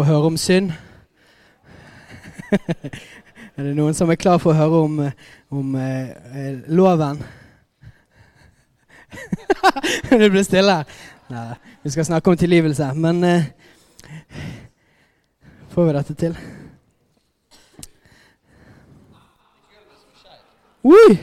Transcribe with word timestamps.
å 0.00 0.06
høre 0.06 0.30
om 0.30 0.36
synd? 0.40 0.72
er 3.56 3.62
det 3.64 3.74
noen 3.76 3.96
som 3.96 4.10
er 4.12 4.20
klar 4.20 4.38
for 4.42 4.52
å 4.52 4.58
høre 4.58 4.82
om, 4.86 4.98
om 5.50 5.76
eh, 5.80 6.60
loven? 6.68 7.22
det 10.10 10.30
ble 10.30 10.44
stille. 10.46 10.76
Nei, 11.30 11.46
vi 11.82 11.94
skal 11.94 12.06
snakke 12.08 12.30
om 12.30 12.38
tilgivelse. 12.38 12.90
Men 12.94 13.24
eh, 13.24 13.48
får 15.74 15.88
vi 15.88 15.96
dette 15.96 16.18
til? 16.20 16.36
Oi! 20.86 21.18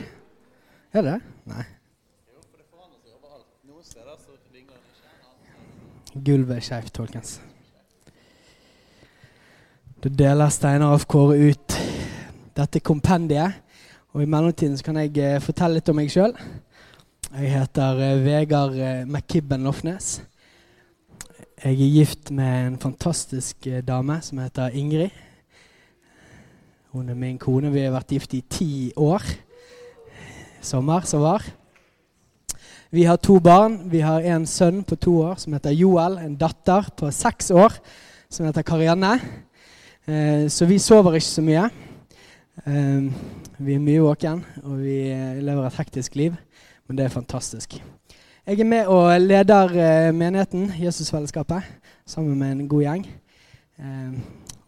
Er 0.94 1.02
det? 1.02 1.16
Nei. 1.48 1.64
Gulvet 6.14 6.56
er 6.56 6.62
skeivt, 6.62 6.96
folkens. 6.96 7.40
Da 10.04 10.10
deler 10.12 10.50
Steinar 10.52 10.90
av 10.92 11.06
Kåre 11.08 11.38
ut 11.48 11.74
dette 12.52 12.80
kompendiet. 12.84 13.54
Og 14.12 14.20
i 14.20 14.26
mellomtiden 14.28 14.76
kan 14.84 14.98
jeg 15.00 15.14
eh, 15.16 15.38
fortelle 15.40 15.78
litt 15.78 15.86
om 15.88 15.96
meg 15.96 16.10
sjøl. 16.12 16.34
Jeg 17.30 17.52
heter 17.54 18.02
eh, 18.04 18.20
Vegard 18.20 18.76
eh, 18.76 19.06
McKibben 19.08 19.64
Lofnes. 19.64 20.18
Jeg 21.56 21.72
er 21.72 21.94
gift 21.94 22.34
med 22.36 22.66
en 22.66 22.76
fantastisk 22.82 23.64
dame 23.88 24.18
som 24.26 24.42
heter 24.42 24.76
Ingrid. 24.76 25.16
Hun 26.92 27.08
er 27.08 27.16
min 27.16 27.40
kone. 27.40 27.72
Vi 27.72 27.86
har 27.86 27.96
vært 27.96 28.12
gift 28.12 28.36
i 28.36 28.42
ti 28.44 28.68
år. 29.00 29.24
Sommer 30.60 31.08
som 31.08 31.24
var. 31.24 31.48
Vi 32.92 33.08
har 33.08 33.16
to 33.24 33.38
barn. 33.40 33.80
Vi 33.88 34.04
har 34.04 34.28
en 34.36 34.44
sønn 34.44 34.84
på 34.84 35.00
to 35.00 35.16
år 35.30 35.40
som 35.40 35.56
heter 35.56 35.72
Joel. 35.72 36.20
En 36.20 36.36
datter 36.36 36.92
på 36.92 37.08
seks 37.08 37.48
år 37.56 37.80
som 38.28 38.44
heter 38.44 38.68
Karianne. 38.68 39.16
Eh, 40.04 40.48
så 40.48 40.66
vi 40.68 40.78
sover 40.78 41.16
ikke 41.16 41.26
så 41.30 41.42
mye. 41.44 41.64
Eh, 42.68 43.06
vi 43.56 43.76
er 43.76 43.80
mye 43.80 44.02
våken, 44.04 44.42
og 44.62 44.78
vi 44.82 44.98
eh, 45.08 45.40
lever 45.40 45.64
et 45.64 45.78
hektisk 45.78 46.18
liv. 46.20 46.34
Men 46.86 46.98
det 46.98 47.06
er 47.06 47.14
fantastisk. 47.14 47.78
Jeg 48.44 48.60
er 48.60 48.68
med 48.68 48.90
og 48.92 49.08
leder 49.20 50.12
menigheten, 50.12 50.66
Jesusfellesskapet, 50.76 51.64
sammen 52.04 52.36
med 52.38 52.52
en 52.52 52.68
god 52.68 52.82
gjeng. 52.82 53.06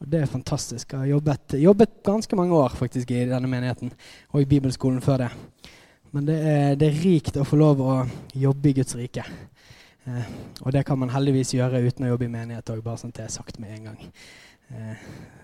og 0.00 0.06
det 0.12 0.22
er 0.22 0.26
fantastisk. 0.26 0.92
Jeg 0.92 0.98
har 0.98 1.06
jobbet, 1.06 1.54
jobbet, 1.60 1.90
ganske 2.04 2.36
mange 2.36 2.54
år 2.54 2.68
faktisk 2.68 3.10
i 3.10 3.26
denne 3.28 3.48
menigheten 3.48 3.92
og 4.32 4.40
i 4.40 4.44
bibelskolen 4.44 5.02
før 5.02 5.16
det. 5.16 5.28
Men 6.12 6.26
det 6.26 6.38
er, 6.40 6.74
det 6.74 6.88
er 6.88 7.04
rikt 7.04 7.36
å 7.36 7.44
få 7.44 7.56
lov 7.56 7.80
å 7.84 8.06
jobbe 8.34 8.70
i 8.70 8.72
Guds 8.80 8.96
rike. 8.96 9.24
Eh, 10.06 10.26
og 10.62 10.72
det 10.72 10.84
kan 10.86 10.98
man 10.98 11.10
heldigvis 11.10 11.54
gjøre 11.56 11.82
uten 11.82 12.06
å 12.06 12.12
jobbe 12.12 12.28
i 12.28 12.30
menighet 12.30 12.70
òg, 12.70 12.82
bare 12.84 13.00
sånn 13.00 13.10
at 13.10 13.18
det 13.18 13.24
er 13.26 13.34
sagt 13.34 13.58
med 13.62 13.74
en 13.74 13.88
gang. 13.90 14.10
Uh, 14.70 14.94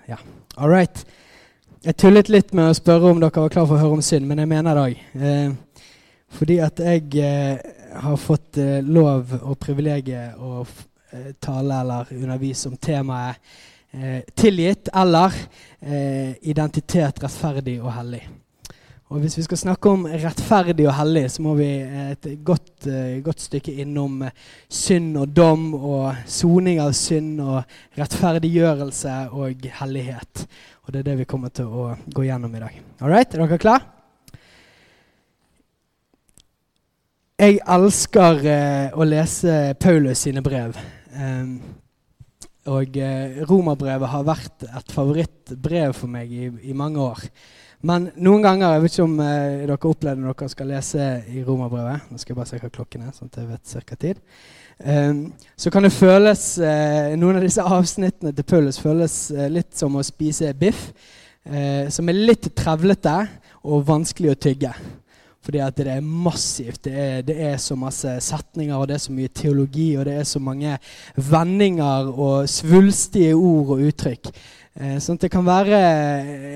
ja. 0.07 0.19
All 0.57 0.71
right. 0.71 1.05
Jeg 1.83 1.97
tullet 1.99 2.31
litt 2.31 2.53
med 2.55 2.71
å 2.71 2.77
spørre 2.79 3.11
om 3.11 3.21
dere 3.23 3.43
var 3.43 3.53
klar 3.53 3.67
for 3.67 3.77
å 3.77 3.83
høre 3.83 3.99
om 3.99 4.05
synd, 4.05 4.27
men 4.29 4.43
jeg 4.43 4.51
mener 4.51 4.77
det 4.79 4.83
òg. 4.87 5.01
Eh, 5.19 5.87
fordi 6.33 6.59
at 6.63 6.79
jeg 6.79 7.09
eh, 7.19 7.65
har 8.05 8.21
fått 8.23 8.61
lov 8.87 9.35
og 9.41 9.57
privilegiet 9.61 10.39
å 10.39 10.63
tale 11.43 11.81
eller 11.83 12.13
undervise 12.15 12.71
om 12.71 12.79
temaet 12.81 13.43
tilgitt 14.39 14.89
eller 14.97 15.35
identitet, 16.41 17.19
rettferdig 17.21 17.75
og 17.83 17.91
hellig. 17.93 18.23
Og 19.13 19.21
Hvis 19.21 19.35
vi 19.37 19.43
skal 19.45 19.59
snakke 19.61 19.91
om 19.93 20.07
rettferdig 20.09 20.87
og 20.89 20.95
hellig, 20.97 21.27
så 21.35 21.43
må 21.45 21.51
vi 21.59 21.67
et 21.85 22.29
godt, 22.41 22.87
uh, 22.87 23.19
godt 23.21 23.43
stykke 23.45 23.75
innom 23.83 24.23
uh, 24.25 24.31
synd 24.73 25.19
og 25.21 25.35
dom 25.37 25.67
og 25.77 26.23
soning 26.25 26.81
av 26.81 26.95
synd 26.97 27.43
og 27.45 27.99
rettferdiggjørelse 28.01 29.19
og 29.37 29.69
hellighet. 29.83 30.47
Og 30.87 30.95
Det 30.95 31.03
er 31.03 31.09
det 31.11 31.19
vi 31.21 31.29
kommer 31.29 31.53
til 31.53 31.69
å 31.69 31.91
gå 32.09 32.25
gjennom 32.25 32.57
i 32.57 32.65
dag. 32.65 32.81
All 33.03 33.13
right, 33.13 33.37
er 33.37 33.45
dere 33.45 33.61
klare? 33.61 33.85
Jeg 37.37 37.61
elsker 37.77 38.45
å 38.97 39.13
lese 39.13 39.63
Paulus 39.77 40.25
sine 40.25 40.41
brev. 40.41 40.79
Um, 41.13 41.59
og 42.73 42.97
Romerbrevet 43.51 44.09
har 44.09 44.25
vært 44.25 44.71
et 44.71 44.95
favorittbrev 44.95 45.99
for 45.99 46.09
meg 46.09 46.33
i, 46.33 46.49
i 46.71 46.73
mange 46.73 47.11
år. 47.13 47.29
Men 47.83 48.11
noen 48.15 48.45
ganger 48.45 48.77
Jeg 48.77 48.83
vet 48.83 48.95
ikke 48.95 49.07
om 49.09 49.21
eh, 49.25 49.63
dere 49.67 49.79
opplevde 49.91 50.23
når 50.23 50.37
dere 50.39 50.53
skal 50.53 50.69
lese 50.71 51.07
i 51.33 51.43
Romerbrevet. 51.47 52.11
Nå 52.11 52.21
skal 52.21 52.33
jeg 52.33 52.39
bare 52.39 52.51
se 52.53 52.61
hva 52.63 52.71
klokken 52.77 53.07
er, 53.09 53.15
sånn 53.17 53.33
at 53.33 53.41
jeg 53.41 53.49
vet 53.51 53.73
cirka 53.73 53.99
tid. 53.99 54.21
Um, 54.83 55.25
så 55.59 55.71
kan 55.71 55.85
det 55.85 55.93
føles 55.95 56.41
eh, 56.59 57.13
Noen 57.21 57.37
av 57.39 57.45
disse 57.45 57.63
avsnittene 57.63 58.33
til 58.35 58.47
Paulus 58.49 58.81
føles 58.83 59.17
eh, 59.31 59.51
litt 59.53 59.77
som 59.79 59.95
å 59.95 60.03
spise 60.07 60.51
biff. 60.59 60.89
Eh, 61.43 61.91
som 61.91 62.07
er 62.07 62.23
litt 62.31 62.49
trevlete 62.55 63.17
og 63.67 63.87
vanskelig 63.89 64.33
å 64.33 64.41
tygge. 64.47 64.73
Fordi 65.43 65.59
at 65.59 65.75
det 65.75 65.91
er 65.91 66.05
massivt. 66.07 66.85
Det 66.87 66.93
er, 66.95 67.23
det 67.27 67.35
er, 67.49 67.57
så 67.59 67.75
masse 67.79 68.15
setninger, 68.23 68.77
og 68.77 68.87
det 68.89 68.95
er 68.95 69.03
så 69.03 69.15
mye 69.15 69.31
teologi, 69.35 69.89
og 69.99 70.07
det 70.07 70.21
er 70.21 70.29
så 70.29 70.39
mange 70.39 70.77
vendinger 71.19 72.13
og 72.13 72.51
svulstige 72.51 73.35
ord 73.35 73.75
og 73.75 73.83
uttrykk. 73.89 74.31
Eh, 74.75 74.97
sånn 75.05 75.19
at 75.19 75.27
det 75.27 75.33
kan 75.33 75.45
være 75.45 75.79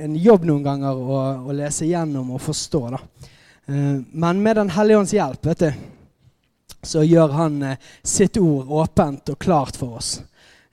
en 0.06 0.15
jobb 0.16 0.47
noen 0.49 0.65
ganger 0.65 0.97
å, 0.97 1.19
å 1.50 1.56
lese 1.56 1.88
gjennom 1.88 2.31
og 2.37 2.41
forstå. 2.41 2.81
da. 2.94 3.00
Eh, 3.66 3.99
men 4.10 4.43
med 4.43 4.56
Den 4.56 4.72
hellige 4.72 5.03
ånds 5.03 5.12
hjelp 5.12 5.47
vet 5.50 5.66
du, 5.66 5.71
så 6.87 7.03
gjør 7.05 7.34
han 7.37 7.62
eh, 7.62 7.82
sitt 8.03 8.38
ord 8.41 8.71
åpent 8.82 9.34
og 9.34 9.38
klart 9.38 9.76
for 9.76 9.99
oss. 10.00 10.21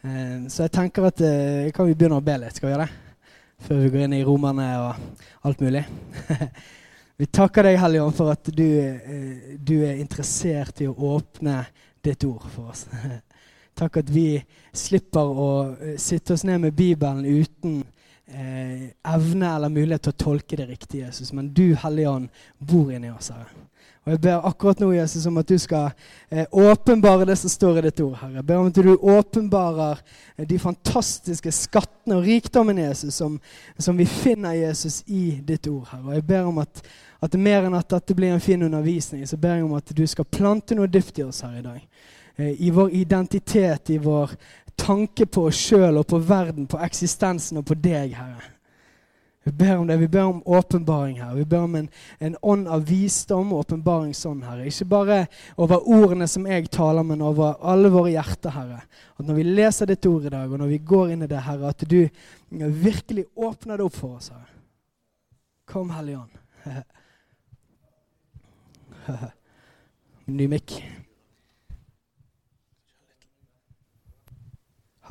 Eh, 0.04 0.48
så 0.48 0.66
jeg 0.66 0.76
tenker 0.76 1.10
at 1.10 1.24
eh, 1.24 1.72
kan 1.76 1.90
vi 1.90 1.98
begynne 1.98 2.22
å 2.22 2.24
be 2.24 2.38
litt. 2.40 2.56
Skal 2.56 2.70
vi 2.70 2.76
gjøre 2.76 2.88
det? 2.88 3.28
Før 3.64 3.84
vi 3.84 3.92
går 3.92 4.06
inn 4.06 4.16
i 4.18 4.24
romerne 4.28 4.70
og 4.84 5.22
alt 5.48 5.62
mulig. 5.64 5.84
vi 7.20 7.28
takker 7.28 7.68
deg, 7.68 7.80
Hellige 7.80 8.08
Ånd, 8.08 8.18
for 8.18 8.32
at 8.34 8.52
du, 8.56 8.68
eh, 8.80 9.54
du 9.60 9.78
er 9.82 10.00
interessert 10.00 10.80
i 10.84 10.88
å 10.88 10.96
åpne 11.16 11.62
ditt 12.04 12.24
ord 12.28 12.48
for 12.56 12.72
oss. 12.72 12.88
Takk 13.78 13.98
at 14.04 14.10
vi 14.14 14.28
slipper 14.74 15.26
å 15.26 15.50
uh, 15.74 15.98
sitte 16.02 16.36
oss 16.36 16.46
ned 16.46 16.62
med 16.68 16.78
Bibelen 16.78 17.26
uten 17.26 17.82
eh, 18.28 18.90
evne 19.14 19.56
eller 19.56 19.70
mulighet 19.70 20.08
til 20.08 20.14
å 20.14 20.22
tolke 20.26 20.58
det 20.58 20.68
riktig, 20.70 21.04
Jesus. 21.04 21.34
Men 21.34 21.52
du, 21.54 21.74
Hellige 21.80 22.10
Ånd, 22.10 22.42
bor 22.58 22.92
inni 22.94 23.12
oss, 23.12 23.32
Herre. 23.34 23.68
Og 24.04 24.12
Jeg 24.12 24.20
ber 24.20 24.46
akkurat 24.50 24.82
nå 24.84 24.90
Jesus, 24.92 25.26
om 25.30 25.38
at 25.40 25.48
du 25.48 25.56
skal 25.62 25.94
eh, 26.30 26.44
åpenbare 26.52 27.26
det 27.26 27.38
som 27.40 27.52
står 27.52 27.78
i 27.80 27.86
ditt 27.86 28.02
ord. 28.04 28.18
Herre. 28.20 28.42
Jeg 28.42 28.48
ber 28.50 28.60
om 28.60 28.68
at 28.68 28.80
du 28.84 28.96
åpenbarer 28.98 30.02
eh, 30.36 30.48
de 30.48 30.60
fantastiske 30.60 31.54
skattene 31.56 32.18
og 32.18 32.28
rikdommen 32.28 32.82
Jesus, 32.84 33.16
som, 33.16 33.38
som, 33.78 33.98
vi 33.98 34.06
finner 34.06 34.58
Jesus 34.60 35.04
i 35.08 35.40
ditt 35.48 35.68
ord. 35.72 35.88
Herre. 35.92 36.10
Og 36.10 36.18
Jeg 36.20 36.28
ber 36.34 36.50
om 36.52 36.60
at, 36.66 36.84
at 37.24 37.40
mer 37.40 37.70
enn 37.70 37.80
at 37.80 37.96
dette 37.96 38.18
blir 38.18 38.34
en 38.34 38.44
fin 38.44 38.68
undervisning, 38.68 39.24
så 39.28 39.40
ber 39.40 39.56
jeg 39.56 39.70
om 39.70 39.80
at 39.80 39.96
du 39.96 40.04
skal 40.08 40.28
plante 40.28 40.76
noe 40.76 40.92
dypt 40.92 41.24
i 41.24 41.28
oss 41.30 41.40
her 41.46 41.62
i 41.62 41.64
dag. 41.64 41.80
Eh, 42.36 42.62
i 42.62 42.72
vår 42.72 42.92
identitet, 42.92 43.90
i 43.90 43.98
vår 43.98 44.32
tanke 44.76 45.26
på 45.26 45.46
oss 45.50 45.60
sjøl 45.70 45.98
og 46.02 46.08
på 46.10 46.18
verden, 46.18 46.66
på 46.68 46.80
eksistensen 46.82 47.62
og 47.62 47.68
på 47.70 47.78
deg, 47.78 48.16
Herre. 48.18 48.54
Vi 49.44 49.52
ber 49.52 49.78
om 49.78 49.88
det. 49.88 49.98
Vi 49.98 50.08
ber 50.08 50.24
om 50.24 50.44
åpenbaring 50.46 51.22
her. 51.22 51.34
Vi 51.36 51.46
ber 51.46 51.66
om 51.68 51.76
en, 51.76 51.90
en 52.20 52.38
ånd 52.42 52.68
av 52.68 52.86
visdom 52.88 53.52
og 53.52 53.66
åpenbaring 53.66 54.14
sånn, 54.16 54.40
Herre. 54.48 54.70
Ikke 54.72 54.88
bare 54.88 55.18
over 55.60 55.84
ordene 55.84 56.28
som 56.32 56.48
jeg 56.48 56.70
taler, 56.72 57.04
men 57.04 57.22
over 57.22 57.60
alle 57.60 57.92
våre 57.92 58.14
hjerter, 58.16 58.56
Herre. 58.56 58.80
At 59.20 59.28
når 59.28 59.42
vi 59.42 59.46
leser 59.50 59.92
ditt 59.92 60.08
ord 60.08 60.30
i 60.30 60.32
dag, 60.32 60.48
og 60.48 60.64
når 60.64 60.72
vi 60.72 60.80
går 60.94 61.12
inn 61.14 61.28
i 61.28 61.32
det, 61.32 61.44
Herre, 61.44 61.76
at 61.76 61.84
du 61.84 62.08
virkelig 62.88 63.28
åpner 63.36 63.78
det 63.78 63.88
opp 63.90 64.00
for 64.00 64.16
oss, 64.22 64.32
Herre. 64.32 64.50
Kom, 65.68 65.92
Hellige 65.92 66.24
Ånd. 66.24 66.36
Ny 70.40 70.48
mikk. 70.56 70.80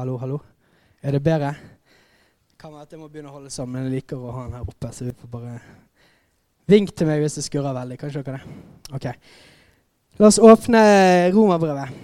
Hallo, 0.03 0.17
hallo. 0.19 0.39
Er 1.03 1.13
det 1.13 1.23
bedre? 1.23 1.55
Kan 2.59 2.73
være 2.73 2.83
at 2.83 2.91
jeg 2.91 2.99
må 2.99 3.07
begynne 3.07 3.31
å 3.31 3.37
holde 3.37 3.51
sammen, 3.55 3.77
men 3.77 3.85
jeg 3.87 4.01
liker 4.01 4.19
å 4.19 4.33
ha 4.35 4.41
den 4.49 4.57
her 4.57 4.65
oppe. 4.67 4.89
Så 4.91 5.05
vi 5.07 5.13
får 5.15 5.31
bare 5.31 5.53
Vink 6.67 6.91
til 6.91 7.07
meg 7.07 7.23
hvis 7.23 7.37
det 7.39 7.45
skurrer 7.47 7.77
veldig. 7.77 7.99
Kanskje 8.01 8.25
dere 8.27 8.41
det? 8.41 8.57
Ok. 8.99 9.07
La 10.19 10.27
oss 10.27 10.41
åpne 10.43 10.83
romerbrevet. 11.37 11.95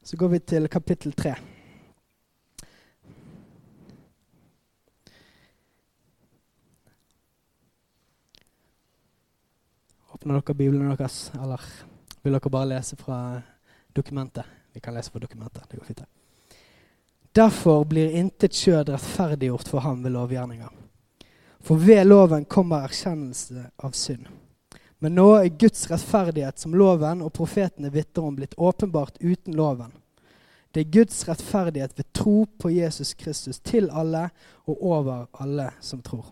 Så 0.00 0.16
går 0.16 0.32
vi 0.32 0.40
til 0.54 0.70
kapittel 0.72 1.12
tre. 1.12 1.34
Åpner 10.16 10.40
dere 10.40 10.60
Bibelen 10.64 10.88
deres, 10.96 11.26
eller 11.36 11.70
vil 12.24 12.40
dere 12.40 12.56
bare 12.58 12.74
lese 12.78 12.96
fra 12.96 13.22
dokumentet? 13.92 14.60
Vi 14.72 14.80
kan 14.80 14.96
lese 14.96 15.12
fra 15.12 15.28
dokumentet. 15.28 15.68
Det 15.68 15.84
går 15.84 15.92
fint. 15.92 16.06
Derfor 17.34 17.84
blir 17.84 18.10
intet 18.10 18.54
kjød 18.54 18.92
rettferdiggjort 18.94 19.68
for 19.68 19.82
ham 19.82 20.04
ved 20.04 20.14
lovgjerninger. 20.14 20.70
For 21.64 21.80
ved 21.80 22.04
loven 22.06 22.44
kommer 22.44 22.84
erkjennelse 22.86 23.64
av 23.76 23.96
synd. 23.98 24.28
Men 25.02 25.16
nå 25.18 25.26
er 25.40 25.56
Guds 25.58 25.88
rettferdighet, 25.90 26.60
som 26.62 26.76
loven 26.78 27.24
og 27.26 27.32
profetene 27.34 27.90
vitner 27.90 28.28
om, 28.28 28.36
blitt 28.38 28.54
åpenbart 28.54 29.18
uten 29.20 29.56
loven. 29.58 29.90
Det 30.70 30.84
er 30.84 30.94
Guds 30.94 31.24
rettferdighet 31.28 31.98
ved 31.98 32.12
tro 32.14 32.46
på 32.58 32.70
Jesus 32.70 33.14
Kristus 33.18 33.58
til 33.60 33.90
alle 33.90 34.28
og 34.70 34.86
over 34.86 35.26
alle 35.32 35.72
som 35.82 36.02
tror. 36.06 36.30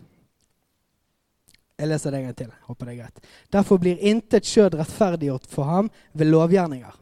Jeg 1.79 1.91
leser 1.91 2.15
det 2.15 2.21
en 2.21 2.31
gang 2.31 2.39
til. 2.39 2.57
Håper 2.71 2.87
det 2.87 2.95
er 2.95 3.03
greit. 3.03 3.29
Derfor 3.51 3.83
blir 3.83 3.99
intet 3.99 4.47
skjød 4.47 4.79
rettferdiggjort 4.79 5.51
for 5.51 5.67
ham 5.67 5.91
ved 6.13 6.31
lovgjerninger. 6.31 6.95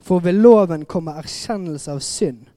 For 0.00 0.20
ved 0.20 0.36
loven 0.36 0.84
kommer 0.84 1.16
erkjennelse 1.20 1.92
av 1.96 2.04
synd. 2.04 2.48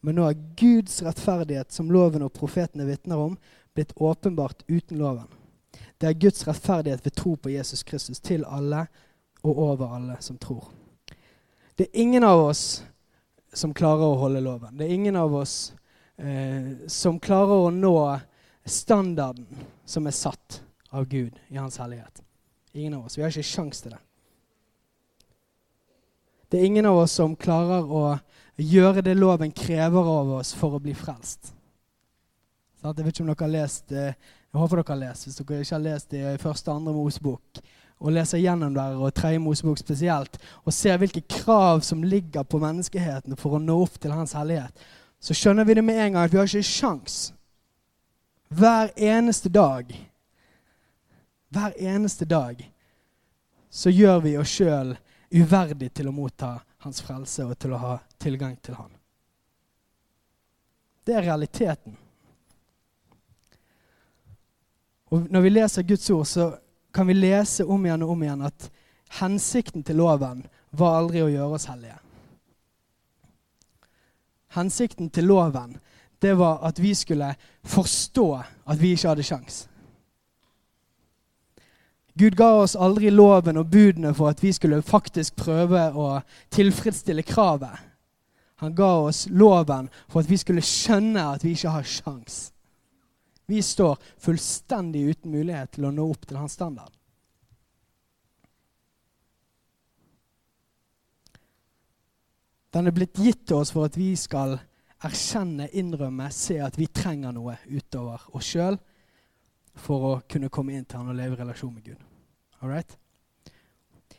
Men 0.00 0.16
nå 0.16 0.26
er 0.28 0.38
Guds 0.56 1.02
rettferdighet, 1.04 1.72
som 1.72 1.90
loven 1.92 2.24
og 2.24 2.32
profetene 2.32 2.86
vitner 2.88 3.20
om, 3.20 3.36
blitt 3.76 3.92
åpenbart 3.96 4.64
uten 4.68 4.98
loven. 4.98 5.28
Det 6.00 6.08
er 6.08 6.20
Guds 6.20 6.46
rettferdighet 6.48 7.04
ved 7.04 7.14
tro 7.14 7.34
på 7.36 7.52
Jesus 7.52 7.82
Kristus 7.84 8.20
til 8.24 8.44
alle 8.48 8.86
og 9.44 9.58
over 9.58 9.96
alle 9.96 10.16
som 10.24 10.38
tror. 10.40 10.70
Det 11.76 11.88
er 11.88 12.00
ingen 12.02 12.24
av 12.24 12.40
oss 12.48 12.82
som 13.52 13.74
klarer 13.76 14.06
å 14.06 14.18
holde 14.20 14.42
loven. 14.44 14.76
Det 14.78 14.86
er 14.86 14.94
ingen 14.94 15.16
av 15.16 15.34
oss 15.34 15.72
eh, 16.16 16.86
som 16.88 17.20
klarer 17.20 17.66
å 17.66 17.70
nå 17.74 17.94
standarden 18.64 19.46
som 19.84 20.06
er 20.06 20.16
satt 20.16 20.60
av 20.90 21.08
Gud 21.08 21.38
i 21.48 21.56
Hans 21.56 21.78
hellighet. 21.80 22.22
Ingen 22.72 22.94
av 22.94 23.06
oss. 23.06 23.18
Vi 23.18 23.22
har 23.22 23.32
ikke 23.32 23.46
sjans 23.46 23.82
til 23.82 23.94
det. 23.94 24.00
Det 26.50 26.58
er 26.58 26.66
ingen 26.66 26.86
av 26.86 26.98
oss 26.98 27.14
som 27.14 27.36
klarer 27.38 27.86
å 27.86 28.04
gjøre 28.62 29.04
det 29.04 29.16
loven 29.18 29.52
krever 29.54 30.12
av 30.12 30.30
oss 30.40 30.52
for 30.56 30.76
å 30.76 30.82
bli 30.82 30.94
frelst. 30.96 31.52
Jeg 32.80 32.96
vet 32.96 33.12
ikke 33.12 33.24
om 33.24 33.28
dere 33.28 33.44
har 33.44 33.52
lest 33.52 33.90
det. 33.92 34.06
Jeg 34.50 34.60
håper 34.60 34.80
dere 34.80 34.94
har 34.94 35.02
lest. 35.02 35.26
Hvis 35.26 35.36
dere 35.38 35.60
ikke 35.60 35.76
har 35.76 35.84
lest 35.84 36.10
det 36.14 36.22
i 36.24 36.40
første 36.40 36.70
og 36.70 36.80
andre 36.80 36.94
Mosebok, 36.96 37.60
og 38.00 38.14
leser 38.16 38.40
gjennom 38.40 38.72
der, 38.74 38.96
og 38.96 39.12
tredje 39.14 39.42
Mosebok 39.42 39.78
spesielt, 39.78 40.38
og 40.64 40.72
ser 40.72 40.96
hvilke 41.00 41.20
krav 41.28 41.82
som 41.84 42.02
ligger 42.02 42.46
på 42.48 42.60
menneskeheten 42.62 43.36
for 43.36 43.58
å 43.58 43.60
nå 43.60 43.76
opp 43.84 44.00
til 44.00 44.14
Hans 44.16 44.32
hellighet, 44.38 44.72
så 45.20 45.36
skjønner 45.36 45.68
vi 45.68 45.76
det 45.76 45.84
med 45.84 46.00
en 46.00 46.14
gang 46.16 46.24
at 46.24 46.32
vi 46.32 46.40
har 46.40 46.48
ikke 46.48 46.64
sjans. 46.64 47.18
Hver 48.48 48.88
eneste 48.96 49.52
dag, 49.52 49.92
hver 51.52 51.76
eneste 51.76 52.24
dag, 52.24 52.64
så 53.70 53.92
gjør 53.92 54.24
vi 54.24 54.34
oss 54.40 54.56
sjøl 54.56 54.96
uverdig 55.30 55.92
til 55.94 56.08
å 56.08 56.14
motta 56.14 56.56
Hans 56.84 57.02
frelse 57.04 57.44
og 57.44 57.58
til 57.60 57.74
å 57.76 57.80
ha 57.80 57.96
tilgang 58.18 58.56
til 58.64 58.78
Han. 58.78 58.92
Det 61.04 61.16
er 61.16 61.26
realiteten. 61.28 61.96
Og 65.10 65.26
Når 65.30 65.40
vi 65.40 65.50
leser 65.50 65.82
Guds 65.82 66.10
ord, 66.10 66.26
så 66.26 66.52
kan 66.94 67.06
vi 67.06 67.14
lese 67.14 67.64
om 67.64 67.86
igjen 67.86 68.02
og 68.02 68.14
om 68.14 68.22
igjen 68.22 68.46
at 68.46 68.70
hensikten 69.20 69.82
til 69.82 69.98
loven 70.00 70.44
var 70.70 71.00
aldri 71.00 71.22
å 71.24 71.30
gjøre 71.30 71.58
oss 71.58 71.66
hellige. 71.70 71.98
Hensikten 74.54 75.10
til 75.10 75.28
loven 75.30 75.78
det 76.20 76.34
var 76.38 76.60
at 76.66 76.78
vi 76.78 76.94
skulle 76.94 77.34
forstå 77.62 78.28
at 78.64 78.80
vi 78.80 78.92
ikke 78.94 79.08
hadde 79.08 79.26
sjans. 79.26 79.64
Gud 82.20 82.34
ga 82.36 82.50
oss 82.60 82.74
aldri 82.76 83.08
loven 83.08 83.56
og 83.56 83.70
budene 83.72 84.10
for 84.12 84.28
at 84.28 84.42
vi 84.44 84.50
skulle 84.52 84.82
faktisk 84.84 85.38
prøve 85.40 85.86
å 85.96 86.08
tilfredsstille 86.52 87.24
kravet. 87.24 87.78
Han 88.60 88.74
ga 88.76 88.90
oss 89.06 89.22
loven 89.32 89.86
for 90.04 90.20
at 90.20 90.28
vi 90.28 90.36
skulle 90.36 90.60
skjønne 90.60 91.22
at 91.32 91.46
vi 91.46 91.54
ikke 91.56 91.72
har 91.72 91.86
sjans. 91.88 92.50
Vi 93.48 93.62
står 93.64 93.96
fullstendig 94.20 95.06
uten 95.14 95.32
mulighet 95.32 95.72
til 95.78 95.88
å 95.88 95.92
nå 95.96 96.04
opp 96.12 96.28
til 96.28 96.36
hans 96.42 96.58
standard. 96.60 96.92
Den 102.70 102.86
er 102.86 102.94
blitt 103.00 103.16
gitt 103.16 103.46
til 103.48 103.62
oss 103.62 103.72
for 103.72 103.88
at 103.88 103.96
vi 103.96 104.12
skal 104.20 104.58
erkjenne, 105.00 105.70
innrømme, 105.72 106.28
se 106.36 106.60
at 106.60 106.76
vi 106.76 106.92
trenger 106.92 107.32
noe 107.32 107.56
utover 107.64 108.28
oss 108.36 108.52
sjøl 108.52 108.76
for 109.80 110.08
å 110.12 110.14
kunne 110.28 110.52
komme 110.52 110.76
inn 110.76 110.84
til 110.84 111.00
han 111.00 111.10
og 111.10 111.16
leve 111.16 111.40
i 111.40 111.40
relasjon 111.40 111.72
med 111.72 111.88
Gud. 111.88 112.09
Alright? 112.62 112.96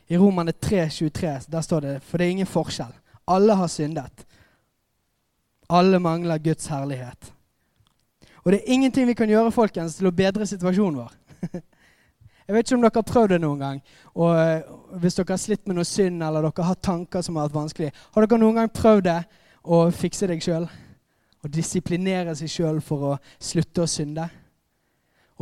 I 0.08 0.16
Romane 0.16 0.52
3,23 0.52 1.50
der 1.50 1.60
står 1.60 1.80
det 1.80 1.94
for 2.02 2.18
det 2.18 2.26
er 2.26 2.30
ingen 2.30 2.46
forskjell. 2.46 2.92
Alle 3.26 3.54
har 3.54 3.70
syndet. 3.70 4.26
Alle 5.70 5.98
mangler 5.98 6.38
Guds 6.38 6.66
herlighet. 6.66 7.32
Og 8.44 8.52
det 8.52 8.58
er 8.58 8.72
ingenting 8.74 9.06
vi 9.06 9.14
kan 9.14 9.30
gjøre 9.30 9.54
folkens, 9.54 9.94
til 9.96 10.10
å 10.10 10.14
bedre 10.14 10.46
situasjonen 10.46 10.98
vår. 11.04 11.14
Jeg 12.46 12.56
vet 12.56 12.66
ikke 12.66 12.76
om 12.76 12.82
dere 12.82 12.98
har 12.98 13.06
prøvd 13.06 13.32
det 13.32 13.40
noen 13.40 13.60
gang. 13.62 13.78
Og 14.18 14.34
eh, 14.34 14.70
Hvis 15.00 15.14
dere 15.14 15.32
har 15.32 15.40
slitt 15.40 15.66
med 15.66 15.78
noe 15.78 15.86
synd 15.86 16.24
eller 16.26 16.42
dere 16.42 16.66
har 16.66 16.80
tanker 16.82 17.22
som 17.22 17.38
har 17.38 17.46
vært 17.46 17.60
vanskelig, 17.60 17.92
har 18.12 18.26
dere 18.26 18.40
noen 18.42 18.58
gang 18.58 18.72
prøvd 18.74 19.04
det 19.06 19.20
å 19.62 19.84
fikse 19.94 20.28
deg 20.28 20.42
sjøl? 20.42 20.66
Å 21.42 21.50
disiplinere 21.50 22.34
seg 22.38 22.50
sjøl 22.50 22.82
for 22.84 23.12
å 23.12 23.16
slutte 23.38 23.86
å 23.86 23.90
synde? 23.90 24.26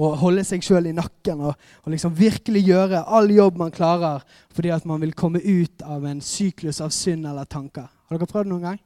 Og 0.01 0.17
holde 0.23 0.45
seg 0.49 0.65
sjøl 0.65 0.89
i 0.89 0.97
nakken 0.97 1.43
og, 1.45 1.57
og, 1.83 1.89
liksom 1.93 2.15
virkelig 2.17 2.63
gjøre 2.65 3.03
all 3.05 3.29
jobb 3.35 3.59
man 3.61 3.75
klarer 3.75 4.25
fordi 4.55 4.73
at 4.73 4.87
man 4.89 5.03
vil 5.03 5.13
komme 5.13 5.43
ut 5.45 5.85
av 5.85 6.07
en 6.09 6.23
syklus 6.25 6.81
av 6.81 6.93
synd 6.95 7.29
eller 7.29 7.49
tanker. 7.51 7.89
Har 8.09 8.17
dere 8.17 8.31
prøvd 8.31 8.49
det 8.49 8.53
noen 8.55 8.69
gang? 8.71 8.81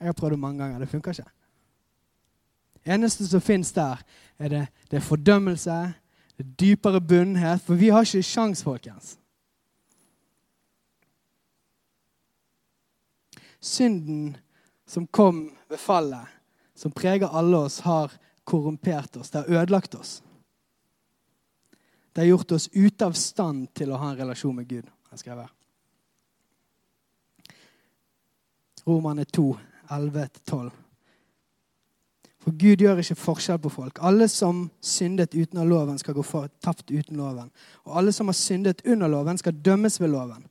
Jeg 0.00 0.12
har 0.12 0.16
prøvd 0.16 0.36
det 0.36 0.42
mange 0.44 0.62
ganger. 0.62 0.78
Det 0.80 0.92
funker 0.92 1.16
ikke 1.16 1.30
Det 2.80 2.94
eneste 2.94 3.26
som 3.28 3.42
fins 3.44 3.72
der, 3.76 3.98
er 4.38 4.48
det, 4.48 4.62
det 4.90 4.96
er 4.96 5.04
fordømmelse, 5.04 5.80
det 6.38 6.46
er 6.46 6.54
dypere 6.60 7.00
bunnhet. 7.00 7.60
For 7.60 7.76
vi 7.76 7.90
har 7.92 8.06
ikke 8.06 8.22
sjans, 8.24 8.62
folkens. 8.64 9.18
Synden 13.60 14.38
som 14.88 15.04
kom 15.06 15.50
ved 15.68 15.78
fallet, 15.78 16.24
som 16.74 16.92
preger 16.92 17.28
alle 17.28 17.58
oss, 17.66 17.82
har 17.84 18.14
korrumpert 18.44 19.16
oss. 19.20 19.30
Det 19.30 19.44
har 19.44 19.60
ødelagt 19.60 19.94
oss. 19.94 20.22
Det 22.12 22.20
har 22.20 22.28
gjort 22.28 22.52
oss 22.52 22.68
ute 22.72 23.06
av 23.06 23.12
stand 23.12 23.68
til 23.74 23.92
å 23.92 23.98
ha 24.00 24.10
en 24.10 24.18
relasjon 24.18 24.56
med 24.56 24.68
Gud. 24.68 24.86
Jeg 25.10 25.22
skrevet. 25.22 25.50
Romerne 28.86 29.24
2, 29.24 29.48
11-12. 29.88 30.70
For 32.40 32.56
Gud 32.56 32.80
gjør 32.80 33.02
ikke 33.02 33.18
forskjell 33.20 33.58
på 33.60 33.72
folk. 33.72 33.98
Alle 34.00 34.26
som 34.32 34.64
syndet 34.80 35.36
uten 35.36 35.60
av 35.60 35.68
loven, 35.68 35.98
skal 36.00 36.16
gå 36.16 36.24
tapt 36.64 36.88
uten 36.88 37.20
loven. 37.20 37.50
Og 37.84 37.98
alle 38.00 38.14
som 38.16 38.30
har 38.32 38.38
syndet 38.38 38.80
under 38.88 39.12
loven, 39.12 39.38
skal 39.38 39.58
dømmes 39.60 40.00
ved 40.00 40.14
loven. 40.14 40.46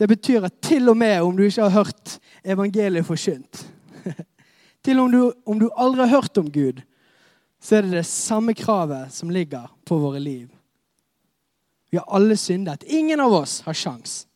Det 0.00 0.08
betyr 0.08 0.48
at 0.48 0.56
til 0.64 0.88
og 0.88 0.96
med 0.96 1.20
om 1.20 1.36
du 1.36 1.44
ikke 1.44 1.66
har 1.68 1.84
hørt 1.84 2.16
evangeliet 2.42 3.06
forkynt, 3.06 3.66
til 4.84 4.98
om 4.98 5.12
du, 5.12 5.20
om 5.46 5.60
du 5.60 5.68
aldri 5.76 6.06
har 6.06 6.16
hørt 6.16 6.40
om 6.40 6.48
Gud, 6.50 6.80
så 7.62 7.76
er 7.76 7.86
det 7.86 8.00
det 8.00 8.08
samme 8.08 8.56
kravet 8.58 9.12
som 9.14 9.30
ligger 9.30 9.68
på 9.86 10.00
våre 10.00 10.18
liv. 10.18 10.48
Vi 11.92 11.98
har 12.00 12.08
alle 12.08 12.36
syndet. 12.40 12.82
Ingen 12.82 13.20
av 13.20 13.32
oss 13.36 13.60
har 13.60 13.76
sjans. 13.76 14.26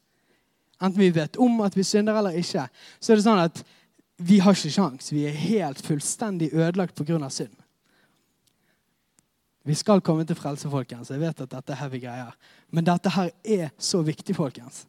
Enten 0.76 1.00
vi 1.00 1.10
vet 1.10 1.36
om 1.40 1.60
at 1.64 1.76
vi 1.76 1.84
synder 1.88 2.18
eller 2.20 2.36
ikke, 2.36 2.66
så 3.00 3.12
er 3.12 3.16
det 3.16 3.24
sånn 3.24 3.40
at 3.40 3.62
vi 4.28 4.42
har 4.44 4.52
ikke 4.52 4.72
sjans. 4.74 5.08
Vi 5.08 5.22
er 5.24 5.38
helt 5.40 5.80
fullstendig 5.80 6.50
ødelagt 6.52 6.98
pga. 6.98 7.30
synd. 7.30 7.54
Vi 9.64 9.74
skal 9.74 10.00
komme 10.00 10.24
til 10.24 10.36
frelse, 10.36 10.68
folkens. 10.70 11.10
Jeg 11.10 11.20
vet 11.20 11.40
at 11.40 11.50
dette 11.50 11.72
er 11.72 11.80
heavy 11.80 11.98
greier. 12.04 12.36
Men 12.70 12.84
dette 12.84 13.10
her 13.10 13.30
er 13.42 13.70
så 13.78 14.02
viktig, 14.04 14.36
folkens. 14.36 14.84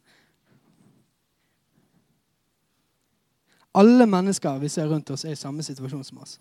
Alle 3.74 4.06
mennesker 4.06 4.58
vi 4.58 4.68
ser 4.68 4.86
rundt 4.86 5.10
oss, 5.10 5.24
er 5.24 5.32
i 5.32 5.40
samme 5.40 5.62
situasjon 5.62 6.04
som 6.04 6.20
oss. 6.20 6.36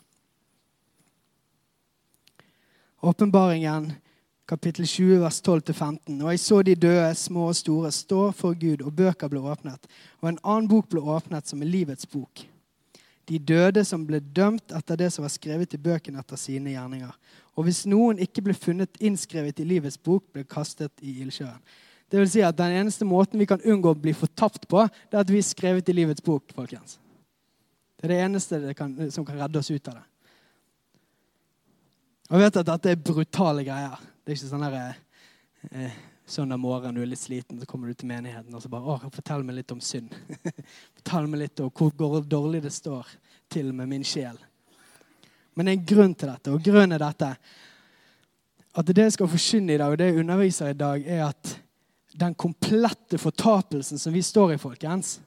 Åpenbaringen 3.00 3.94
kapittel 4.48 4.88
20, 4.88 5.22
vers 5.22 5.42
12-15. 5.44 6.20
Og 6.24 6.30
jeg 6.32 6.44
så 6.44 6.62
de 6.64 6.76
døde, 6.76 7.16
små 7.16 7.50
og 7.52 7.58
store, 7.60 7.92
stå 7.92 8.30
for 8.32 8.58
Gud, 8.60 8.82
og 8.82 8.96
bøker 8.96 9.32
ble 9.32 9.44
åpnet. 9.44 9.90
Og 10.22 10.30
en 10.32 10.44
annen 10.44 10.70
bok 10.72 10.90
ble 10.92 11.04
åpnet, 11.04 11.50
som 11.50 11.62
er 11.62 11.72
livets 11.72 12.08
bok 12.10 12.48
de 13.28 13.40
døde 13.44 13.84
som 13.86 14.06
ble 14.08 14.22
dømt 14.22 14.72
etter 14.76 15.00
det 15.00 15.10
som 15.12 15.26
var 15.26 15.34
skrevet 15.34 15.74
i 15.76 15.82
bøkene 15.82 16.22
etter 16.22 16.40
sine 16.40 16.72
gjerninger. 16.72 17.12
Og 17.60 17.68
hvis 17.68 17.84
noen 17.90 18.22
ikke 18.24 18.46
ble 18.46 18.56
funnet 18.56 19.00
innskrevet 19.04 19.60
i 19.60 19.68
livets 19.68 20.00
bok, 20.00 20.24
ble 20.32 20.46
kastet 20.48 20.94
i 21.04 21.18
ildsjøen. 21.26 21.60
Det 22.08 22.22
vil 22.22 22.30
si 22.32 22.44
at 22.46 22.56
Den 22.56 22.72
eneste 22.72 23.04
måten 23.06 23.40
vi 23.40 23.46
kan 23.50 23.60
unngå 23.60 23.92
å 23.92 24.00
bli 24.00 24.14
fortapt 24.16 24.68
på, 24.72 24.86
det 25.12 25.18
er 25.18 25.26
at 25.26 25.32
vi 25.34 25.42
er 25.42 25.50
skrevet 25.50 25.90
i 25.90 25.94
livets 25.96 26.24
bok. 26.24 26.54
folkens. 26.56 27.00
Det 27.98 28.08
er 28.08 28.14
det 28.14 28.22
eneste 28.24 28.62
det 28.62 28.78
kan, 28.78 28.96
som 29.12 29.26
kan 29.26 29.42
redde 29.42 29.60
oss 29.60 29.72
ut 29.72 29.88
av 29.88 29.96
det. 29.96 30.06
Jeg 32.30 32.40
vet 32.40 32.58
at 32.58 32.66
dette 32.68 32.92
er 32.92 32.96
brutale 32.96 33.64
greier. 33.64 34.00
Det 34.28 34.34
er 34.34 34.42
ikke 34.42 34.48
sånn 34.50 34.64
der, 34.66 34.96
eh, 35.72 35.92
søndag 36.28 36.58
morgen 36.60 36.98
du 36.98 37.00
er 37.00 37.08
litt 37.08 37.22
sliten, 37.22 37.62
så 37.62 37.66
kommer 37.66 37.88
du 37.88 37.94
til 37.96 38.10
menigheten 38.10 38.52
og 38.52 38.60
så 38.60 38.68
bare 38.68 38.84
å, 38.84 38.98
'Fortell 39.08 39.46
meg 39.48 39.56
litt 39.56 39.72
om 39.72 39.80
synd.' 39.80 40.12
fortell 40.98 41.30
meg 41.32 41.40
litt 41.40 41.62
om 41.64 41.70
hvor 41.72 42.20
dårlig 42.28 42.62
det 42.62 42.74
står 42.76 43.08
til 43.48 43.72
med 43.72 43.88
min 43.88 44.04
sjel. 44.04 44.36
Men 45.56 45.66
det 45.66 45.72
er 45.72 45.80
en 45.80 45.86
grunn 45.94 46.14
til 46.14 46.28
dette, 46.28 46.52
og 46.52 46.60
grunnen 46.62 46.92
er 46.92 47.06
dette 47.06 47.38
at 48.76 48.86
det 48.92 49.06
jeg 49.06 49.16
skal 49.16 49.32
forkynne 49.32 49.74
i 49.74 49.80
dag, 49.80 49.96
og 49.96 49.98
det 49.98 50.12
jeg 50.12 50.20
underviser 50.20 50.74
i 50.74 50.78
dag, 50.84 51.08
er 51.08 51.24
at 51.30 51.56
den 52.12 52.36
komplette 52.36 53.18
fortapelsen 53.18 53.98
som 53.98 54.12
vi 54.12 54.22
står 54.22 54.58
i, 54.58 54.58
folkens, 54.58 55.22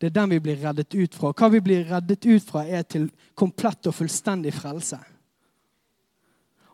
Det 0.00 0.10
er 0.10 0.20
den 0.20 0.30
vi 0.30 0.40
blir 0.40 0.56
reddet 0.56 0.94
ut 0.94 1.14
fra. 1.14 1.30
Hva 1.32 1.48
vi 1.48 1.60
blir 1.60 1.86
reddet 1.86 2.26
ut 2.26 2.42
fra, 2.42 2.66
er 2.66 2.82
til 2.82 3.12
komplett 3.34 3.86
og 3.86 3.94
fullstendig 3.94 4.52
frelse. 4.52 4.98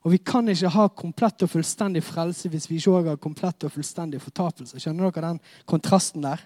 Og 0.01 0.15
vi 0.15 0.21
kan 0.25 0.49
ikke 0.49 0.71
ha 0.73 0.87
komplett 0.97 1.43
og 1.45 1.51
fullstendig 1.53 2.03
frelse 2.05 2.49
hvis 2.49 2.71
vi 2.71 2.79
ikke 2.81 2.95
òg 2.97 3.11
har 3.13 3.21
komplett 3.21 3.67
og 3.69 3.73
fullstendig 3.75 4.23
fortapelse. 4.25 4.81
Skjønner 4.81 5.11
dere 5.11 5.33
den 5.35 5.41
kontrasten 5.69 6.25
der? 6.25 6.41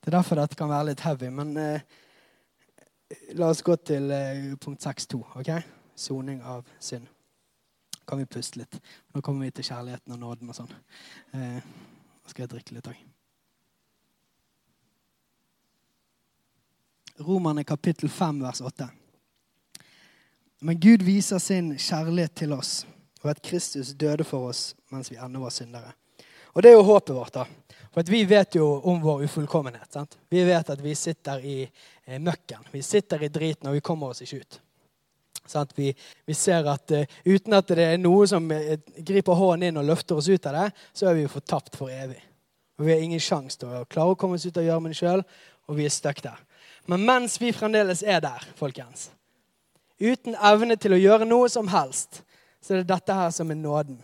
Det 0.00 0.12
er 0.12 0.18
derfor 0.18 0.38
dette 0.38 0.58
kan 0.58 0.70
være 0.70 0.92
litt 0.92 1.02
heavy. 1.02 1.32
Men 1.34 1.56
eh, 1.58 1.80
la 3.40 3.50
oss 3.50 3.64
gå 3.66 3.74
til 3.82 4.06
eh, 4.14 4.52
punkt 4.60 4.86
6.2. 4.86 5.22
ok? 5.40 5.50
Soning 5.98 6.42
av 6.46 6.62
synd. 6.78 7.10
Kan 8.04 8.20
vi 8.20 8.28
puste 8.28 8.60
litt? 8.60 8.78
Nå 9.14 9.22
kommer 9.24 9.46
vi 9.48 9.54
til 9.56 9.66
kjærligheten 9.72 10.14
og 10.14 10.20
nåden 10.20 10.52
og 10.52 10.58
sånn. 10.58 10.74
Eh, 11.34 11.58
nå 11.58 12.30
skal 12.30 12.44
jeg 12.44 12.54
drikke 12.54 12.78
litt 12.78 12.90
òg. 12.92 13.02
Romerne 17.24 17.64
kapittel 17.66 18.10
5, 18.10 18.42
vers 18.42 18.62
8. 18.62 18.90
Men 20.64 20.80
Gud 20.80 21.02
viser 21.04 21.38
sin 21.38 21.74
kjærlighet 21.76 22.32
til 22.40 22.52
oss, 22.56 22.86
og 23.20 23.34
at 23.34 23.42
Kristus 23.44 23.90
døde 24.00 24.24
for 24.24 24.48
oss 24.48 24.70
mens 24.88 25.10
vi 25.12 25.18
ennå 25.20 25.42
var 25.42 25.52
syndere. 25.52 25.90
Og 26.54 26.62
det 26.62 26.70
er 26.70 26.78
jo 26.78 26.86
håpet 26.88 27.12
vårt. 27.12 27.34
da. 27.34 27.44
For 27.92 28.02
Vi 28.08 28.24
vet 28.24 28.54
jo 28.56 28.80
om 28.80 29.02
vår 29.02 29.26
ufullkommenhet. 29.26 29.92
sant? 29.92 30.16
Vi 30.30 30.44
vet 30.44 30.70
at 30.70 30.80
vi 30.80 30.94
sitter 30.94 31.44
i 31.44 31.70
eh, 32.06 32.18
møkken. 32.18 32.64
Vi 32.72 32.82
sitter 32.82 33.22
i 33.22 33.28
driten, 33.28 33.68
og 33.68 33.74
vi 33.74 33.80
kommer 33.80 34.08
oss 34.08 34.22
ikke 34.22 34.40
ut. 34.40 34.60
Sant? 35.46 35.72
Vi, 35.76 35.94
vi, 36.24 36.34
ser 36.34 36.64
at 36.64 36.90
uh, 36.90 37.04
uten 37.24 37.52
at 37.52 37.68
det 37.68 37.84
er 37.84 37.98
noe 37.98 38.26
som 38.26 38.48
uh, 38.50 38.76
griper 38.96 39.36
hånden 39.36 39.68
inn 39.68 39.76
og 39.76 39.84
løfter 39.84 40.16
oss 40.16 40.28
ut 40.28 40.46
av 40.46 40.56
det, 40.56 40.70
så 40.94 41.10
er 41.10 41.14
vi 41.18 41.26
jo 41.26 41.34
fortapt 41.34 41.76
for 41.76 41.92
evig. 41.92 42.22
Og 42.78 42.86
Vi 42.86 42.92
har 42.92 43.04
ingen 43.04 43.20
sjanse 43.20 43.58
til 43.58 43.68
å 43.68 43.84
klare 43.84 44.14
å 44.14 44.16
komme 44.16 44.40
oss 44.40 44.46
ut 44.46 44.56
av 44.56 44.64
gjørmen 44.64 44.96
sjøl, 44.96 45.20
og 45.68 45.76
vi 45.76 45.84
er 45.84 45.92
stuck 45.92 46.22
der. 46.24 46.40
Men 46.88 47.04
mens 47.04 47.36
vi 47.40 47.52
fremdeles 47.52 48.02
er 48.02 48.24
der, 48.24 48.48
folkens, 48.56 49.10
uten 50.00 50.34
evne 50.34 50.76
til 50.80 50.96
å 50.96 51.00
gjøre 51.00 51.28
noe 51.28 51.48
som 51.52 51.68
helst, 51.70 52.22
så 52.62 52.74
er 52.74 52.82
det 52.82 52.92
dette 52.94 53.16
her 53.16 53.30
som 53.34 53.50
er 53.50 53.58
nåden. 53.60 53.98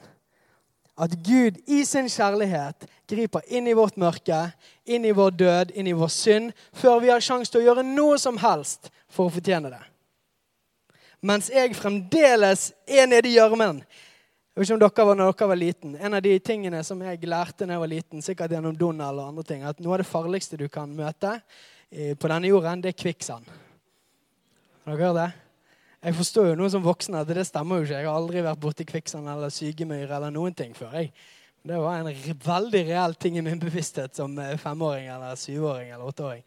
At 1.01 1.15
Gud 1.25 1.57
i 1.65 1.81
sin 1.89 2.11
kjærlighet 2.13 2.85
griper 3.09 3.47
inn 3.49 3.71
i 3.71 3.77
vårt 3.77 3.97
mørke, 3.97 4.51
inn 4.85 5.07
i 5.09 5.15
vår 5.17 5.31
død, 5.33 5.73
inn 5.73 5.89
i 5.89 5.97
vår 5.97 6.13
synd, 6.13 6.53
før 6.77 7.01
vi 7.01 7.09
har 7.13 7.25
sjanse 7.25 7.53
til 7.53 7.63
å 7.63 7.71
gjøre 7.71 7.87
noe 7.87 8.19
som 8.21 8.37
helst 8.43 8.91
for 9.09 9.31
å 9.31 9.33
fortjene 9.33 9.73
det. 9.73 9.81
Mens 11.25 11.51
jeg 11.53 11.77
fremdeles 11.77 12.71
er 12.89 13.09
nede 13.09 13.29
i 13.29 13.37
gjørmen. 13.39 13.81
Jeg 13.81 14.61
vet 14.61 14.69
ikke 14.69 14.77
om 14.77 14.83
dere 14.83 15.09
var 15.09 15.19
når 15.19 15.33
dere 15.33 15.49
var 15.51 15.61
liten. 15.61 15.97
En 15.97 16.17
av 16.17 16.23
de 16.25 16.33
tingene 16.45 16.81
som 16.85 17.01
jeg 17.05 17.29
lærte 17.29 17.65
da 17.65 17.77
jeg 17.77 17.83
var 17.85 17.93
liten, 17.93 18.25
sikkert 18.25 18.53
gjennom 18.53 18.77
Donald 18.77 19.21
og 19.21 19.29
andre 19.33 19.45
ting, 19.49 19.65
at 19.65 19.81
noe 19.81 19.97
av 19.97 20.03
det 20.03 20.11
farligste 20.11 20.61
du 20.61 20.67
kan 20.73 20.91
møte 20.93 21.39
på 21.91 22.31
denne 22.31 22.51
jorden, 22.51 22.83
det 22.85 22.93
er 22.93 23.01
kvikksand. 23.01 23.49
Har 24.85 24.97
dere 24.97 25.07
hørt 25.07 25.21
det? 25.21 25.31
Jeg 26.01 26.17
forstår 26.17 26.47
jo 26.49 26.57
noe 26.57 26.71
som 26.73 26.85
voksen 26.85 27.19
at 27.21 27.29
det 27.29 27.45
stemmer 27.45 27.81
jo 27.81 27.85
ikke. 27.85 27.99
Jeg 27.99 28.09
har 28.09 28.17
aldri 28.17 28.43
vært 28.45 28.61
borti 28.63 28.87
kvikksand 28.89 29.29
eller 29.29 29.53
sygemyr 29.53 30.09
eller 30.09 30.33
noen 30.33 30.55
ting 30.57 30.73
før. 30.77 30.95
jeg. 30.97 31.13
Det 31.63 31.77
var 31.77 31.99
en 32.01 32.37
veldig 32.45 32.85
reell 32.89 33.15
ting 33.21 33.37
i 33.37 33.45
min 33.45 33.61
bevissthet 33.61 34.17
som 34.17 34.39
eh, 34.39 34.57
femåring 34.57 35.11
eller 35.13 35.37
syvåring 35.37 35.91
eller 35.91 36.05
åtteåring. 36.09 36.43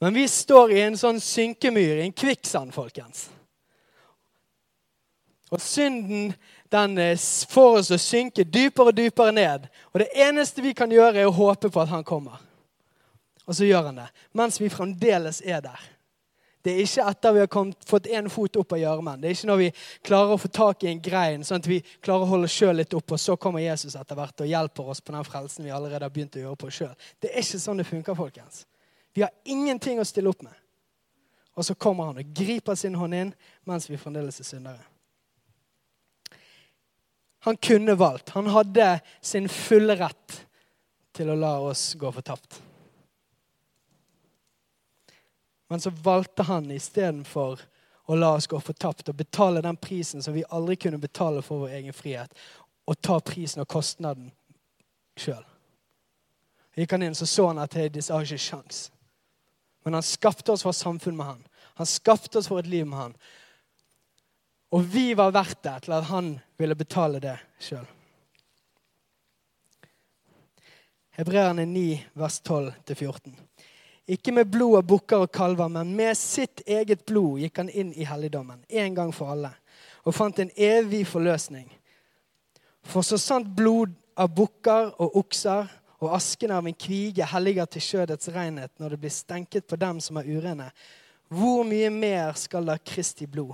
Men 0.00 0.14
vi 0.14 0.26
står 0.28 0.72
i 0.72 0.80
en 0.80 0.98
sånn 1.00 1.20
synkemyr, 1.20 1.96
i 1.96 2.04
en 2.04 2.12
kvikksand, 2.12 2.74
folkens. 2.76 3.30
Og 5.50 5.60
synden 5.64 6.34
den 6.72 6.98
eh, 7.00 7.16
får 7.48 7.78
oss 7.80 7.90
å 7.96 7.98
synke 8.00 8.44
dypere 8.44 8.92
og 8.92 9.00
dypere 9.00 9.32
ned. 9.32 9.64
Og 9.94 10.04
det 10.04 10.10
eneste 10.28 10.64
vi 10.64 10.74
kan 10.76 10.92
gjøre, 10.92 11.22
er 11.24 11.30
å 11.30 11.38
håpe 11.40 11.72
på 11.72 11.80
at 11.80 11.92
han 11.92 12.04
kommer. 12.04 12.36
Og 13.48 13.56
så 13.56 13.64
gjør 13.64 13.88
han 13.88 14.02
det. 14.04 14.10
Mens 14.36 14.60
vi 14.60 14.68
fremdeles 14.72 15.40
er 15.40 15.64
der. 15.64 15.88
Det 16.60 16.72
er 16.74 16.82
ikke 16.84 17.04
etter 17.08 17.32
vi 17.32 17.40
har 17.40 17.48
kommet, 17.48 17.84
fått 17.88 18.08
én 18.12 18.28
fot 18.28 18.58
opp 18.60 18.74
av 18.76 18.80
gjørmen. 18.82 19.20
Det 19.20 19.30
er 19.30 19.36
ikke 19.36 19.48
når 19.48 19.60
vi 19.62 19.68
klarer 20.04 20.34
å 20.34 20.40
få 20.40 20.50
tak 20.52 20.84
i 20.84 20.90
en 20.90 21.00
grein, 21.00 21.44
sånn 21.46 21.62
at 21.62 21.68
vi 21.70 21.78
klarer 22.04 22.26
å 22.26 22.32
holde 22.34 22.50
sjøl 22.52 22.76
litt 22.82 22.96
opp, 22.96 23.14
og 23.16 23.22
så 23.22 23.36
kommer 23.40 23.64
Jesus 23.64 23.96
etter 23.96 24.18
hvert 24.18 24.44
og 24.44 24.50
hjelper 24.50 24.90
oss 24.92 25.00
på 25.00 25.14
den 25.14 25.24
frelsen 25.24 25.64
vi 25.64 25.72
allerede 25.72 26.04
har 26.04 26.12
begynt 26.12 26.36
å 26.36 26.44
gjøre 26.44 26.60
på 26.60 26.72
sjøl. 26.80 26.92
Det 27.16 27.32
er 27.32 27.40
ikke 27.40 27.62
sånn 27.64 27.80
det 27.80 27.88
funker, 27.88 28.18
folkens. 28.18 28.66
Vi 29.16 29.24
har 29.24 29.32
ingenting 29.48 30.00
å 30.00 30.06
stille 30.06 30.30
opp 30.30 30.44
med. 30.44 30.54
Og 31.56 31.66
så 31.66 31.74
kommer 31.74 32.10
han 32.10 32.20
og 32.20 32.32
griper 32.36 32.76
sin 32.78 32.94
hånd 32.96 33.16
inn 33.16 33.34
mens 33.68 33.88
vi 33.90 33.98
fremdeles 34.00 34.40
er 34.40 34.48
syndere. 34.48 34.84
Han 37.48 37.56
kunne 37.56 37.96
valgt. 37.96 38.34
Han 38.36 38.52
hadde 38.52 38.98
sin 39.24 39.48
fulle 39.48 39.96
rett 39.96 40.42
til 41.16 41.32
å 41.32 41.38
la 41.40 41.56
oss 41.64 41.94
gå 41.98 42.12
fortapt. 42.12 42.60
Men 45.70 45.80
så 45.80 45.90
valgte 45.90 46.42
han 46.42 46.70
istedenfor 46.74 47.60
å 48.10 48.16
la 48.18 48.32
oss 48.34 48.48
gå 48.50 48.58
fortapt 48.58 49.08
og 49.12 49.20
betale 49.20 49.62
den 49.62 49.76
prisen 49.78 50.22
som 50.22 50.34
vi 50.34 50.42
aldri 50.50 50.74
kunne 50.82 50.98
betale 50.98 51.44
for 51.46 51.62
vår 51.62 51.76
egen 51.78 51.94
frihet, 51.94 52.32
og 52.90 52.98
ta 52.98 53.20
prisen 53.22 53.62
og 53.62 53.68
kostnaden 53.70 54.32
sjøl. 55.14 55.44
Gikk 56.74 56.96
han 56.96 57.04
inn, 57.06 57.14
så 57.14 57.26
så 57.26 57.46
han 57.52 57.62
at 57.62 57.76
hey, 57.78 57.86
disse 57.92 58.10
har 58.10 58.26
ikke 58.26 58.42
sjans. 58.42 58.88
Men 59.86 59.94
han 59.94 60.06
skapte 60.06 60.56
oss 60.56 60.66
for 60.66 60.74
samfunn 60.74 61.14
med 61.16 61.26
han. 61.26 61.46
Han 61.78 61.86
skapte 61.86 62.42
oss 62.42 62.50
for 62.50 62.58
et 62.58 62.70
liv 62.70 62.88
med 62.88 62.98
han. 62.98 63.14
Og 64.74 64.82
vi 64.90 65.12
var 65.14 65.30
verdt 65.34 65.62
det 65.62 65.76
til 65.86 65.94
at 65.94 66.10
han 66.10 66.34
ville 66.58 66.78
betale 66.78 67.22
det 67.22 67.36
sjøl. 67.62 67.86
Hebreerne 71.14 71.62
9, 71.66 71.86
vers 72.18 72.42
12-14. 72.42 73.38
Ikke 74.08 74.32
med 74.32 74.48
blod 74.50 74.78
av 74.80 74.86
bukker 74.88 75.24
og 75.26 75.32
kalver, 75.32 75.68
men 75.68 75.92
med 75.96 76.16
sitt 76.18 76.62
eget 76.66 77.04
blod 77.06 77.40
gikk 77.42 77.60
han 77.62 77.70
inn 77.70 77.92
i 77.92 78.06
helligdommen 78.08 78.64
en 78.68 78.94
gang 78.96 79.12
for 79.14 79.32
alle 79.34 79.52
og 80.00 80.14
fant 80.16 80.38
en 80.40 80.50
evig 80.56 81.02
forløsning. 81.08 81.66
For 82.88 83.04
så 83.04 83.18
sant 83.20 83.50
blod 83.56 83.92
av 84.16 84.30
bukker 84.32 84.94
og 84.96 85.18
okser 85.20 85.68
og 86.00 86.14
asken 86.16 86.54
av 86.56 86.66
en 86.66 86.76
kvige 86.76 87.26
helliger 87.28 87.68
til 87.68 87.84
skjødets 87.84 88.30
renhet 88.32 88.72
når 88.80 88.94
det 88.94 89.00
blir 89.02 89.12
stenket 89.12 89.68
på 89.68 89.76
dem 89.80 90.00
som 90.00 90.16
er 90.16 90.30
urene, 90.30 90.70
hvor 91.28 91.62
mye 91.68 91.90
mer 91.92 92.32
skal 92.40 92.66
da 92.66 92.78
Kristi 92.80 93.28
blod, 93.30 93.52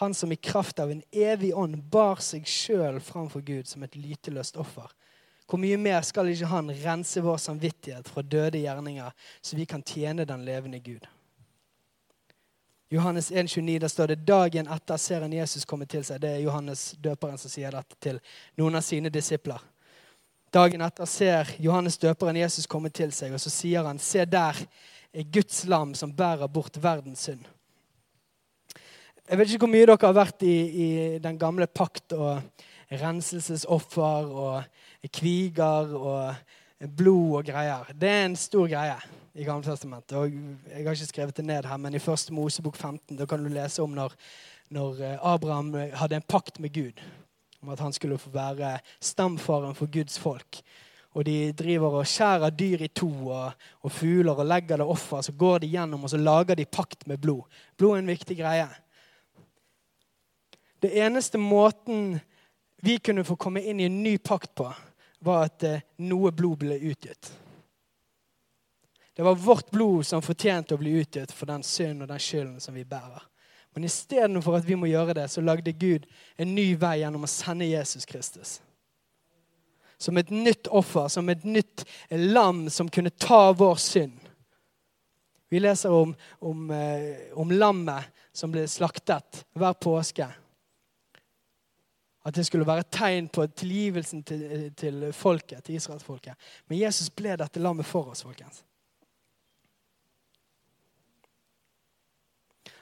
han 0.00 0.14
som 0.16 0.32
i 0.32 0.40
kraft 0.40 0.80
av 0.82 0.90
en 0.90 1.04
evig 1.12 1.52
ånd 1.54 1.76
bar 1.92 2.18
seg 2.24 2.48
sjøl 2.50 2.96
framfor 3.04 3.44
Gud 3.46 3.68
som 3.70 3.84
et 3.84 3.94
lyteløst 3.94 4.56
offer, 4.58 4.88
hvor 5.48 5.60
mye 5.60 5.76
mer 5.76 6.00
skal 6.06 6.30
ikke 6.32 6.48
han 6.48 6.72
rense 6.84 7.20
vår 7.20 7.36
samvittighet 7.42 8.08
fra 8.08 8.22
døde 8.22 8.62
gjerninger, 8.62 9.12
så 9.42 9.56
vi 9.56 9.66
kan 9.68 9.82
tjene 9.84 10.24
den 10.24 10.44
levende 10.46 10.80
Gud? 10.80 11.04
Johannes 12.94 13.30
1,29, 13.32 13.78
der 13.78 13.88
står 13.88 14.12
det 14.12 14.24
dagen 14.28 14.68
etter 14.70 14.96
ser 15.00 15.24
en 15.26 15.32
Jesus 15.32 15.64
komme 15.66 15.86
til 15.90 16.04
seg. 16.06 16.20
Det 16.22 16.30
er 16.30 16.44
Johannes 16.44 16.92
døperen 17.02 17.40
som 17.40 17.50
sier 17.50 17.74
dette 17.74 17.96
til 18.00 18.20
noen 18.60 18.78
av 18.78 18.84
sine 18.86 19.10
disipler. 19.12 19.58
Dagen 20.54 20.84
etter 20.86 21.08
ser 21.10 21.50
Johannes 21.58 21.98
døperen 21.98 22.38
Jesus 22.38 22.68
komme 22.70 22.92
til 22.94 23.10
seg, 23.12 23.34
og 23.34 23.42
så 23.42 23.50
sier 23.50 23.88
han, 23.88 23.98
se 23.98 24.22
der 24.24 24.60
er 25.14 25.32
Guds 25.34 25.64
lam 25.66 25.96
som 25.98 26.12
bærer 26.14 26.46
bort 26.46 26.78
verdens 26.78 27.26
synd. 27.26 27.42
Jeg 29.24 29.40
vet 29.40 29.50
ikke 29.50 29.64
hvor 29.64 29.72
mye 29.72 29.88
dere 29.88 30.06
har 30.06 30.14
vært 30.14 30.44
i, 30.46 30.54
i 30.54 30.88
den 31.24 31.38
gamle 31.40 31.66
pakt 31.66 32.12
og 32.14 32.62
renselsesoffer 33.00 34.30
og 34.44 35.08
kviger 35.12 35.94
og 35.98 36.88
blod 36.96 37.38
og 37.40 37.46
greier. 37.48 37.90
Det 37.94 38.10
er 38.10 38.24
en 38.26 38.36
stor 38.38 38.68
greie 38.70 38.96
i 39.34 39.44
Gamle 39.46 39.66
Testamentet. 39.66 40.16
Og 40.18 40.30
jeg 40.30 40.84
har 40.86 40.96
ikke 40.96 41.10
skrevet 41.10 41.36
det 41.36 41.46
ned 41.46 41.66
her, 41.66 41.76
men 41.80 41.94
i 41.94 42.02
første 42.02 42.34
Mosebok 42.34 42.76
15 42.76 43.18
da 43.18 43.26
kan 43.26 43.42
du 43.42 43.50
lese 43.52 43.82
om 43.82 43.94
når, 43.94 44.14
når 44.74 45.02
eh, 45.02 45.18
Abraham 45.22 45.72
hadde 45.74 46.20
en 46.20 46.28
pakt 46.28 46.60
med 46.62 46.74
Gud 46.74 47.02
om 47.64 47.72
at 47.72 47.80
han 47.80 47.94
skulle 47.96 48.18
få 48.20 48.30
være 48.34 48.76
stamfaren 49.00 49.74
for 49.74 49.88
Guds 49.90 50.18
folk. 50.20 50.60
Og 51.14 51.24
de 51.24 51.52
driver 51.56 52.00
og 52.00 52.08
skjærer 52.10 52.50
dyr 52.50 52.82
i 52.84 52.90
to 52.90 53.08
og, 53.30 53.52
og 53.80 53.92
fugler 53.92 54.34
og 54.34 54.46
legger 54.46 54.82
det 54.82 54.86
offer. 54.86 55.22
Så 55.22 55.32
går 55.32 55.62
de 55.62 55.70
gjennom 55.72 56.04
og 56.04 56.10
så 56.10 56.18
lager 56.20 56.58
de 56.58 56.66
pakt 56.66 57.06
med 57.06 57.22
blod. 57.22 57.46
Blod 57.78 57.96
er 57.96 58.02
en 58.02 58.12
viktig 58.12 58.36
greie. 58.36 58.68
Det 60.82 60.90
eneste 61.00 61.38
måten 61.40 62.18
vi 62.84 62.98
kunne 62.98 63.24
få 63.24 63.36
komme 63.36 63.62
inn 63.62 63.80
i 63.80 63.84
en 63.84 64.02
ny 64.02 64.18
pakt 64.18 64.54
på, 64.54 64.66
var 65.24 65.46
at 65.48 65.64
eh, 65.64 65.84
noe 66.04 66.32
blod 66.36 66.58
ble 66.60 66.76
utgitt. 66.76 67.30
Det 69.16 69.22
var 69.22 69.38
vårt 69.40 69.70
blod 69.70 70.04
som 70.06 70.22
fortjente 70.22 70.74
å 70.74 70.80
bli 70.80 70.92
utgitt 71.00 71.32
for 71.32 71.48
den 71.48 71.62
synd 71.64 72.04
og 72.04 72.10
den 72.10 72.20
skylden 72.20 72.60
som 72.60 72.76
vi 72.76 72.84
bærer. 72.84 73.22
Men 73.72 73.88
istedenfor 73.88 74.58
at 74.58 74.68
vi 74.68 74.76
må 74.76 74.90
gjøre 74.90 75.16
det, 75.16 75.30
så 75.32 75.40
lagde 75.40 75.72
Gud 75.72 76.04
en 76.36 76.52
ny 76.54 76.74
vei 76.76 76.98
gjennom 77.00 77.24
å 77.24 77.30
sende 77.30 77.70
Jesus 77.70 78.04
Kristus. 78.04 78.58
Som 79.96 80.20
et 80.20 80.28
nytt 80.34 80.68
offer, 80.68 81.08
som 81.08 81.32
et 81.32 81.48
nytt 81.48 81.86
lam 82.10 82.66
som 82.68 82.92
kunne 82.92 83.14
ta 83.16 83.48
vår 83.56 83.80
synd. 83.80 84.20
Vi 85.48 85.62
leser 85.62 85.94
om, 85.94 86.12
om, 86.44 86.70
eh, 86.70 87.32
om 87.32 87.50
lammet 87.54 88.12
som 88.34 88.52
ble 88.52 88.68
slaktet 88.68 89.46
hver 89.56 89.78
påske. 89.80 90.28
At 92.24 92.34
det 92.34 92.46
skulle 92.46 92.66
være 92.66 92.86
et 92.86 92.92
tegn 92.92 93.28
på 93.28 93.46
tilgivelsen 93.46 94.22
til, 94.24 94.70
til 94.76 95.10
folket, 95.12 95.64
til 95.64 95.76
israelsfolket. 95.76 96.34
Men 96.68 96.80
Jesus 96.80 97.10
ble 97.12 97.36
dette 97.36 97.60
lammet 97.60 97.86
for 97.86 98.14
oss, 98.14 98.24
folkens. 98.24 98.62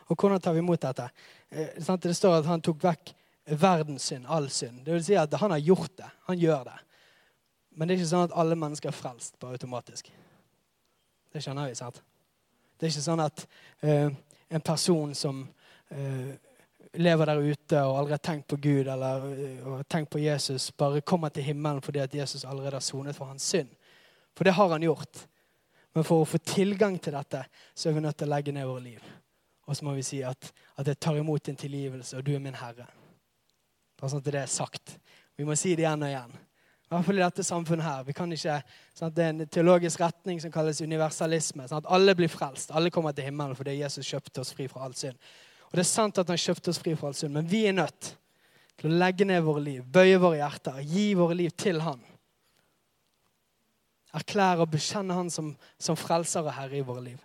Og 0.06 0.16
hvordan 0.16 0.40
tar 0.40 0.52
vi 0.52 0.62
imot 0.62 0.82
dette? 0.82 1.08
Eh, 1.50 1.98
det 2.02 2.16
står 2.16 2.38
at 2.38 2.46
han 2.46 2.62
tok 2.62 2.82
vekk 2.84 3.14
verdens 3.58 4.02
synd, 4.02 4.26
all 4.28 4.50
synd. 4.50 4.84
Det 4.84 4.94
vil 4.94 5.04
si 5.04 5.16
at 5.18 5.34
han 5.40 5.50
har 5.50 5.58
gjort 5.58 5.96
det. 5.98 6.10
Han 6.28 6.38
gjør 6.38 6.64
det. 6.64 6.78
Men 7.70 7.88
det 7.88 7.94
er 7.94 8.02
ikke 8.02 8.10
sånn 8.12 8.28
at 8.28 8.36
alle 8.36 8.58
mennesker 8.58 8.90
er 8.90 8.96
frelst 8.96 9.38
bare 9.40 9.56
automatisk. 9.56 10.10
Det 11.32 11.42
skjønner 11.42 11.70
vi, 11.70 11.76
sant? 11.78 12.02
Det 12.76 12.86
er 12.86 12.92
ikke 12.92 13.04
sånn 13.06 13.24
at 13.24 13.44
uh, 13.86 14.12
en 14.52 14.64
person 14.64 15.14
som 15.16 15.40
uh, 15.46 16.32
lever 16.94 17.26
der 17.26 17.40
ute 17.40 17.82
og 17.86 17.98
aldri 17.98 18.16
har 18.16 18.22
tenkt 18.24 18.48
på 18.52 18.58
Gud 18.60 18.88
eller 18.92 19.24
uh, 19.24 19.82
tenkt 19.88 20.10
på 20.12 20.20
Jesus, 20.20 20.70
bare 20.76 21.00
kommer 21.00 21.32
til 21.32 21.46
himmelen 21.46 21.80
fordi 21.84 22.02
at 22.02 22.14
Jesus 22.14 22.44
allerede 22.44 22.76
har 22.76 22.84
sonet 22.84 23.16
for 23.16 23.30
hans 23.30 23.42
synd. 23.42 23.70
For 24.36 24.44
det 24.44 24.56
har 24.56 24.68
han 24.68 24.84
gjort. 24.84 25.26
Men 25.92 26.04
for 26.04 26.22
å 26.22 26.28
få 26.28 26.38
tilgang 26.38 26.96
til 27.00 27.16
dette, 27.16 27.44
så 27.74 27.88
er 27.88 27.96
vi 27.96 28.04
nødt 28.04 28.16
til 28.18 28.28
å 28.30 28.34
legge 28.34 28.52
ned 28.52 28.68
våre 28.68 28.84
liv. 28.84 29.10
Og 29.68 29.76
så 29.76 29.84
må 29.84 29.92
vi 29.96 30.04
si 30.04 30.22
at, 30.24 30.52
at 30.76 30.88
jeg 30.88 31.00
tar 31.00 31.18
imot 31.20 31.44
din 31.46 31.58
tilgivelse, 31.58 32.16
og 32.16 32.24
du 32.24 32.32
er 32.34 32.40
min 32.42 32.56
Herre. 32.56 32.86
Bare 34.00 34.10
sånn 34.10 34.22
at 34.24 34.30
det 34.32 34.40
er 34.40 34.50
sagt. 34.50 34.96
Vi 35.36 35.44
må 35.46 35.56
si 35.56 35.76
det 35.76 35.84
igjen 35.84 36.02
og 36.02 36.10
igjen. 36.10 36.32
I 36.32 36.94
hvert 36.94 37.06
fall 37.06 37.20
i 37.20 37.22
dette 37.22 37.44
samfunnet 37.46 37.86
her. 37.86 38.00
Vi 38.04 38.12
kan 38.16 38.32
ikke, 38.34 38.58
sånn 38.96 39.12
Det 39.16 39.22
er 39.24 39.30
en 39.32 39.46
teologisk 39.48 40.00
retning 40.02 40.40
som 40.42 40.52
kalles 40.52 40.82
universalisme. 40.84 41.68
sånn 41.68 41.80
at 41.80 41.88
Alle 41.88 42.14
blir 42.14 42.28
frelst. 42.28 42.70
Alle 42.70 42.90
kommer 42.90 43.12
til 43.16 43.24
himmelen 43.24 43.56
fordi 43.56 43.78
Jesus 43.78 44.08
kjøpte 44.08 44.42
oss 44.42 44.52
fri 44.52 44.66
fra 44.68 44.84
all 44.84 44.96
synd. 44.98 45.16
Og 45.72 45.78
Det 45.78 45.86
er 45.86 45.88
sant 45.88 46.18
at 46.20 46.28
han 46.28 46.36
kjøpte 46.36 46.68
oss 46.68 46.78
fri 46.82 46.92
fra 46.92 47.08
all 47.08 47.16
synd, 47.16 47.32
men 47.32 47.46
vi 47.48 47.62
er 47.64 47.72
nødt 47.72 48.10
til 48.76 48.90
å 48.90 48.98
legge 49.00 49.24
ned 49.24 49.40
våre 49.46 49.62
liv, 49.64 49.86
bøye 49.88 50.18
våre 50.20 50.42
hjerter, 50.42 50.82
gi 50.84 51.04
våre 51.16 51.36
liv 51.38 51.54
til 51.56 51.80
Han. 51.80 52.02
Erklære 54.12 54.66
og 54.66 54.68
bekjenne 54.74 55.16
Han 55.16 55.32
som, 55.32 55.54
som 55.80 55.96
frelser 55.96 56.44
og 56.44 56.52
herre 56.58 56.76
i 56.76 56.84
våre 56.84 57.06
liv. 57.06 57.24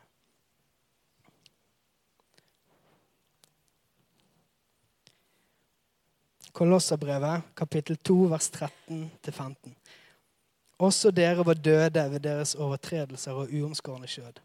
Kolosserbrevet, 6.56 7.52
kapittel 7.52 8.00
2, 8.00 8.20
vers 8.32 8.48
13-15. 8.56 9.76
Også 10.88 11.12
dere 11.12 11.44
var 11.46 11.60
døde 11.60 12.12
ved 12.16 12.24
deres 12.24 12.56
overtredelser 12.56 13.44
og 13.44 13.52
uomskårne 13.52 14.08
skjød. 14.08 14.40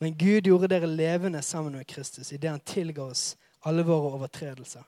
Men 0.00 0.16
Gud 0.16 0.46
gjorde 0.48 0.70
dere 0.72 0.88
levende 0.88 1.42
sammen 1.44 1.76
med 1.76 1.86
Kristus 1.86 2.32
idet 2.32 2.50
han 2.50 2.60
tilga 2.64 3.04
oss 3.04 3.36
alle 3.60 3.84
våre 3.84 4.14
overtredelser. 4.16 4.84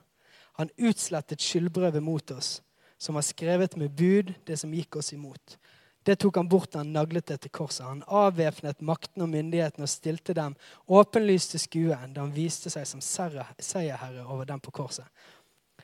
Han 0.57 0.69
utslettet 0.77 1.41
skyldbrevet 1.41 2.03
mot 2.03 2.31
oss, 2.31 2.61
som 2.97 3.15
var 3.15 3.21
skrevet 3.21 3.75
med 3.75 3.91
bud, 3.91 4.33
det 4.45 4.57
som 4.57 4.73
gikk 4.73 4.95
oss 4.95 5.13
imot. 5.13 5.57
Det 6.03 6.15
tok 6.15 6.35
han 6.35 6.49
bort 6.49 6.71
da 6.73 6.81
han 6.81 6.91
naglet 6.93 7.27
det 7.29 7.37
til 7.43 7.53
korset. 7.53 7.85
Han 7.85 8.01
avvæpnet 8.07 8.81
makten 8.81 9.23
og 9.23 9.29
myndigheten 9.31 9.85
og 9.85 9.91
stilte 9.91 10.33
dem 10.35 10.55
åpenlyst 10.89 11.53
til 11.53 11.61
skue 11.63 11.95
da 11.95 12.25
han 12.25 12.33
viste 12.35 12.73
seg 12.73 12.87
som 12.89 13.01
seierherre 13.01 14.25
over 14.25 14.49
dem 14.49 14.59
på 14.59 14.73
korset. 14.73 15.05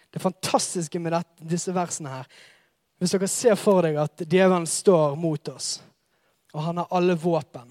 Det 0.09 0.19
fantastiske 0.19 0.99
med 0.99 1.13
dette, 1.13 1.45
disse 1.45 1.73
versene 1.73 2.09
her 2.09 2.31
Hvis 2.99 3.13
dere 3.13 3.27
ser 3.31 3.55
for 3.55 3.85
deg 3.85 3.95
at 3.95 4.25
djevelen 4.25 4.65
står 4.67 5.13
mot 5.15 5.47
oss, 5.53 5.77
og 6.51 6.65
han 6.65 6.81
har 6.81 6.89
alle 6.91 7.13
våpen 7.15 7.69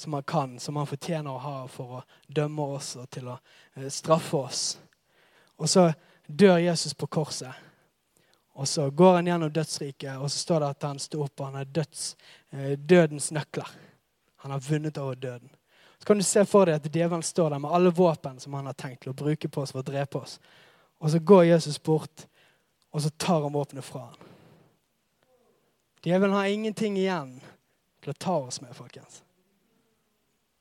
som 0.00 0.12
han 0.12 0.22
kan, 0.22 0.58
som 0.58 0.76
han 0.76 0.86
fortjener 0.86 1.30
å 1.30 1.42
ha 1.44 1.56
for 1.68 1.98
å 1.98 2.02
dømme 2.26 2.62
oss 2.76 2.94
og 2.96 3.10
til 3.12 3.28
å 3.28 3.34
eh, 3.74 3.90
straffe 3.92 4.36
oss. 4.36 4.62
Og 5.60 5.68
så 5.68 5.90
dør 6.26 6.56
Jesus 6.58 6.94
på 6.96 7.06
korset. 7.06 7.52
Og 8.56 8.68
så 8.68 8.86
går 8.90 9.14
han 9.18 9.28
gjennom 9.28 9.52
dødsriket, 9.52 10.16
og 10.16 10.30
så 10.30 10.38
står 10.38 10.60
det 10.60 10.70
at 10.72 10.88
han 10.88 11.02
står 11.04 11.26
opp 11.26 11.40
og 11.40 11.46
han 11.50 11.60
har 11.60 11.68
døds, 11.68 12.16
eh, 12.50 12.72
dødens 12.78 13.28
nøkler. 13.36 13.68
Han 14.40 14.56
har 14.56 14.64
vunnet 14.64 14.98
over 14.98 15.14
døden. 15.14 15.52
Så 15.98 16.08
kan 16.08 16.16
du 16.16 16.24
se 16.24 16.46
for 16.48 16.64
deg 16.64 16.80
at 16.80 16.88
djevelen 16.88 17.22
står 17.22 17.52
der 17.52 17.60
med 17.60 17.76
alle 17.76 17.92
våpen 17.92 18.40
som 18.40 18.56
han 18.56 18.72
har 18.72 18.80
tenkt 18.80 19.04
til 19.04 19.12
å 19.12 19.20
bruke 19.20 19.52
på 19.52 19.66
oss 19.66 19.76
for 19.76 19.84
å 19.84 19.90
drepe 19.92 20.24
oss. 20.24 20.38
Og 21.00 21.12
så 21.12 21.20
går 21.20 21.50
Jesus 21.52 21.76
bort, 21.82 22.24
og 22.90 23.04
så 23.04 23.12
tar 23.20 23.44
han 23.44 23.52
våpenet 23.52 23.84
fra 23.84 24.06
ham. 24.08 24.28
Djevelen 26.00 26.36
har 26.40 26.48
ingenting 26.48 26.96
igjen 26.96 27.34
til 28.00 28.14
å 28.14 28.16
ta 28.16 28.38
oss 28.48 28.62
med, 28.64 28.72
folkens. 28.72 29.20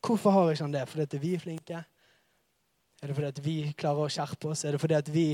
Hvorfor 0.05 0.31
har 0.31 0.51
ikke 0.51 0.63
han 0.63 0.75
det? 0.75 0.85
Fordi 0.89 1.05
at 1.07 1.21
vi 1.21 1.33
er 1.33 1.43
flinke? 1.43 1.83
Er 2.99 3.07
det 3.07 3.15
fordi 3.15 3.27
at 3.27 3.43
vi 3.43 3.55
klarer 3.79 4.05
å 4.05 4.11
skjerpe 4.11 4.49
oss? 4.51 4.65
Er 4.67 4.75
det 4.75 4.81
fordi 4.81 4.95
at 4.97 5.09
vi 5.11 5.27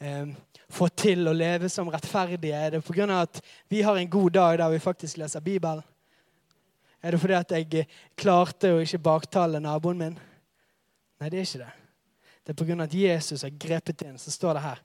eh, 0.00 0.30
får 0.72 0.92
til 1.02 1.28
å 1.28 1.36
leve 1.36 1.68
som 1.68 1.90
rettferdige? 1.92 2.56
Er 2.56 2.76
det 2.76 2.84
pga. 2.84 3.08
at 3.20 3.42
vi 3.68 3.82
har 3.84 3.96
en 3.96 4.10
god 4.10 4.30
dag 4.32 4.58
der 4.58 4.70
vi 4.72 4.78
faktisk 4.80 5.18
leser 5.20 5.44
Bibelen? 5.44 5.82
Er 7.02 7.12
det 7.12 7.20
fordi 7.20 7.36
at 7.36 7.52
jeg 7.52 7.86
klarte 8.16 8.72
å 8.72 8.80
ikke 8.80 9.02
baktale 9.04 9.60
naboen 9.60 10.00
min? 10.00 10.16
Nei, 11.20 11.28
det 11.28 11.38
er 11.40 11.44
ikke 11.44 11.64
det. 11.64 11.74
Det 12.44 12.54
er 12.54 12.64
pga. 12.64 12.82
at 12.84 12.94
Jesus 12.94 13.42
har 13.42 13.52
grepet 13.66 14.02
inn. 14.02 14.18
Så 14.18 14.32
står 14.32 14.56
det 14.56 14.64
her. 14.64 14.80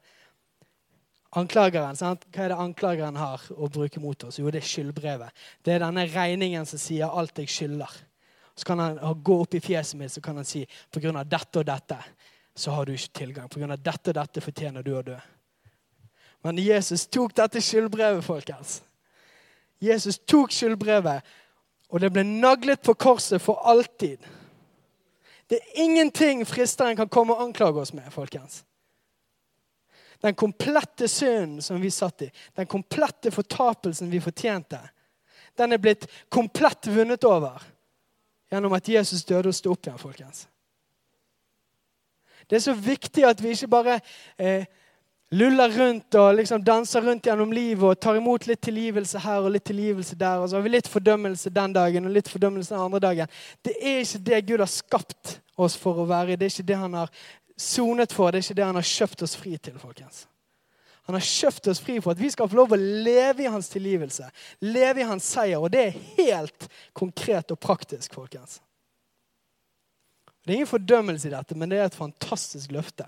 Anklageren, 1.36 1.96
sant? 2.00 2.28
Hva 2.32 2.44
er 2.44 2.52
det 2.52 2.60
anklageren 2.64 3.16
har 3.20 3.42
å 3.52 3.68
bruke 3.72 4.00
mot 4.00 4.28
oss? 4.28 4.40
Jo, 4.40 4.52
det 4.52 4.62
er 4.62 4.68
skyldbrevet. 4.68 5.32
Det 5.64 5.74
er 5.74 5.84
denne 5.84 6.06
regningen 6.08 6.68
som 6.68 6.80
sier 6.80 7.12
alt 7.12 7.40
jeg 7.40 7.52
skylder. 7.52 7.96
Så 8.56 8.66
kan 8.66 8.80
han 8.80 9.24
gå 9.24 9.42
opp 9.42 9.54
i 9.54 9.62
fjeset 9.62 10.00
mitt 10.00 10.12
så 10.12 10.22
kan 10.22 10.36
han 10.36 10.48
si 10.48 10.64
på 10.92 11.00
grunn 11.04 11.18
av 11.20 11.28
dette 11.28 11.60
og 11.60 11.68
dette 11.68 11.98
så 12.56 12.72
har 12.72 12.86
du 12.86 12.94
ikke 12.96 13.20
tilgang. 13.20 13.50
På 13.52 13.60
grunn 13.60 13.74
av 13.76 13.82
dette 13.84 14.14
og 14.14 14.16
dette 14.16 14.44
fortjener 14.44 14.84
du 14.84 14.94
å 14.96 15.04
dø. 15.04 15.18
Men 16.46 16.62
Jesus 16.62 17.08
tok 17.12 17.34
dette 17.36 17.60
skyldbrevet, 17.62 18.24
folkens. 18.24 18.78
Jesus 19.84 20.20
tok 20.24 20.54
skyldbrevet, 20.56 21.26
og 21.92 22.00
det 22.02 22.12
ble 22.14 22.24
naglet 22.24 22.84
på 22.86 22.96
korset 22.96 23.44
for 23.44 23.60
alltid. 23.68 24.24
Det 25.50 25.60
er 25.60 25.84
ingenting 25.84 26.46
fristeren 26.48 26.96
kan 26.98 27.12
komme 27.12 27.36
og 27.36 27.44
anklage 27.44 27.82
oss 27.82 27.94
med, 27.98 28.08
folkens. 28.14 28.64
Den 30.24 30.38
komplette 30.38 31.10
synden 31.12 31.62
som 31.62 31.82
vi 31.82 31.92
satt 31.92 32.24
i, 32.26 32.32
den 32.56 32.70
komplette 32.72 33.34
fortapelsen 33.36 34.10
vi 34.10 34.24
fortjente, 34.24 34.80
den 35.60 35.76
er 35.76 35.82
blitt 35.82 36.08
komplett 36.32 36.88
vunnet 36.88 37.28
over 37.28 37.62
gjennom 38.52 38.74
at 38.78 38.90
Jesus 38.90 39.26
døde 39.26 39.52
og 39.52 39.58
sto 39.58 39.74
opp 39.74 39.88
igjen, 39.88 40.00
folkens. 40.00 40.48
Det 42.50 42.60
er 42.60 42.66
så 42.68 42.76
viktig 42.78 43.26
at 43.26 43.40
vi 43.42 43.56
ikke 43.56 43.72
bare 43.72 44.00
eh, 44.38 44.66
luller 45.34 45.72
rundt 45.80 46.16
og 46.20 46.36
liksom 46.38 46.62
danser 46.64 47.02
rundt 47.02 47.26
gjennom 47.26 47.54
livet 47.54 47.84
og 47.90 48.00
tar 48.00 48.20
imot 48.20 48.46
litt 48.48 48.62
tilgivelse 48.68 49.22
her 49.24 49.48
og 49.48 49.56
litt 49.56 49.66
tilgivelse 49.66 50.18
der. 50.20 50.44
Og 50.44 50.50
så 50.50 50.60
har 50.60 50.66
vi 50.66 50.76
litt 50.76 50.92
fordømmelse 50.92 51.54
den 51.54 51.74
dagen 51.74 52.06
og 52.06 52.14
litt 52.14 52.30
fordømmelse 52.30 52.76
den 52.76 52.86
andre 52.86 53.02
dagen. 53.08 53.34
Det 53.66 53.76
er 53.82 54.04
ikke 54.04 54.24
det 54.30 54.44
Gud 54.52 54.62
har 54.62 54.72
skapt 54.72 55.40
oss 55.58 55.78
for 55.80 56.04
å 56.04 56.08
være. 56.10 56.34
i. 56.34 56.38
Det 56.38 56.46
er 56.46 56.54
ikke 56.54 56.70
det 56.70 56.80
han 56.84 57.02
har 57.02 57.12
sonet 57.58 58.14
for. 58.14 58.30
Det 58.30 58.44
er 58.44 58.48
ikke 58.50 58.62
det 58.62 58.70
han 58.70 58.82
har 58.82 58.94
kjøpt 58.94 59.26
oss 59.26 59.36
fri 59.40 59.58
til. 59.58 59.80
folkens. 59.80 60.28
Han 61.06 61.18
har 61.18 61.26
kjøpt 61.26 61.68
oss 61.70 61.82
fri 61.84 62.00
for 62.02 62.16
at 62.16 62.22
vi 62.22 62.32
skal 62.34 62.50
få 62.50 62.58
lov 62.58 62.74
å 62.74 62.80
leve 62.80 63.46
i 63.46 63.52
hans 63.52 63.70
tilgivelse. 63.70 64.26
Leve 64.66 65.04
i 65.04 65.10
hans 65.10 65.28
seier. 65.36 65.62
Og 65.62 65.70
det 65.74 65.84
er 65.84 66.00
helt 66.18 66.66
konkret 66.98 67.54
og 67.54 67.60
praktisk, 67.62 68.16
folkens. 68.18 68.58
Det 70.46 70.54
er 70.54 70.60
ingen 70.60 70.70
fordømmelse 70.70 71.30
i 71.30 71.34
dette, 71.34 71.58
men 71.58 71.70
det 71.70 71.78
er 71.78 71.88
et 71.90 71.98
fantastisk 71.98 72.74
løfte. 72.74 73.06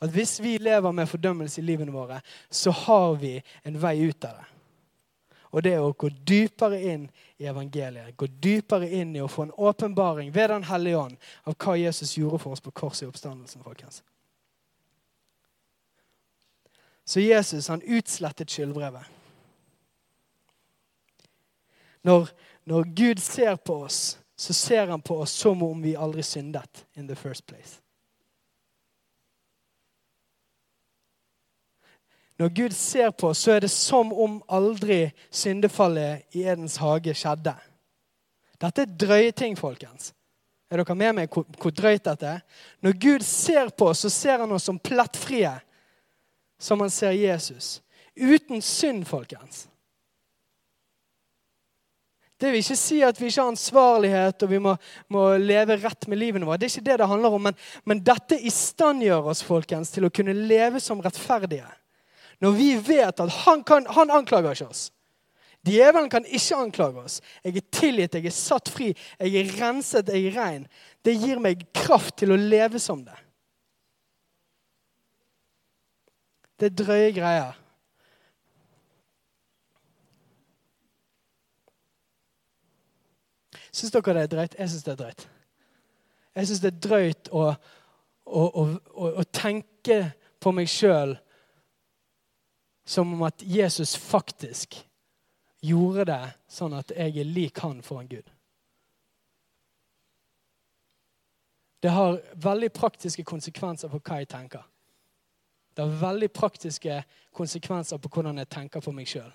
At 0.00 0.12
hvis 0.14 0.36
vi 0.40 0.58
lever 0.62 0.92
med 0.94 1.08
fordømmelse 1.10 1.60
i 1.60 1.64
livene 1.64 1.92
våre, 1.92 2.20
så 2.50 2.70
har 2.84 3.16
vi 3.20 3.34
en 3.66 3.80
vei 3.82 3.96
ut 4.08 4.28
av 4.28 4.38
det. 4.38 4.46
Og 5.48 5.64
det 5.64 5.72
er 5.74 5.80
å 5.80 5.94
gå 5.96 6.10
dypere 6.28 6.78
inn 6.90 7.06
i 7.40 7.48
evangeliet. 7.48 8.12
Gå 8.20 8.28
dypere 8.28 8.88
inn 9.00 9.14
i 9.16 9.22
å 9.24 9.30
få 9.32 9.46
en 9.46 9.54
åpenbaring 9.56 10.28
ved 10.34 10.50
Den 10.52 10.68
hellige 10.68 11.00
ånd 11.00 11.16
av 11.48 11.56
hva 11.56 11.76
Jesus 11.80 12.18
gjorde 12.18 12.40
for 12.42 12.52
oss 12.52 12.64
på 12.64 12.70
korset 12.70 13.06
i 13.06 13.08
oppstandelsen. 13.08 13.64
folkens. 13.64 14.02
Så 17.08 17.20
Jesus 17.20 17.68
han 17.68 17.82
utslettet 17.82 18.50
skyldbrevet. 18.50 19.04
Når, 22.04 22.28
når 22.64 22.82
Gud 22.84 23.20
ser 23.24 23.56
på 23.56 23.78
oss, 23.86 24.18
så 24.36 24.52
ser 24.52 24.86
han 24.86 25.00
på 25.00 25.16
oss 25.24 25.32
som 25.32 25.62
om 25.62 25.80
vi 25.82 25.94
aldri 25.96 26.22
syndet 26.22 26.84
in 26.92 27.08
the 27.08 27.16
first 27.16 27.46
place. 27.46 27.80
Når 32.36 32.48
Gud 32.48 32.76
ser 32.76 33.10
på 33.10 33.30
oss, 33.32 33.38
så 33.38 33.54
er 33.56 33.64
det 33.64 33.70
som 33.72 34.12
om 34.12 34.36
aldri 34.44 35.06
syndefallet 35.30 36.36
i 36.36 36.44
Edens 36.44 36.76
hage 36.76 37.14
skjedde. 37.16 37.54
Dette 38.60 38.84
er 38.84 38.92
drøye 39.00 39.32
ting, 39.32 39.56
folkens. 39.56 40.12
Er 40.68 40.82
dere 40.82 40.98
med 41.06 41.16
meg 41.22 41.32
hvor, 41.32 41.48
hvor 41.56 41.72
drøyt 41.72 42.04
dette 42.04 42.34
er? 42.36 42.44
Når 42.84 43.00
Gud 43.00 43.24
ser 43.24 43.72
på 43.72 43.88
oss, 43.94 44.04
så 44.04 44.12
ser 44.12 44.44
han 44.44 44.52
oss 44.52 44.68
som 44.68 44.76
plettfrie, 44.76 45.54
som 46.58 46.80
han 46.80 46.90
ser 46.90 47.14
Jesus. 47.16 47.78
Uten 48.16 48.62
synd, 48.62 49.06
folkens. 49.06 49.68
Det 52.38 52.52
vil 52.52 52.62
ikke 52.62 52.78
si 52.78 53.00
at 53.02 53.18
vi 53.18 53.26
ikke 53.30 53.42
har 53.42 53.50
ansvarlighet 53.50 54.44
og 54.46 54.50
vi 54.52 54.60
må, 54.62 54.76
må 55.10 55.22
leve 55.42 55.74
rett 55.82 56.06
med 56.06 56.20
livene 56.20 56.46
våre. 56.46 56.60
Det 56.60 56.68
er 56.68 56.74
ikke 56.76 56.86
det 56.86 56.98
det 57.00 57.08
handler 57.10 57.34
om. 57.34 57.48
Men, 57.48 57.56
men 57.82 58.02
dette 58.06 58.38
istandgjør 58.46 59.32
oss 59.32 59.42
folkens, 59.46 59.90
til 59.94 60.06
å 60.06 60.12
kunne 60.14 60.36
leve 60.36 60.78
som 60.82 61.02
rettferdige. 61.02 61.66
Når 62.38 62.54
vi 62.54 62.68
vet 62.78 63.24
at 63.24 63.34
han, 63.42 63.64
kan, 63.66 63.88
han 63.90 64.14
anklager 64.14 64.54
ikke 64.54 64.70
oss. 64.70 64.84
Djevelen 65.66 66.06
kan 66.10 66.26
ikke 66.26 66.60
anklage 66.62 67.02
oss. 67.02 67.16
Jeg 67.42 67.58
er 67.58 67.66
tilgitt, 67.74 68.14
jeg 68.14 68.30
er 68.30 68.34
satt 68.34 68.70
fri, 68.70 68.92
jeg 69.18 69.34
er 69.40 69.56
renset, 69.58 70.12
jeg 70.14 70.30
er 70.30 70.38
rein. 70.38 70.68
Det 71.02 71.16
gir 71.18 71.42
meg 71.42 71.66
kraft 71.74 72.20
til 72.22 72.32
å 72.32 72.38
leve 72.38 72.78
som 72.82 73.02
det. 73.02 73.18
Det 76.58 76.66
er 76.66 76.76
drøye 76.84 77.10
greier. 77.14 77.56
Syns 83.72 83.92
dere 83.94 84.14
det 84.16 84.22
er 84.22 84.32
drøyt? 84.32 84.56
Jeg 84.58 84.70
syns 84.70 84.84
det 84.84 84.92
er 84.92 85.00
drøyt. 85.02 85.28
Jeg 86.34 86.48
syns 86.48 86.62
det 86.64 86.72
er 86.72 86.80
drøyt 86.88 87.30
å, 87.34 87.44
å, 88.26 88.42
å, 88.42 89.10
å 89.22 89.24
tenke 89.34 90.00
på 90.40 90.52
meg 90.54 90.70
sjøl 90.70 91.14
som 92.88 93.12
om 93.14 93.22
at 93.26 93.42
Jesus 93.44 93.94
faktisk 94.00 94.78
gjorde 95.60 96.06
det 96.08 96.24
sånn 96.50 96.76
at 96.78 96.94
jeg 96.94 97.18
er 97.20 97.28
lik 97.28 97.60
han 97.62 97.82
foran 97.84 98.08
Gud. 98.10 98.26
Det 101.82 101.92
har 101.94 102.18
veldig 102.34 102.70
praktiske 102.74 103.22
konsekvenser 103.26 103.90
for 103.92 104.02
hva 104.02 104.18
jeg 104.22 104.30
tenker. 104.32 104.64
Det 105.78 105.84
har 105.86 106.00
veldig 106.10 106.32
praktiske 106.34 107.04
konsekvenser 107.32 108.00
på 108.02 108.08
hvordan 108.10 108.38
jeg 108.38 108.48
tenker 108.50 108.82
på 108.82 108.90
meg 108.90 109.06
sjøl. 109.06 109.30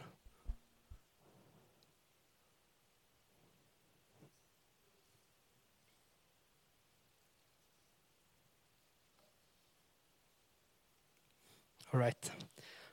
All 11.93 12.01
right. 12.03 12.31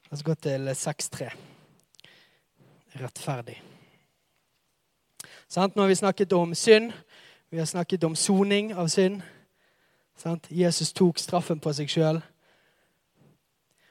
La 0.06 0.14
oss 0.14 0.22
gå 0.22 0.38
til 0.38 0.70
6.3. 0.70 1.34
Rettferdig. 3.02 3.58
Sant? 5.48 5.74
Nå 5.74 5.82
har 5.82 5.88
vi 5.90 6.02
snakket 6.04 6.38
om 6.38 6.54
synd. 6.54 6.92
Vi 7.50 7.58
har 7.58 7.66
snakket 7.66 8.04
om 8.04 8.14
soning 8.14 8.76
av 8.78 8.94
synd. 8.94 9.24
Sant? 10.14 10.46
Jesus 10.50 10.92
tok 10.92 11.18
straffen 11.18 11.58
på 11.58 11.74
seg 11.74 11.90
sjøl. 11.90 12.22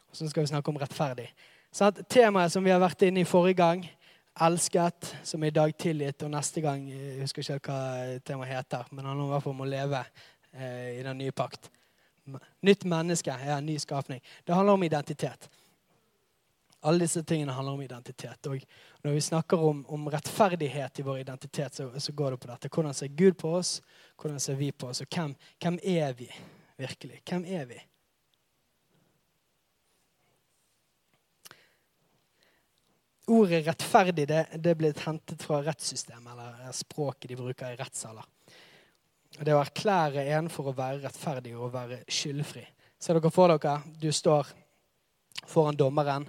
Og 0.10 0.17
så 0.17 0.30
skal 0.30 0.43
vi 0.43 0.52
snakke 0.52 0.72
om 0.72 0.80
rettferdig. 0.82 1.30
Sant? 1.72 2.02
Temaet 2.10 2.54
som 2.54 2.65
vi 2.65 2.74
har 2.74 2.82
vært 2.82 3.06
inne 3.06 3.22
i 3.22 3.30
forrige 3.30 3.60
gang, 3.62 3.84
elsket, 4.41 5.13
som 5.24 5.43
er 5.43 5.52
i 5.52 5.58
dag 5.58 5.74
tilgitt, 5.78 6.24
og 6.24 6.32
neste 6.34 6.63
gang 6.63 6.88
Jeg 6.89 7.22
husker 7.22 7.43
ikke 7.43 7.74
hva 7.74 8.19
temaet 8.26 8.54
heter, 8.54 8.88
men 8.91 9.06
han 9.06 9.13
handler 9.13 9.28
i 9.28 9.34
hvert 9.36 9.45
fall 9.45 9.58
om 9.58 9.65
å 9.65 9.69
leve 9.69 10.04
eh, 10.54 11.00
i 11.00 11.04
den 11.06 11.19
nye 11.22 11.36
pakt. 11.36 11.69
Nytt 12.65 12.86
menneske 12.89 13.34
er 13.34 13.58
en 13.58 13.65
ny 13.65 13.78
skapning. 13.82 14.22
Det 14.45 14.56
handler 14.56 14.78
om 14.78 14.84
identitet. 14.86 15.50
Alle 16.82 17.04
disse 17.04 17.24
tingene 17.28 17.52
handler 17.52 17.76
om 17.76 17.82
identitet. 17.82 18.48
Og 18.48 18.62
når 19.04 19.15
vi 19.17 19.22
snakker 19.22 19.63
om, 19.69 19.82
om 19.89 20.08
rettferdighet 20.08 21.02
i 21.02 21.04
vår 21.04 21.24
identitet, 21.26 21.76
så, 21.76 21.89
så, 22.00 22.13
går 22.15 22.32
det 22.32 22.39
på 22.39 22.52
dette. 22.52 22.72
Hvordan 22.72 22.93
ser 22.93 23.08
Gud 23.08 23.36
på 23.41 23.52
oss? 23.58 23.82
Hvordan 24.22 24.39
ser 24.39 24.56
vi 24.56 24.72
på 24.72 24.88
oss? 24.88 25.02
Og 25.02 25.08
hvem, 25.12 25.36
hvem 25.60 25.80
er 25.84 26.13
vi 26.13 26.30
virkelig? 26.78 27.22
Hvem 27.28 27.45
er 27.45 27.65
vi? 27.65 27.82
Ordet 33.30 33.65
'rettferdig' 33.65 34.26
det, 34.26 34.46
det 34.58 34.72
er 34.74 35.06
hentet 35.06 35.44
fra 35.44 35.60
rettssystemet, 35.62 36.32
eller 36.32 36.72
språket 36.74 37.30
de 37.30 37.36
bruker 37.38 37.74
i 37.74 37.78
rettssaler. 37.78 38.26
Det 39.38 39.54
å 39.54 39.62
erklære 39.62 40.24
en 40.34 40.50
for 40.50 40.72
å 40.72 40.74
være 40.74 41.04
rettferdig 41.04 41.54
og 41.56 41.68
å 41.68 41.74
være 41.76 42.00
skyldfri. 42.10 42.63
Ser 43.00 43.20
dere 43.20 43.32
for 43.32 43.54
dere? 43.54 43.76
Du 44.02 44.10
står 44.12 44.50
foran 45.48 45.78
dommeren, 45.78 46.26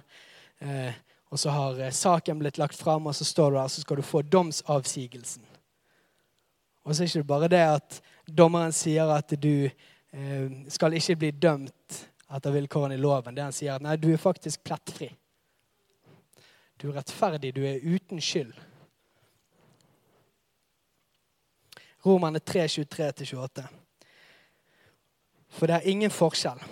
eh, 0.59 0.93
og 1.31 1.39
så 1.39 1.49
har 1.49 1.79
eh, 1.79 1.91
saken 1.91 2.39
blitt 2.39 2.59
lagt 2.61 2.77
fram, 2.77 3.07
og 3.07 3.15
så 3.15 3.25
står 3.25 3.51
du 3.51 3.57
der, 3.57 3.67
så 3.67 3.81
skal 3.81 3.97
du 3.97 4.05
få 4.05 4.21
domsavsigelsen. 4.21 5.47
Og 6.85 6.93
så 6.95 7.01
er 7.03 7.07
det 7.07 7.15
ikke 7.15 7.31
bare 7.33 7.49
det 7.51 7.63
at 7.65 7.97
dommeren 8.27 8.73
sier 8.73 9.09
at 9.13 9.33
du 9.41 9.65
eh, 9.65 10.47
skal 10.69 10.93
ikke 10.97 11.17
bli 11.17 11.31
dømt 11.31 11.97
etter 12.31 12.53
vilkårene 12.53 12.95
i 12.95 13.01
loven. 13.01 13.35
Det 13.35 13.43
han 13.43 13.55
sier 13.55 13.75
at 13.75 13.83
nei, 13.85 13.97
du 13.97 14.11
er 14.13 14.21
faktisk 14.21 14.63
plettfri. 14.69 15.09
Du 16.81 16.89
er 16.89 16.97
rettferdig, 16.97 17.55
du 17.55 17.61
er 17.65 17.83
uten 17.83 18.21
skyld. 18.21 18.53
Romerne 22.05 22.39
3, 22.39 22.65
23-28. 22.65 23.67
For 25.49 25.67
det 25.67 25.75
er 25.75 25.89
ingen 25.91 26.11
forskjell. 26.11 26.63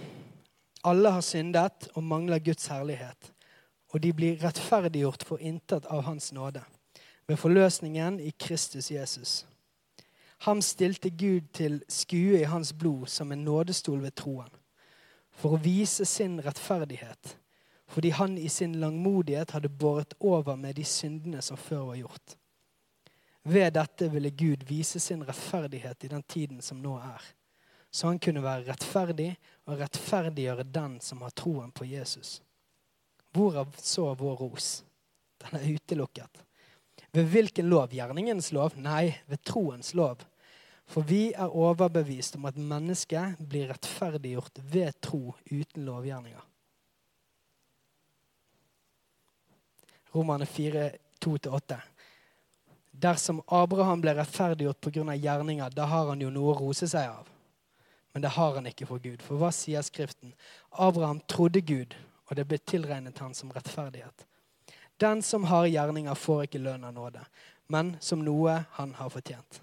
Alle 0.84 1.12
har 1.12 1.22
syndet 1.22 1.90
og 1.94 2.04
mangler 2.04 2.40
Guds 2.40 2.68
herlighet. 2.68 3.34
Og 3.90 4.04
de 4.04 4.14
blir 4.14 4.42
rettferdiggjort 4.42 5.24
for 5.26 5.42
intet 5.42 5.86
av 5.90 6.02
Hans 6.06 6.32
nåde, 6.34 6.62
ved 7.28 7.38
forløsningen 7.38 8.20
i 8.20 8.30
Kristus 8.40 8.92
Jesus. 8.92 9.46
Ham 10.40 10.62
stilte 10.62 11.10
Gud 11.10 11.42
til 11.54 11.82
skue 11.90 12.40
i 12.40 12.48
hans 12.48 12.74
blod 12.74 13.08
som 13.08 13.32
en 13.32 13.44
nådestol 13.44 14.02
ved 14.02 14.16
troen, 14.16 14.50
for 15.32 15.58
å 15.58 15.62
vise 15.64 16.06
sin 16.06 16.40
rettferdighet, 16.46 17.36
fordi 17.90 18.12
han 18.14 18.38
i 18.38 18.50
sin 18.50 18.76
langmodighet 18.82 19.52
hadde 19.52 19.70
båret 19.70 20.14
over 20.20 20.56
med 20.56 20.78
de 20.78 20.86
syndene 20.86 21.42
som 21.42 21.58
før 21.58 21.88
var 21.90 22.02
gjort. 22.04 22.36
Ved 23.50 23.74
dette 23.74 24.10
ville 24.14 24.30
Gud 24.30 24.64
vise 24.70 25.00
sin 25.02 25.24
rettferdighet 25.26 26.06
i 26.06 26.12
den 26.12 26.24
tiden 26.24 26.62
som 26.62 26.82
nå 26.84 26.98
er. 27.02 27.24
Så 27.92 28.12
han 28.12 28.20
kunne 28.22 28.44
være 28.46 28.68
rettferdig 28.68 29.32
og 29.66 29.80
rettferdiggjøre 29.80 30.68
den 30.70 31.00
som 31.02 31.24
har 31.26 31.34
troen 31.34 31.72
på 31.74 31.88
Jesus. 31.90 32.44
Hvorav 33.34 33.74
så 33.82 34.12
vår 34.14 34.36
ros? 34.44 34.70
Den 35.42 35.58
er 35.58 35.72
utelukket. 35.74 36.44
Ved 37.12 37.32
hvilken 37.32 37.70
lov? 37.70 37.90
Gjerningens 37.94 38.52
lov? 38.54 38.76
Nei, 38.78 39.16
ved 39.26 39.42
troens 39.42 39.96
lov. 39.98 40.22
For 40.90 41.06
vi 41.06 41.32
er 41.34 41.50
overbevist 41.50 42.38
om 42.38 42.46
at 42.50 42.58
mennesket 42.58 43.42
blir 43.50 43.70
rettferdiggjort 43.74 44.62
ved 44.74 44.98
tro 45.02 45.34
uten 45.50 45.86
lovgjerninger. 45.90 46.49
Romerne 50.14 50.46
4, 50.46 50.90
2-8. 51.20 51.78
Dersom 52.92 53.42
Abraham 53.48 54.02
ble 54.02 54.16
rettferdiggjort 54.18 54.82
pga. 54.82 55.16
gjerninger, 55.16 55.70
da 55.70 55.86
har 55.86 56.10
han 56.10 56.22
jo 56.22 56.30
noe 56.30 56.54
å 56.54 56.60
rose 56.60 56.88
seg 56.88 57.08
av. 57.08 57.28
Men 58.12 58.22
det 58.22 58.34
har 58.36 58.56
han 58.56 58.68
ikke 58.68 58.88
for 58.90 59.00
Gud. 59.00 59.22
For 59.22 59.38
hva 59.38 59.52
sier 59.54 59.86
Skriften? 59.86 60.34
Abraham 60.72 61.22
trodde 61.28 61.62
Gud, 61.62 61.96
og 62.28 62.36
det 62.36 62.48
ble 62.50 62.58
tilregnet 62.58 63.22
han 63.22 63.34
som 63.34 63.52
rettferdighet. 63.54 64.26
Den 65.00 65.22
som 65.24 65.46
har 65.48 65.70
gjerninger, 65.70 66.16
får 66.16 66.44
ikke 66.48 66.60
lønn 66.60 66.84
av 66.84 66.94
nåde, 66.94 67.22
men 67.68 67.96
som 68.04 68.24
noe 68.26 68.64
han 68.76 68.94
har 68.98 69.14
fortjent. 69.14 69.62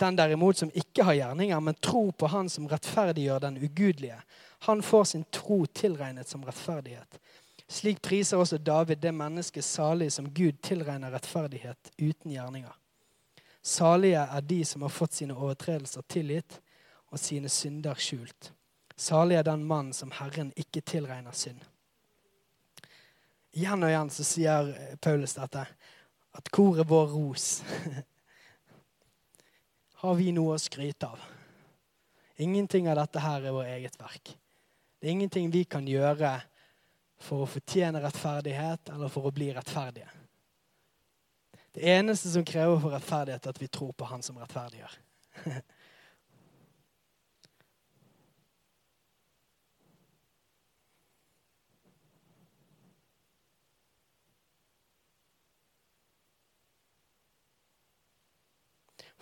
Den 0.00 0.16
derimot 0.16 0.56
som 0.56 0.70
ikke 0.74 1.04
har 1.04 1.16
gjerninger, 1.18 1.60
men 1.60 1.74
tror 1.74 2.12
på 2.12 2.28
Han 2.28 2.48
som 2.48 2.68
rettferdiggjør 2.68 3.40
den 3.40 3.56
ugudelige, 3.56 4.20
han 4.68 4.82
får 4.82 5.04
sin 5.04 5.24
tro 5.32 5.66
tilregnet 5.66 6.28
som 6.28 6.44
rettferdighet. 6.44 7.18
Slik 7.68 8.02
priser 8.02 8.38
også 8.38 8.60
David 8.62 9.00
det 9.02 9.10
mennesket 9.14 9.64
salig 9.64 10.12
som 10.14 10.28
Gud 10.30 10.60
tilregner 10.62 11.10
rettferdighet 11.10 11.90
uten 11.98 12.30
gjerninger. 12.30 12.74
Salige 13.62 14.22
er 14.22 14.44
de 14.46 14.60
som 14.64 14.84
har 14.86 14.94
fått 14.94 15.18
sine 15.18 15.34
overtredelser 15.34 16.06
tilgitt 16.06 16.60
og 17.10 17.18
sine 17.18 17.50
synder 17.50 17.98
skjult. 17.98 18.52
Salig 18.96 19.40
er 19.40 19.48
den 19.48 19.66
mann 19.66 19.90
som 19.92 20.14
Herren 20.14 20.52
ikke 20.56 20.84
tilregner 20.86 21.34
synd. 21.34 21.58
Igjen 23.56 23.82
og 23.82 23.90
igjen 23.90 24.12
så 24.12 24.24
sier 24.24 24.70
Paulus 25.02 25.34
dette, 25.34 25.64
at 26.36 26.50
hvor 26.52 26.78
er 26.78 26.86
vår 26.86 27.06
ros? 27.16 27.62
Har 30.02 30.18
vi 30.18 30.30
noe 30.36 30.54
å 30.54 30.60
skryte 30.60 31.08
av? 31.08 31.22
Ingenting 32.36 32.86
av 32.92 33.00
dette 33.00 33.22
her 33.24 33.48
er 33.48 33.54
vår 33.56 33.70
eget 33.78 33.96
verk. 33.98 34.34
Det 35.00 35.08
er 35.08 35.16
ingenting 35.16 35.48
vi 35.50 35.64
kan 35.64 35.88
gjøre 35.88 36.36
for 37.18 37.44
å 37.44 37.48
fortjene 37.48 38.02
rettferdighet 38.04 38.92
eller 38.94 39.12
for 39.12 39.28
å 39.28 39.34
bli 39.34 39.50
rettferdige. 39.56 40.08
Det 41.76 41.84
eneste 41.92 42.30
som 42.32 42.44
krever 42.44 42.78
for 42.80 42.96
rettferdighet, 42.96 43.46
er 43.46 43.56
at 43.56 43.60
vi 43.60 43.68
tror 43.68 43.92
på 43.92 44.08
Han 44.08 44.22
som 44.24 44.38
rettferdiggjør. 44.40 44.94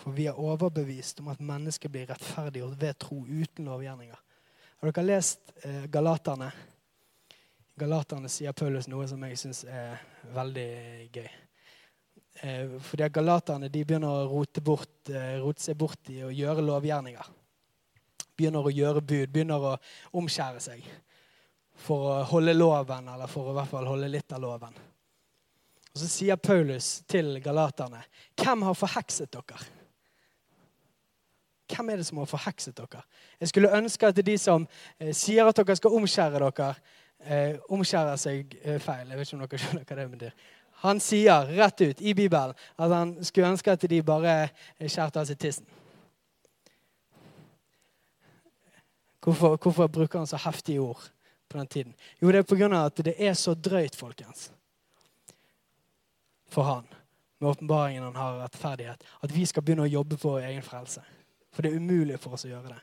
For 0.05 0.13
vi 0.13 0.27
er 0.29 0.37
overbevist 0.37 1.23
om 1.23 1.31
at 1.33 1.41
mennesket 1.41 1.89
blir 1.89 2.11
rettferdiggjort 2.11 2.77
ved 2.77 2.99
tro 3.01 3.23
uten 3.25 3.71
lovgjerninger. 3.71 4.19
Har 4.83 4.91
dere 4.93 5.07
lest 5.07 5.55
eh, 5.65 5.87
Galaterne? 5.89 6.51
Galaterne 7.79 8.29
sier 8.31 8.55
Paulus 8.55 8.87
noe 8.87 9.07
som 9.11 9.23
jeg 9.27 9.39
syns 9.41 9.65
er 9.67 9.99
veldig 10.35 10.69
gøy. 11.15 11.31
Eh, 12.43 12.77
fordi 12.87 13.09
Galaterne 13.11 13.71
de 13.71 13.83
begynner 13.83 14.11
å 14.11 14.29
rote, 14.31 14.63
bort, 14.63 15.11
eh, 15.11 15.41
rote 15.43 15.63
seg 15.63 15.79
bort 15.79 16.11
i 16.15 16.21
å 16.23 16.31
gjøre 16.31 16.63
lovgjerninger. 16.63 17.33
Begynner 18.37 18.63
å 18.63 18.75
gjøre 18.75 19.03
bud, 19.03 19.33
begynner 19.33 19.69
å 19.73 19.77
omskjære 20.13 20.61
seg. 20.61 20.85
for 21.75 22.05
å 22.07 22.23
holde 22.23 22.53
loven, 22.55 23.09
eller 23.09 23.27
for 23.27 23.49
å 23.49 23.51
i 23.51 23.55
hvert 23.57 23.69
fall 23.69 23.87
holde 23.91 24.09
litt 24.09 24.33
av 24.33 24.41
loven. 24.41 24.77
Og 25.91 25.99
Så 25.99 26.07
sier 26.07 26.37
Paulus 26.37 27.03
til 27.03 27.41
galaterne, 27.41 28.05
'Hvem 28.37 28.63
har 28.63 28.75
forhekset 28.75 29.33
dere?' 29.33 29.67
Hvem 31.69 31.91
er 31.91 31.97
det 31.97 32.07
som 32.07 32.19
har 32.19 32.27
forhekset 32.27 32.77
dere? 32.77 33.03
Jeg 33.41 33.49
skulle 33.49 33.73
ønske 33.73 34.07
at 34.07 34.19
de 34.27 34.37
som 34.39 34.69
eh, 35.01 35.13
sier 35.13 35.49
at 35.49 35.57
dere 35.57 35.77
skal 35.77 35.91
omskjære 35.91 36.39
dere, 36.39 36.75
eh, 37.25 37.57
omskjærer 37.73 38.21
seg 38.21 38.57
eh, 38.63 38.81
feil. 38.83 39.09
Jeg 39.09 39.19
vet 39.19 39.29
ikke 39.29 39.39
om 39.39 39.45
dere 39.45 39.63
skjønner 39.63 39.89
hva 39.89 39.97
det 40.01 40.11
betyr. 40.13 40.51
Han 40.85 41.01
sier 41.01 41.49
rett 41.57 41.81
ut 41.81 42.03
i 42.03 42.13
Bibelen 42.17 42.53
at 42.77 42.93
han 42.93 43.15
skulle 43.25 43.55
ønske 43.55 43.73
at 43.73 43.87
de 43.89 44.03
bare 44.05 44.35
skjærte 44.81 45.23
av 45.23 45.29
seg 45.29 45.41
tissen. 45.41 45.67
Hvorfor, 49.25 49.57
hvorfor, 49.57 49.89
bruker 49.89 50.21
han 50.21 50.29
så 50.29 50.37
heftige 50.37 50.83
ord 50.85 51.01
på 51.49 51.59
den 51.59 51.67
tiden? 51.67 51.95
Jo, 52.21 52.29
det 52.29 52.43
er 52.43 52.49
pga. 52.49 52.85
at 52.85 53.05
det 53.05 53.15
er 53.17 53.33
så 53.33 53.55
drøyt, 53.55 53.97
folkens, 53.97 54.51
for 56.49 56.63
han, 56.63 56.85
med 57.41 57.49
åpenbaringen 57.49 58.03
han 58.03 58.17
har 58.17 58.43
rettferdighet, 58.43 59.01
at 59.23 59.35
vi 59.35 59.47
skal 59.47 59.63
begynne 59.63 59.87
å 59.89 59.95
jobbe 59.95 60.17
på 60.21 60.37
egen 60.39 60.63
frelse. 60.63 61.01
For 61.53 61.63
det 61.63 61.73
er 61.73 61.81
umulig 61.81 62.19
for 62.21 62.37
oss 62.37 62.45
å 62.45 62.51
gjøre 62.53 62.75
det. 62.75 62.83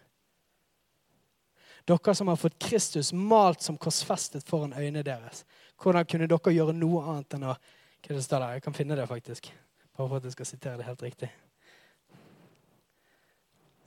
Dere 1.89 2.15
som 2.15 2.27
har 2.27 2.37
fått 2.37 2.59
Kristus 2.61 3.13
malt 3.13 3.61
som 3.61 3.77
korsfestet 3.77 4.45
foran 4.47 4.73
øynene 4.73 5.03
deres. 5.03 5.45
Hvordan 5.81 6.05
kunne 6.05 6.29
dere 6.29 6.53
gjøre 6.53 6.75
noe 6.77 7.03
annet 7.09 7.37
enn 7.37 7.49
å 7.49 7.55
Hva 8.01 8.15
det 8.17 8.23
står 8.25 8.41
der? 8.41 8.53
Jeg 8.57 8.63
kan 8.65 8.73
finne 8.73 8.95
det, 8.97 9.03
faktisk. 9.05 9.51
Bare 9.93 10.07
for 10.09 10.17
at 10.17 10.23
jeg 10.25 10.33
skal 10.33 10.47
sitere 10.49 10.77
det 10.79 10.87
helt 10.87 11.03
riktig. 11.05 11.27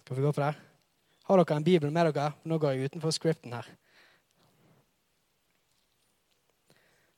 Skal 0.04 0.16
vi 0.16 0.22
gå 0.22 0.30
på 0.32 0.42
det? 0.44 0.52
Har 1.24 1.40
dere 1.40 1.56
en 1.56 1.66
bibel 1.66 1.90
med 1.90 2.12
dere? 2.12 2.34
Nå 2.44 2.58
går 2.62 2.76
jeg 2.76 2.90
utenfor 2.90 3.14
scripten 3.16 3.56
her. 3.56 3.66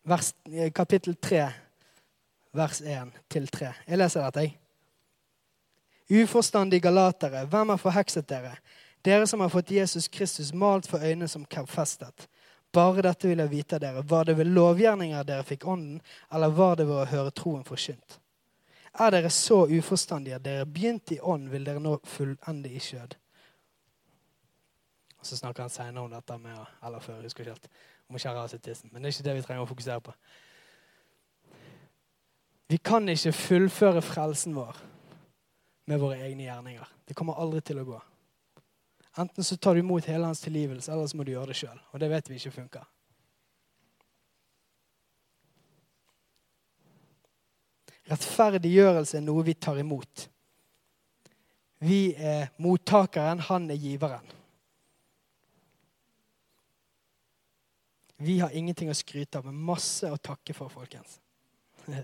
Vers, 0.07 0.35
eh, 0.53 0.71
kapittel 0.73 1.17
3, 1.17 1.53
vers 2.55 2.81
1 2.81 3.13
til 3.29 3.49
3. 3.49 3.73
Jeg 3.89 3.99
leser 3.99 4.23
dette, 4.23 4.41
jeg. 4.47 6.23
Uforstandige 6.23 6.81
galatere, 6.81 7.45
hvem 7.51 7.75
har 7.75 7.83
forhekset 7.83 8.29
dere? 8.29 8.57
Dere 9.07 9.27
som 9.27 9.41
har 9.41 9.49
fått 9.49 9.71
Jesus 9.71 10.09
Kristus 10.09 10.53
malt 10.53 10.87
for 10.91 10.99
øynene 10.99 11.29
som 11.29 11.47
festet. 11.47 12.29
Bare 12.75 13.03
dette 13.07 13.29
vil 13.29 13.39
jeg 13.39 13.53
vite 13.53 13.77
av 13.77 13.81
dere. 13.81 14.03
Var 14.03 14.25
det 14.25 14.35
ved 14.37 14.49
lovgjerninger 14.51 15.25
dere 15.25 15.45
fikk 15.47 15.67
ånden, 15.67 16.01
eller 16.33 16.51
var 16.51 16.75
det 16.77 16.89
ved 16.89 16.97
å 17.05 17.11
høre 17.13 17.31
troen 17.31 17.63
forkynt? 17.65 18.19
Er 18.99 19.13
dere 19.15 19.31
så 19.31 19.61
uforstandige 19.71 20.41
at 20.41 20.45
dere 20.45 20.67
begynte 20.67 21.15
i 21.15 21.21
ånd, 21.21 21.47
vil 21.53 21.65
dere 21.65 21.83
nå 21.85 22.01
fullende 22.03 22.73
i 22.73 22.83
skjød? 22.83 23.15
Og 25.21 25.27
Så 25.27 25.39
snakker 25.39 25.63
han 25.63 25.71
senere 25.71 26.03
om 26.03 26.11
dette 26.11 26.39
med 26.39 26.59
eller 26.83 26.99
før, 26.99 27.21
jeg 27.21 27.31
husker 27.31 27.45
ikke 27.45 27.55
helt, 27.55 27.71
om 28.09 28.19
å 28.19 28.25
skjære 28.25 28.43
av 28.43 28.51
seg 28.51 28.63
tissen. 28.67 28.91
Men 28.91 29.03
det 29.03 29.09
er 29.09 29.15
ikke 29.15 29.29
det 29.29 29.37
vi 29.39 29.47
trenger 29.47 29.63
å 29.63 29.71
fokusere 29.71 30.01
på. 30.03 30.17
Vi 32.75 32.83
kan 32.83 33.09
ikke 33.09 33.33
fullføre 33.33 34.03
frelsen 34.03 34.59
vår 34.59 34.83
med 35.87 36.03
våre 36.03 36.19
egne 36.27 36.49
gjerninger. 36.49 36.95
Det 37.07 37.15
kommer 37.15 37.39
aldri 37.39 37.63
til 37.63 37.79
å 37.79 37.89
gå. 37.95 38.03
Enten 39.19 39.45
så 39.45 39.57
tar 39.57 39.75
du 39.75 39.81
imot 39.81 40.05
hele 40.05 40.29
hans 40.29 40.41
tilgivelse, 40.41 40.93
eller 40.93 41.07
så 41.07 41.17
må 41.17 41.25
du 41.25 41.33
gjøre 41.33 41.51
det 41.53 41.57
sjøl. 41.57 41.79
Og 41.93 42.01
det 42.01 42.11
vet 42.13 42.29
vi 42.29 42.37
ikke 42.37 42.53
funker. 42.59 42.85
Rettferdiggjørelse 48.07 49.17
er 49.19 49.25
noe 49.25 49.45
vi 49.47 49.55
tar 49.59 49.81
imot. 49.81 50.27
Vi 51.83 52.01
er 52.15 52.51
mottakeren, 52.63 53.41
han 53.49 53.71
er 53.73 53.81
giveren. 53.81 54.35
Vi 58.17 58.39
har 58.41 58.53
ingenting 58.57 58.89
å 58.89 58.97
skryte 58.97 59.41
av, 59.41 59.49
men 59.49 59.59
masse 59.61 60.09
å 60.09 60.21
takke 60.21 60.55
for, 60.57 60.73
folkens. 60.73 61.19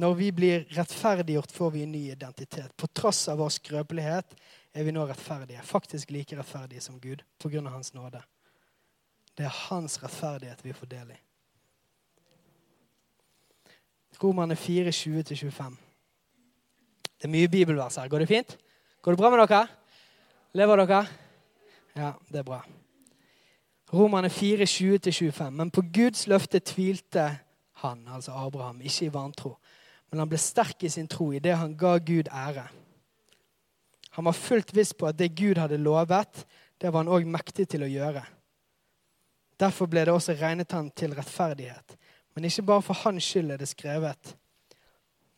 Når 0.00 0.16
vi 0.18 0.30
blir 0.34 0.64
rettferdiggjort, 0.74 1.52
får 1.52 1.70
vi 1.74 1.84
en 1.84 1.92
ny 1.92 2.02
identitet. 2.10 2.72
På 2.76 2.86
tross 2.86 3.28
av 3.28 3.38
vår 3.42 3.52
skrøpelighet 3.58 4.34
er 4.74 4.84
vi 4.86 4.94
nå 4.94 5.06
rettferdige. 5.06 5.62
Faktisk 5.62 6.10
like 6.10 6.38
rettferdige 6.38 6.80
som 6.80 7.00
Gud 7.00 7.24
pga. 7.38 7.60
Hans 7.68 7.94
nåde. 7.94 8.22
Det 9.38 9.44
er 9.44 9.58
hans 9.68 10.02
rettferdighet 10.02 10.64
vi 10.64 10.72
får 10.72 10.86
del 10.86 11.10
i. 11.10 11.20
Romerne 14.22 14.56
4, 14.56 14.90
20-25. 14.90 15.76
Det 17.16 17.24
er 17.24 17.32
mye 17.32 17.48
bibelvers 17.48 17.96
her. 17.96 18.08
Går 18.08 18.18
det 18.18 18.28
fint? 18.28 18.58
Går 19.02 19.12
det 19.12 19.18
bra 19.18 19.30
med 19.30 19.38
dere? 19.38 19.66
Lever 20.52 20.76
dere? 20.76 21.06
Ja, 21.96 22.12
det 22.28 22.38
er 22.38 22.42
bra. 22.42 22.60
Romerne 23.92 24.30
4, 24.30 24.64
20-25. 24.64 25.50
Men 25.50 25.70
på 25.70 25.82
Guds 25.94 26.26
løfte 26.26 26.60
tvilte 26.60 27.38
han, 27.80 28.08
altså 28.08 28.32
Abraham, 28.32 28.80
ikke 28.80 29.06
i 29.06 29.12
vantro. 29.12 29.56
Men 30.10 30.18
han 30.18 30.28
ble 30.28 30.38
sterk 30.38 30.84
i 30.84 30.88
sin 30.92 31.08
tro 31.08 31.30
idet 31.32 31.56
han 31.56 31.76
ga 31.78 31.96
Gud 31.98 32.28
ære. 32.28 32.66
Han 34.16 34.26
var 34.26 34.36
fullt 34.36 34.74
viss 34.74 34.92
på 34.92 35.08
at 35.08 35.18
det 35.18 35.32
Gud 35.38 35.58
hadde 35.58 35.78
lovet, 35.78 36.44
det 36.80 36.90
var 36.90 37.04
han 37.04 37.12
òg 37.12 37.28
mektig 37.28 37.68
til 37.70 37.84
å 37.84 37.90
gjøre. 37.90 38.22
Derfor 39.60 39.90
ble 39.92 40.06
det 40.08 40.14
også 40.14 40.34
regnet 40.40 40.72
han 40.72 40.88
til 40.96 41.14
rettferdighet. 41.14 41.96
Men 42.34 42.46
ikke 42.48 42.64
bare 42.70 42.84
for 42.86 43.02
hans 43.04 43.26
skyld 43.26 43.52
er 43.52 43.60
det 43.60 43.68
skrevet 43.68 44.34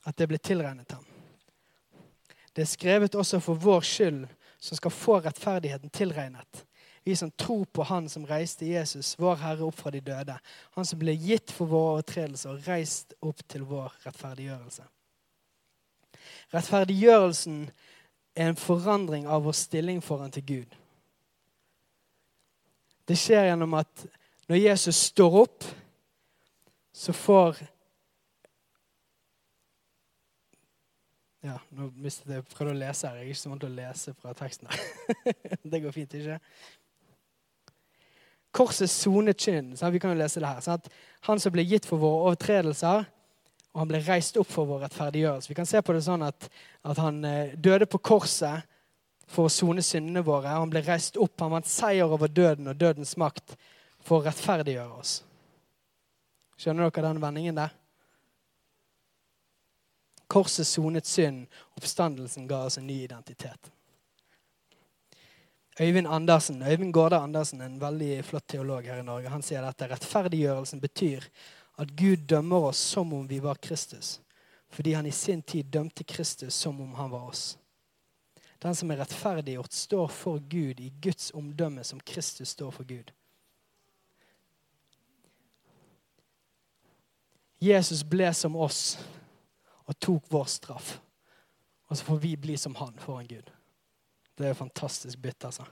at 0.06 0.18
det 0.18 0.28
ble 0.30 0.38
tilregnet 0.38 0.94
ham. 0.94 1.04
Det 2.52 2.62
er 2.62 2.70
skrevet 2.70 3.16
også 3.18 3.40
for 3.42 3.58
vår 3.58 3.86
skyld, 3.86 4.26
som 4.62 4.78
skal 4.78 4.94
få 4.94 5.18
rettferdigheten 5.24 5.90
tilregnet 5.90 6.64
vi 7.04 7.16
som 7.16 7.30
tror 7.30 7.64
på 7.64 7.82
Han 7.82 8.08
som 8.08 8.26
reiste 8.26 8.66
Jesus, 8.66 9.18
vår 9.18 9.36
Herre, 9.36 9.64
opp 9.66 9.74
fra 9.74 9.90
de 9.90 10.00
døde. 10.00 10.36
Han 10.76 10.86
som 10.86 10.98
ble 10.98 11.14
gitt 11.18 11.50
for 11.50 11.70
våre 11.70 11.96
overtredelser 11.96 12.52
og 12.54 12.68
reist 12.68 13.16
opp 13.20 13.42
til 13.50 13.64
vår 13.66 13.94
rettferdiggjørelse. 14.04 14.86
Rettferdiggjørelsen 16.54 17.64
er 18.36 18.48
en 18.48 18.58
forandring 18.58 19.26
av 19.28 19.44
vår 19.44 19.56
stilling 19.56 20.00
foran 20.04 20.32
til 20.32 20.46
Gud. 20.46 20.78
Det 23.08 23.18
skjer 23.18 23.50
gjennom 23.50 23.74
at 23.76 24.06
når 24.48 24.62
Jesus 24.62 24.96
står 25.10 25.38
opp, 25.42 25.68
så 26.92 27.14
får 27.16 27.62
Ja, 31.42 31.56
nå 31.74 31.88
mistet 31.98 32.28
jeg 32.30 32.44
prøvde 32.52 32.70
å 32.70 32.78
lese 32.78 33.08
her. 33.08 33.16
Jeg 33.18 33.24
er 33.24 33.32
ikke 33.32 33.40
så 33.40 33.50
vant 33.50 33.64
til 33.64 33.72
å 33.72 33.74
lese 33.74 34.12
fra 34.14 34.34
teksten. 34.38 34.68
her. 34.70 35.32
det 35.72 35.80
går 35.82 35.94
fint, 35.96 36.12
ikke? 36.14 36.36
Korset 38.54 38.92
sonet 38.92 39.42
synd. 39.42 39.72
Vi 39.74 39.98
kan 39.98 40.12
jo 40.12 40.20
lese 40.20 40.38
det 40.38 40.46
her. 40.52 40.60
Sant? 40.62 40.86
Han 41.26 41.42
som 41.42 41.54
ble 41.54 41.64
gitt 41.66 41.88
for 41.88 41.98
våre 41.98 42.28
overtredelser, 42.28 43.08
og 43.72 43.80
han 43.80 43.88
ble 43.88 44.02
reist 44.04 44.36
opp 44.36 44.50
for 44.52 44.68
vår 44.68 44.84
rettferdiggjørelse. 44.84 45.48
Vi 45.48 45.56
kan 45.56 45.68
se 45.68 45.80
på 45.80 45.94
det 45.96 46.04
sånn 46.04 46.24
at, 46.26 46.48
at 46.84 46.98
han 47.00 47.22
eh, 47.24 47.54
døde 47.56 47.88
på 47.88 48.02
korset 48.04 48.68
for 49.32 49.48
å 49.48 49.52
sone 49.52 49.84
syndene 49.84 50.24
våre. 50.26 50.52
Han 50.52 50.72
ble 50.72 50.82
reist 50.84 51.16
opp. 51.16 51.38
Han 51.40 51.54
vant 51.54 51.68
seier 51.68 52.10
over 52.10 52.28
døden 52.28 52.68
og 52.68 52.76
dødens 52.76 53.16
makt 53.20 53.54
for 54.04 54.18
å 54.18 54.26
rettferdiggjøre 54.26 54.98
oss. 54.98 55.20
Skjønner 56.60 56.90
dere 56.90 57.08
den 57.08 57.22
vendingen 57.22 57.62
der? 57.62 57.72
Korset 60.32 60.68
sonet 60.68 61.08
synd. 61.08 61.46
Oppstandelsen 61.80 62.44
ga 62.50 62.66
oss 62.68 62.76
en 62.80 62.86
ny 62.86 63.00
identitet. 63.06 63.72
Øyvind 65.80 66.06
Andersen, 66.12 66.60
Øyvind 66.60 66.92
Gårde 66.92 67.16
Andersen, 67.16 67.62
en 67.64 67.80
veldig 67.80 68.20
flott 68.28 68.44
teolog 68.52 68.84
her 68.84 69.00
i 69.00 69.06
Norge, 69.06 69.32
han 69.32 69.44
sier 69.44 69.64
dette. 69.64 69.88
Rettferdiggjørelsen 69.88 70.82
betyr 70.82 71.24
at 71.82 71.96
Gud 71.98 72.26
dømmer 72.30 72.70
oss 72.70 72.78
som 72.78 73.12
om 73.12 73.26
vi 73.28 73.40
var 73.42 73.54
Kristus. 73.54 74.20
Fordi 74.72 74.92
han 74.92 75.06
i 75.06 75.12
sin 75.12 75.42
tid 75.42 75.64
dømte 75.64 76.04
Kristus 76.04 76.54
som 76.54 76.80
om 76.80 76.94
han 76.94 77.10
var 77.10 77.28
oss. 77.28 77.58
Den 78.62 78.74
som 78.74 78.90
er 78.90 79.02
rettferdiggjort, 79.02 79.72
står 79.74 80.06
for 80.08 80.38
Gud 80.38 80.80
i 80.80 80.92
Guds 81.02 81.32
omdømme 81.34 81.84
som 81.84 82.00
Kristus 82.00 82.54
står 82.54 82.70
for 82.70 82.86
Gud. 82.86 83.10
Jesus 87.62 88.02
ble 88.02 88.30
som 88.34 88.56
oss 88.56 88.98
og 89.86 89.98
tok 89.98 90.30
vår 90.30 90.48
straff. 90.50 90.96
Og 91.90 91.98
så 91.98 92.04
får 92.04 92.22
vi 92.22 92.36
bli 92.36 92.56
som 92.56 92.74
han 92.78 92.98
foran 92.98 93.26
Gud. 93.26 93.50
Det 94.38 94.48
er 94.48 94.58
fantastisk 94.58 95.18
bytte, 95.18 95.46
altså. 95.50 95.66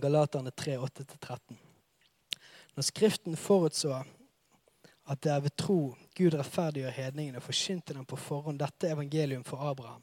Galaterne 0.00 0.50
3, 0.50 0.78
8-13. 0.78 1.56
Når 2.74 2.82
Skriften 2.82 3.36
forutså 3.36 4.04
at 5.08 5.22
det 5.24 5.32
er 5.32 5.40
ved 5.40 5.56
tro 5.56 5.96
Gud 6.14 6.34
rettferdiggjør 6.34 6.90
hedningene, 6.90 7.40
forkynte 7.40 7.94
dem 7.94 8.04
på 8.06 8.16
forhånd 8.16 8.58
dette 8.60 8.90
evangelium 8.92 9.44
for 9.44 9.62
Abraham. 9.70 10.02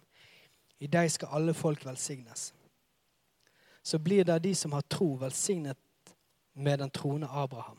I 0.79 0.88
deg 0.91 1.12
skal 1.12 1.31
alle 1.38 1.53
folk 1.53 1.86
velsignes. 1.86 2.53
Så 3.84 3.99
blir 3.99 4.25
det 4.25 4.41
de 4.43 4.55
som 4.55 4.73
har 4.73 4.81
tro, 4.89 5.13
velsignet 5.21 5.77
med 6.53 6.79
den 6.79 6.89
troende 6.89 7.27
Abraham. 7.29 7.77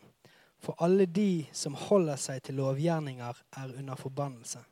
For 0.63 0.75
alle 0.79 1.07
de 1.07 1.47
som 1.53 1.75
holder 1.75 2.17
seg 2.17 2.43
til 2.43 2.57
lovgjerninger, 2.61 3.43
er 3.57 3.75
under 3.79 3.95
forbannelse. 3.95 4.63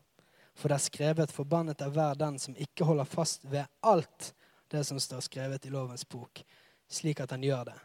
For 0.55 0.69
det 0.69 0.75
er 0.75 0.87
skrevet 0.89 1.33
'forbannet 1.33 1.81
er 1.81 1.91
hver 1.91 2.15
den 2.15 2.39
som 2.39 2.57
ikke 2.57 2.85
holder 2.85 3.05
fast 3.05 3.51
ved 3.51 3.65
alt 3.83 4.35
det 4.71 4.87
som 4.87 4.99
står 5.01 5.21
skrevet 5.21 5.65
i 5.65 5.69
lovens 5.69 6.05
bok', 6.05 6.45
slik 6.91 7.21
at 7.21 7.31
han 7.31 7.45
gjør 7.45 7.71
det. 7.71 7.77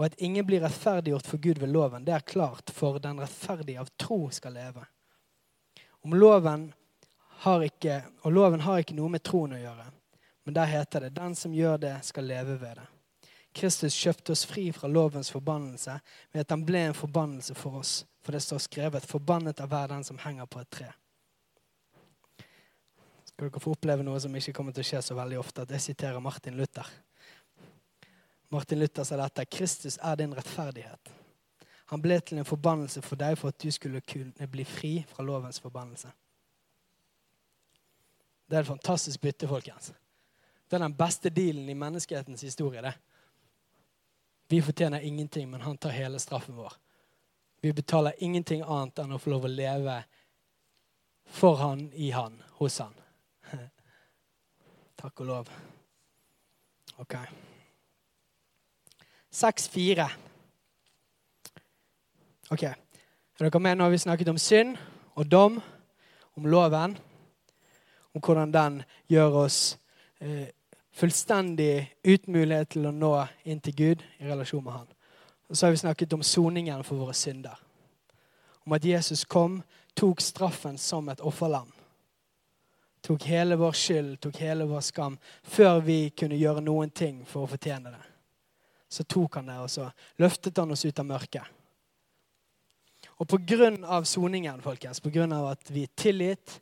Og 0.00 0.06
at 0.06 0.14
ingen 0.24 0.46
blir 0.46 0.62
rettferdiggjort 0.64 1.26
for 1.28 1.38
Gud 1.38 1.60
ved 1.60 1.68
loven, 1.68 2.04
det 2.04 2.14
er 2.16 2.26
klart, 2.26 2.70
for 2.70 2.98
den 2.98 3.20
rettferdige 3.20 3.80
av 3.80 3.90
tro 4.00 4.30
skal 4.30 4.56
leve. 4.56 4.86
Om 6.02 6.16
loven 6.18 6.72
har 7.44 7.62
ikke, 7.62 8.00
og 8.22 8.32
loven 8.32 8.64
har 8.64 8.82
ikke 8.82 8.96
noe 8.96 9.12
med 9.12 9.22
troen 9.22 9.54
å 9.54 9.60
gjøre, 9.60 9.86
men 10.44 10.54
der 10.54 10.66
heter 10.66 11.00
det 11.00 11.14
'den 11.14 11.34
som 11.34 11.54
gjør 11.54 11.76
det, 11.78 12.04
skal 12.04 12.24
leve 12.24 12.60
ved 12.60 12.76
det'. 12.76 12.90
Kristus 13.52 13.94
kjøpte 13.94 14.32
oss 14.32 14.44
fri 14.48 14.72
fra 14.72 14.88
lovens 14.88 15.30
forbannelse 15.30 15.98
ved 16.32 16.40
at 16.40 16.50
han 16.50 16.64
ble 16.64 16.86
en 16.88 16.96
forbannelse 16.96 17.54
for 17.54 17.82
oss. 17.82 18.04
For 18.22 18.32
det 18.32 18.42
står 18.42 18.58
skrevet 18.58 19.06
'forbannet 19.06 19.60
av 19.60 19.68
hver 19.68 19.88
den 19.88 20.04
som 20.04 20.18
henger 20.18 20.46
på 20.46 20.60
et 20.60 20.70
tre'. 20.70 20.92
Skal 23.24 23.50
dere 23.50 23.60
få 23.60 23.70
oppleve 23.70 24.02
noe 24.02 24.20
som 24.20 24.34
ikke 24.36 24.52
kommer 24.52 24.72
til 24.72 24.80
å 24.80 24.86
skje 24.86 25.02
så 25.02 25.14
veldig 25.14 25.38
ofte, 25.38 25.62
at 25.62 25.70
jeg 25.70 25.80
siterer 25.80 26.20
Martin 26.20 26.56
Luther. 26.56 26.86
Martin 28.52 28.78
Luther 28.78 29.04
sa 29.04 29.16
dette 29.16 29.44
'Kristus 29.44 29.98
er 30.02 30.14
din 30.14 30.34
rettferdighet'. 30.34 31.12
Han 31.86 32.02
ble 32.02 32.20
til 32.20 32.38
en 32.38 32.44
forbannelse 32.44 33.02
for 33.02 33.16
deg 33.16 33.38
for 33.38 33.48
at 33.48 33.62
du 33.62 33.70
skulle 33.70 34.00
kunne 34.00 34.46
bli 34.48 34.64
fri 34.64 35.04
fra 35.08 35.22
lovens 35.22 35.60
forbannelse. 35.60 36.08
Det 38.48 38.56
er 38.56 38.60
et 38.60 38.66
fantastisk 38.66 39.20
bytte, 39.20 39.48
folkens. 39.48 39.92
Det 40.70 40.76
er 40.76 40.84
den 40.84 40.96
beste 40.96 41.30
dealen 41.30 41.68
i 41.68 41.74
menneskehetens 41.74 42.40
historie. 42.40 42.82
det. 42.82 42.92
Vi 44.48 44.60
fortjener 44.60 45.00
ingenting, 45.00 45.50
men 45.50 45.60
han 45.60 45.78
tar 45.78 45.90
hele 45.90 46.18
straffen 46.18 46.56
vår. 46.56 46.72
Vi 47.60 47.72
betaler 47.72 48.12
ingenting 48.18 48.62
annet 48.62 48.98
enn 48.98 49.12
å 49.12 49.18
få 49.18 49.30
lov 49.30 49.44
å 49.44 49.48
leve 49.48 50.04
for 51.24 51.56
han, 51.56 51.92
i 51.92 52.10
han, 52.10 52.42
hos 52.58 52.78
han. 52.78 52.94
Takk 54.96 55.20
og 55.20 55.26
lov. 55.26 55.50
OK. 56.96 57.16
6-4. 59.32 60.08
Ok, 62.50 62.62
Er 62.62 63.48
dere 63.48 63.60
med? 63.60 63.76
Nå 63.76 63.84
har 63.84 63.90
vi 63.90 63.98
snakket 63.98 64.28
om 64.28 64.38
synd 64.38 64.76
og 65.14 65.30
dom, 65.30 65.60
om 66.36 66.46
loven, 66.46 66.98
om 68.14 68.20
hvordan 68.20 68.52
den 68.52 68.82
gjør 69.08 69.38
oss 69.46 69.78
eh, 70.20 70.48
fullstendig 70.92 71.94
uten 72.04 72.32
mulighet 72.32 72.68
til 72.76 72.86
å 72.86 72.92
nå 72.92 73.12
inn 73.44 73.60
til 73.60 73.74
Gud 73.74 74.04
i 74.20 74.28
relasjon 74.28 74.64
med 74.64 74.72
Han. 74.72 74.86
Og 75.48 75.56
så 75.56 75.66
har 75.66 75.70
vi 75.70 75.80
snakket 75.80 76.12
om 76.12 76.22
soningen 76.22 76.84
for 76.84 77.00
våre 77.00 77.14
synder. 77.14 77.56
Om 78.66 78.72
at 78.72 78.84
Jesus 78.84 79.24
kom, 79.24 79.62
tok 79.94 80.20
straffen 80.20 80.78
som 80.78 81.08
et 81.08 81.20
offerlam. 81.20 81.72
Tok 83.02 83.24
hele 83.26 83.56
vår 83.56 83.72
skyld, 83.72 84.16
tok 84.20 84.36
hele 84.44 84.68
vår 84.68 84.80
skam, 84.80 85.18
før 85.42 85.80
vi 85.80 86.10
kunne 86.10 86.38
gjøre 86.38 86.62
noen 86.62 86.90
ting 86.90 87.24
for 87.26 87.42
å 87.42 87.50
fortjene 87.50 87.90
det. 87.90 88.11
Så 88.92 89.06
tok 89.08 89.38
han 89.40 89.48
det, 89.48 89.56
og 89.62 89.70
så 89.72 89.88
løftet 90.20 90.58
han 90.60 90.74
oss 90.74 90.84
ut 90.84 91.00
av 91.00 91.08
mørket. 91.08 91.60
Og 93.22 93.36
av 93.84 94.04
soningen, 94.04 94.60
folkens, 94.60 95.00
av 95.00 95.46
at 95.46 95.70
vi 95.70 95.86
er 95.86 95.94
tilgitt, 95.96 96.58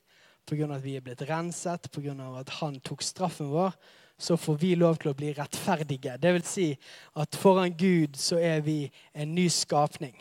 av 0.50 0.72
at 0.76 0.82
vi 0.82 0.96
er 0.96 1.02
blitt 1.02 1.22
renset, 1.28 1.88
av 1.96 2.36
at 2.40 2.48
han 2.60 2.78
tok 2.80 3.02
straffen 3.02 3.50
vår, 3.50 3.74
så 4.20 4.36
får 4.36 4.56
vi 4.60 4.74
lov 4.76 4.98
til 5.00 5.10
å 5.10 5.16
bli 5.16 5.32
rettferdige. 5.32 6.18
Det 6.20 6.32
vil 6.36 6.44
si 6.44 6.66
at 7.16 7.36
foran 7.40 7.72
Gud 7.72 8.18
så 8.20 8.36
er 8.36 8.60
vi 8.60 8.90
en 9.14 9.34
ny 9.34 9.48
skapning. 9.48 10.14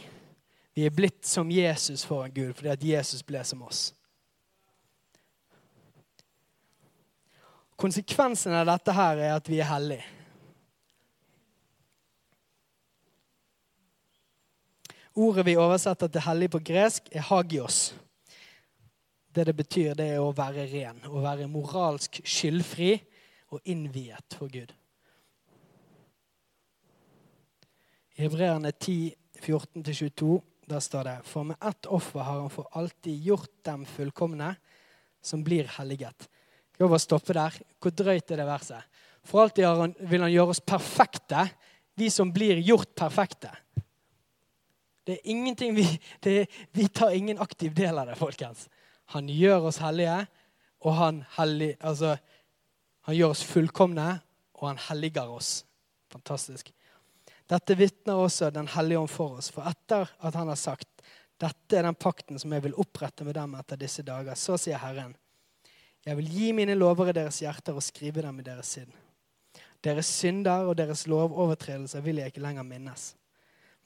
Vi 0.73 0.85
er 0.87 0.95
blitt 0.95 1.25
som 1.27 1.49
Jesus 1.51 2.05
foran 2.07 2.31
Gud 2.31 2.53
fordi 2.55 2.71
at 2.71 2.85
Jesus 2.85 3.25
ble 3.27 3.41
som 3.43 3.65
oss. 3.67 3.89
Konsekvensen 7.79 8.55
av 8.55 8.69
dette 8.69 8.95
her 8.95 9.19
er 9.19 9.35
at 9.35 9.51
vi 9.51 9.59
er 9.59 9.67
hellige. 9.67 10.18
Ordet 15.19 15.43
vi 15.49 15.57
oversetter 15.59 16.07
til 16.07 16.23
hellig 16.23 16.47
på 16.53 16.61
gresk, 16.63 17.09
er 17.11 17.25
hagios. 17.27 17.89
Det 19.35 19.43
det 19.49 19.55
betyr, 19.57 19.93
det 19.97 20.13
er 20.13 20.21
å 20.23 20.31
være 20.35 20.63
ren, 20.71 21.01
å 21.11 21.19
være 21.19 21.49
moralsk 21.51 22.21
skyldfri 22.23 22.93
og 23.51 23.59
innviet 23.67 24.37
for 24.39 24.47
Gud. 24.53 24.71
I 28.15 28.23
Hebreerne 28.23 28.71
10, 28.71 29.11
14-22, 29.43 30.39
der 30.69 30.83
står 30.83 31.07
det 31.07 31.17
For 31.27 31.51
med 31.51 31.67
ett 31.67 31.87
offer 31.87 32.23
har 32.23 32.39
han 32.39 32.51
for 32.53 32.71
alltid 32.79 33.27
gjort 33.27 33.51
dem 33.67 33.85
fullkomne, 33.89 34.53
som 35.21 35.43
blir 35.43 35.67
helliget. 35.75 36.29
Jeg 36.77 36.85
vil 36.85 36.93
bare 36.93 37.03
stoppe 37.03 37.35
der. 37.35 37.55
Hvor 37.79 37.91
drøyt 37.91 38.31
er 38.31 38.39
det 38.39 38.47
verset? 38.47 38.99
For 39.27 39.43
alltid 39.43 39.99
vil 40.07 40.23
han 40.23 40.31
gjøre 40.31 40.55
oss 40.55 40.63
perfekte, 40.63 41.49
vi 41.99 42.07
som 42.07 42.31
blir 42.31 42.61
gjort 42.63 42.93
perfekte. 42.95 43.51
Det 45.09 45.15
er 45.15 45.31
ingenting 45.33 45.73
vi, 45.73 45.87
det, 46.21 46.45
vi 46.77 46.85
tar 46.87 47.15
ingen 47.17 47.39
aktiv 47.41 47.73
del 47.73 47.97
av 47.97 48.11
det, 48.11 48.17
folkens. 48.19 48.67
Han 49.09 49.29
gjør 49.33 49.71
oss 49.71 49.79
hellige, 49.81 50.19
og 50.85 50.93
han 50.99 51.23
hellig, 51.39 51.71
altså, 51.81 52.11
han 53.09 53.17
gjør 53.17 53.33
oss 53.33 53.41
fullkomne, 53.49 54.05
og 54.59 54.67
han 54.67 54.81
helliger 54.85 55.31
oss. 55.33 55.63
Fantastisk. 56.13 56.69
Dette 57.49 57.73
vitner 57.73 58.21
også 58.21 58.51
Den 58.53 58.69
hellige 58.69 58.99
ånd 58.99 59.09
for 59.09 59.39
oss. 59.39 59.49
For 59.49 59.65
etter 59.65 60.11
at 60.21 60.37
han 60.37 60.51
har 60.51 60.59
sagt 60.61 61.01
dette 61.41 61.77
er 61.79 61.87
den 61.87 61.97
pakten 61.97 62.37
som 62.37 62.53
jeg 62.53 62.67
vil 62.67 62.77
opprette 62.77 63.25
med 63.25 63.33
dem 63.39 63.57
etter 63.57 63.79
disse 63.81 64.05
dager, 64.05 64.37
så 64.37 64.59
sier 64.61 64.77
Herren, 64.77 65.15
jeg 66.05 66.17
vil 66.19 66.33
gi 66.35 66.49
mine 66.53 66.77
lover 66.77 67.09
i 67.09 67.15
deres 67.17 67.39
hjerter 67.41 67.79
og 67.79 67.85
skrive 67.85 68.21
dem 68.21 68.41
i 68.43 68.45
deres 68.45 68.75
sinn. 68.77 68.91
Deres 69.81 70.11
synder 70.19 70.69
og 70.69 70.77
deres 70.77 71.07
lovovertredelser 71.09 72.03
vil 72.05 72.21
jeg 72.21 72.29
ikke 72.29 72.43
lenger 72.43 72.67
minnes. 72.67 73.15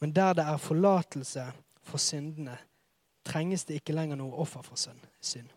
Men 0.04 0.12
der 0.12 0.34
det 0.36 0.44
er 0.44 0.58
forlatelse 0.58 1.44
for 1.80 1.98
syndene, 1.98 2.58
trenges 3.24 3.64
det 3.64 3.78
ikke 3.80 3.94
lenger 3.96 4.18
noe 4.20 4.36
offer 4.36 4.60
for 4.62 4.76
synd. 4.76 5.54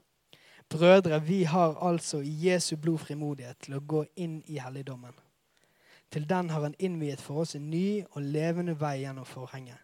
Brødre, 0.71 1.19
vi 1.23 1.43
har 1.43 1.75
altså 1.83 2.21
i 2.23 2.35
Jesu 2.47 2.77
blod 2.77 3.03
frimodighet 3.03 3.59
til 3.67 3.75
å 3.75 3.83
gå 3.83 4.05
inn 4.15 4.37
i 4.47 4.61
helligdommen. 4.63 5.19
Til 6.15 6.31
den 6.31 6.55
har 6.55 6.63
han 6.63 6.79
innviet 6.79 7.19
for 7.21 7.43
oss 7.43 7.57
en 7.59 7.67
ny 7.71 8.05
og 8.13 8.23
levende 8.23 8.79
vei 8.79 9.01
gjennom 9.01 9.27
forhenget. 9.27 9.83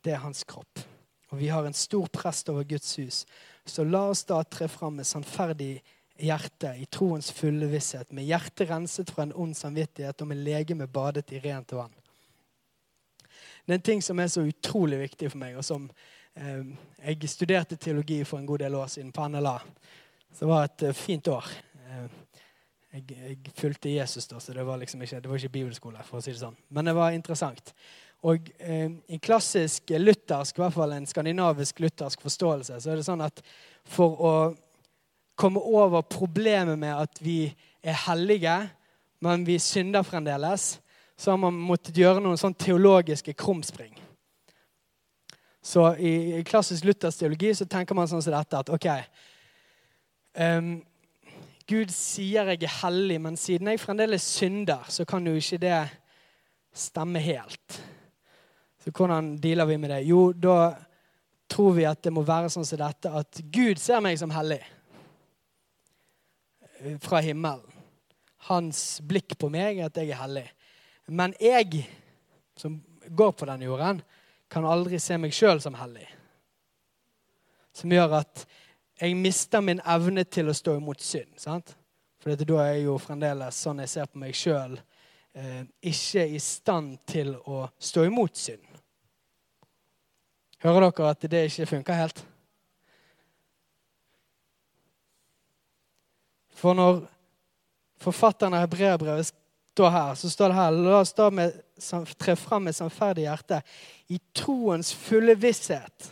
Det 0.00 0.16
er 0.16 0.24
hans 0.24 0.40
kropp. 0.48 0.86
Og 1.28 1.42
vi 1.44 1.52
har 1.52 1.68
en 1.68 1.76
stor 1.76 2.08
prest 2.08 2.48
over 2.48 2.64
Guds 2.64 2.96
hus. 2.96 3.26
Så 3.66 3.84
la 3.84 4.06
oss 4.08 4.24
da 4.24 4.40
tre 4.42 4.72
fram 4.72 5.02
med 5.02 5.08
sannferdig 5.08 5.82
hjerte 6.16 6.78
i 6.80 6.88
troens 6.88 7.28
fulle 7.32 7.68
visshet, 7.68 8.08
med 8.08 8.24
hjertet 8.24 8.72
renset 8.72 9.12
fra 9.12 9.28
en 9.28 9.36
ond 9.36 9.52
samvittighet 9.56 10.24
og 10.24 10.32
med 10.32 10.46
legeme 10.48 10.88
badet 10.88 11.28
i 11.36 11.44
rent 11.44 11.76
vann. 11.76 11.92
Det 13.62 13.74
er 13.74 13.78
en 13.78 13.88
ting 13.90 14.02
som 14.02 14.18
er 14.18 14.30
så 14.32 14.44
utrolig 14.46 14.98
viktig 15.04 15.30
for 15.30 15.42
meg, 15.42 15.56
og 15.56 15.64
som 15.64 15.90
eh, 16.34 16.64
Jeg 17.04 17.30
studerte 17.30 17.76
teologi 17.76 18.22
for 18.24 18.38
en 18.38 18.46
god 18.46 18.64
del 18.64 18.74
år 18.74 18.86
siden 18.86 19.12
på 19.12 19.28
NLA. 19.28 19.58
Så 20.32 20.44
det 20.44 20.48
var 20.48 20.64
et 20.64 20.82
uh, 20.88 20.92
fint 20.96 21.28
år. 21.28 21.48
Uh, 21.76 22.08
jeg, 22.92 23.04
jeg, 23.10 23.52
fulgte 23.56 23.92
Jesus 23.92 24.26
da, 24.28 24.40
så 24.40 24.52
det 24.52 24.64
var 24.66 24.80
liksom 24.80 25.02
ikke, 25.02 25.20
det 25.20 25.30
var 25.30 25.36
ikke 25.36 25.56
bibelskole. 25.58 26.02
for 26.04 26.18
å 26.18 26.24
si 26.24 26.32
det 26.32 26.40
sånn. 26.40 26.56
Men 26.70 26.88
det 26.88 26.96
var 26.96 27.12
interessant. 27.12 27.72
Og 28.28 28.50
eh, 28.62 28.90
I 29.08 29.18
klassisk 29.18 29.90
luthersk, 29.98 30.58
i 30.58 30.62
hvert 30.62 30.76
fall 30.76 30.92
en 30.94 31.08
skandinavisk 31.08 31.80
luthersk 31.82 32.22
forståelse, 32.22 32.78
så 32.78 32.92
er 32.92 33.00
det 33.00 33.06
sånn 33.06 33.24
at 33.24 33.42
for 33.88 34.20
å 34.22 34.34
komme 35.38 35.58
over 35.58 36.04
problemet 36.06 36.78
med 36.78 36.94
at 36.94 37.18
vi 37.24 37.46
er 37.82 37.98
hellige, 38.04 38.54
men 39.24 39.46
vi 39.46 39.58
synder 39.62 40.06
fremdeles, 40.06 40.76
så 41.22 41.32
har 41.32 41.38
man 41.38 41.54
måttet 41.54 41.98
gjøre 41.98 42.22
noen 42.22 42.40
sånn 42.40 42.56
teologiske 42.58 43.34
krumspring. 43.38 43.92
Så 45.62 45.92
i, 46.02 46.40
i 46.40 46.46
klassisk 46.46 46.88
luthersk 46.88 47.22
teologi 47.22 47.52
så 47.54 47.68
tenker 47.70 47.94
man 47.94 48.10
sånn 48.10 48.24
som 48.24 48.34
dette 48.34 48.58
at 48.58 48.72
ok, 48.74 48.88
Um, 50.32 50.80
Gud 51.68 51.90
sier 51.92 52.48
jeg 52.48 52.64
er 52.64 52.78
hellig, 52.80 53.18
men 53.20 53.36
siden 53.36 53.68
jeg 53.68 53.80
fremdeles 53.80 54.24
synder, 54.24 54.86
så 54.88 55.04
kan 55.08 55.26
jo 55.28 55.34
ikke 55.36 55.60
det 55.60 55.80
stemme 56.72 57.20
helt. 57.22 57.76
Så 58.80 58.90
hvordan 58.90 59.36
dealer 59.40 59.68
vi 59.68 59.76
med 59.76 59.92
det? 59.92 60.00
Jo, 60.08 60.32
da 60.32 60.72
tror 61.52 61.76
vi 61.76 61.84
at 61.86 62.00
det 62.02 62.12
må 62.12 62.24
være 62.26 62.50
sånn 62.50 62.66
som 62.66 62.80
dette, 62.80 63.12
at 63.12 63.42
Gud 63.52 63.80
ser 63.80 64.00
meg 64.02 64.16
som 64.18 64.32
hellig 64.32 64.62
fra 67.04 67.20
himmelen. 67.22 67.68
Hans 68.48 68.98
blikk 69.06 69.36
på 69.38 69.52
meg 69.52 69.78
er 69.78 69.86
at 69.86 70.00
jeg 70.00 70.10
er 70.10 70.18
hellig. 70.24 70.48
Men 71.06 71.34
jeg, 71.40 71.86
som 72.56 72.78
går 73.08 73.32
på 73.32 73.46
denne 73.48 73.66
jorden, 73.66 74.02
kan 74.52 74.66
aldri 74.68 75.00
se 75.00 75.16
meg 75.18 75.34
sjøl 75.34 75.60
som 75.64 75.76
hellig. 75.80 76.06
Som 77.72 77.92
gjør 77.92 78.18
at 78.20 78.44
jeg 79.00 79.16
mister 79.18 79.64
min 79.64 79.80
evne 79.88 80.24
til 80.28 80.50
å 80.50 80.56
stå 80.56 80.76
imot 80.78 81.00
synd. 81.02 81.32
sant? 81.40 81.74
For 82.22 82.36
da 82.36 82.58
er 82.62 82.74
jeg 82.76 82.84
jo 82.86 82.98
fremdeles 83.02 83.58
sånn 83.64 83.80
jeg 83.82 83.90
ser 83.90 84.10
på 84.10 84.20
meg 84.22 84.36
sjøl, 84.36 84.76
eh, 85.34 85.64
ikke 85.90 86.26
i 86.28 86.38
stand 86.38 87.00
til 87.08 87.34
å 87.50 87.64
stå 87.78 88.04
imot 88.06 88.36
synd. 88.38 88.68
Hører 90.62 90.90
dere 90.90 91.08
at 91.10 91.26
det 91.26 91.46
ikke 91.48 91.66
funker 91.66 91.98
helt? 91.98 92.22
For 96.54 96.78
når 96.78 97.00
forfatteren 97.98 98.54
av 98.54 98.68
hebreerbrevet 98.68 99.32
står 99.72 99.90
her, 99.90 100.14
så 100.14 100.30
står 100.30 100.52
det 100.52 100.58
her 100.58 100.74
La 100.76 100.98
oss 101.00 101.14
da 101.16 101.30
med, 101.32 101.54
tre 102.20 102.36
fram 102.36 102.66
med 102.68 102.76
sannferdig 102.76 103.24
hjerte 103.24 103.62
i 104.12 104.18
troens 104.36 104.92
fulle 104.92 105.34
visshet 105.40 106.10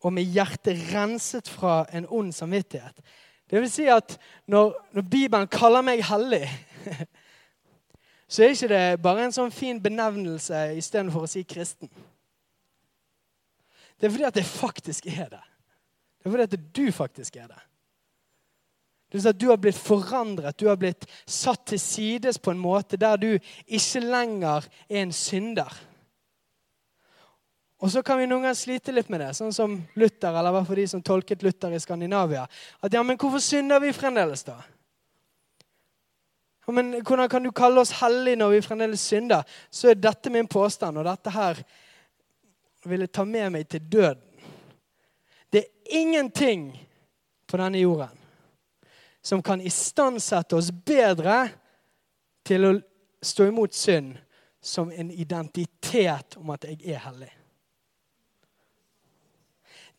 og 0.00 0.12
med 0.14 0.28
hjertet 0.32 0.80
renset 0.92 1.48
fra 1.50 1.84
en 1.96 2.06
ond 2.08 2.32
samvittighet. 2.32 3.00
Det 3.50 3.60
vil 3.60 3.70
si 3.70 3.86
at 3.90 4.16
når, 4.46 4.72
når 4.94 5.06
Bibelen 5.10 5.48
kaller 5.50 5.84
meg 5.84 6.02
hellig, 6.06 6.44
så 8.30 8.44
er 8.44 8.54
ikke 8.54 8.70
det 8.72 8.82
bare 9.02 9.26
en 9.26 9.34
sånn 9.34 9.54
fin 9.54 9.80
benevnelse 9.82 10.62
istedenfor 10.78 11.26
å 11.26 11.30
si 11.30 11.44
kristen. 11.48 11.90
Det 13.96 14.08
er 14.08 14.14
fordi 14.14 14.28
at 14.28 14.38
det 14.38 14.46
faktisk 14.46 15.08
er 15.10 15.28
det. 15.32 15.44
Det 16.20 16.28
er 16.28 16.34
fordi 16.34 16.48
at 16.48 16.76
du 16.76 16.84
faktisk 16.92 17.36
er 17.40 17.50
det. 17.50 17.62
Det 19.12 19.26
at 19.26 19.38
Du 19.38 19.48
har 19.48 19.56
blitt 19.56 19.78
forandret, 19.78 20.58
du 20.58 20.66
har 20.68 20.76
blitt 20.76 21.06
satt 21.26 21.66
til 21.70 21.80
sides 21.80 22.38
på 22.38 22.50
en 22.50 22.58
måte 22.58 22.98
der 22.98 23.16
du 23.16 23.28
ikke 23.66 24.02
lenger 24.02 24.66
er 24.88 25.02
en 25.02 25.12
synder. 25.12 25.70
Og 27.78 27.92
så 27.92 28.02
kan 28.02 28.18
vi 28.18 28.26
noen 28.26 28.42
ganger 28.42 28.56
slite 28.56 28.92
litt 28.94 29.10
med 29.12 29.20
det, 29.20 29.34
sånn 29.36 29.52
som 29.52 29.76
Luther, 30.00 30.32
eller 30.32 30.54
hva 30.54 30.64
for 30.64 30.80
de 30.80 30.86
som 30.88 31.02
tolket 31.04 31.44
Luther 31.44 31.74
i 31.76 31.80
Skandinavia. 31.80 32.46
At 32.80 32.94
ja, 32.96 33.02
men 33.04 33.18
hvorfor 33.20 33.42
synder 33.44 33.82
vi 33.84 33.92
fremdeles, 33.94 34.46
da? 34.48 34.56
Ja, 36.66 36.72
men 36.72 36.96
Hvordan 37.04 37.28
kan 37.30 37.44
du 37.44 37.52
kalle 37.54 37.84
oss 37.84 37.92
hellige 38.00 38.40
når 38.40 38.56
vi 38.56 38.62
fremdeles 38.64 39.04
synder? 39.04 39.44
Så 39.70 39.92
er 39.92 40.00
dette 40.00 40.32
min 40.32 40.48
påstand, 40.48 40.98
og 40.98 41.06
dette 41.06 41.30
her 41.30 41.60
vil 42.86 43.04
jeg 43.04 43.12
ta 43.12 43.26
med 43.28 43.52
meg 43.52 43.68
til 43.68 43.84
døden. 43.92 44.22
Det 45.52 45.62
er 45.62 46.00
ingenting 46.00 46.72
på 47.46 47.60
denne 47.60 47.78
jorden 47.78 48.25
som 49.26 49.42
kan 49.42 49.60
istandsette 49.60 50.54
oss 50.54 50.68
bedre 50.70 51.48
til 52.46 52.66
å 52.68 52.72
stå 53.26 53.48
imot 53.50 53.74
synd 53.74 54.12
som 54.62 54.92
en 54.94 55.10
identitet 55.10 56.36
om 56.38 56.52
at 56.54 56.66
jeg 56.68 56.78
er 56.94 57.00
hellig. 57.08 57.32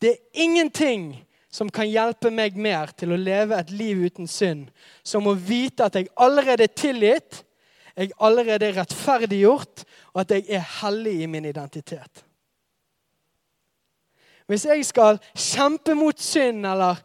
Det 0.00 0.14
er 0.14 0.44
ingenting 0.46 1.10
som 1.52 1.68
kan 1.68 1.90
hjelpe 1.90 2.30
meg 2.32 2.56
mer 2.56 2.94
til 2.96 3.12
å 3.12 3.20
leve 3.20 3.58
et 3.58 3.74
liv 3.74 4.00
uten 4.08 4.30
synd, 4.30 4.70
som 5.04 5.28
å 5.28 5.36
vite 5.36 5.84
at 5.84 6.00
jeg 6.00 6.08
allerede 6.16 6.64
er 6.64 6.72
tilgitt, 6.72 7.42
jeg 7.98 8.14
allerede 8.22 8.70
er 8.70 8.78
rettferdiggjort, 8.80 9.84
og 10.14 10.22
at 10.24 10.36
jeg 10.38 10.48
er 10.56 10.64
hellig 10.80 11.18
i 11.20 11.28
min 11.28 11.50
identitet. 11.52 12.24
Hvis 14.48 14.64
jeg 14.64 14.88
skal 14.88 15.20
kjempe 15.36 15.92
mot 15.98 16.16
synd 16.16 16.64
eller 16.64 17.02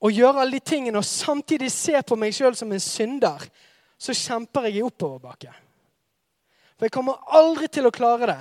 å 0.00 0.10
gjøre 0.10 0.40
alle 0.42 0.56
de 0.56 0.64
tingene 0.64 1.00
og 1.00 1.06
samtidig 1.06 1.70
se 1.72 2.00
på 2.06 2.16
meg 2.16 2.34
sjøl 2.34 2.56
som 2.56 2.70
en 2.72 2.82
synder, 2.82 3.44
så 4.00 4.16
kjemper 4.16 4.68
jeg 4.68 4.80
i 4.80 4.86
oppoverbakke. 4.86 5.52
For 6.78 6.88
jeg 6.88 6.94
kommer 6.94 7.20
aldri 7.36 7.68
til 7.68 7.84
å 7.84 7.92
klare 7.92 8.30
det. 8.30 8.38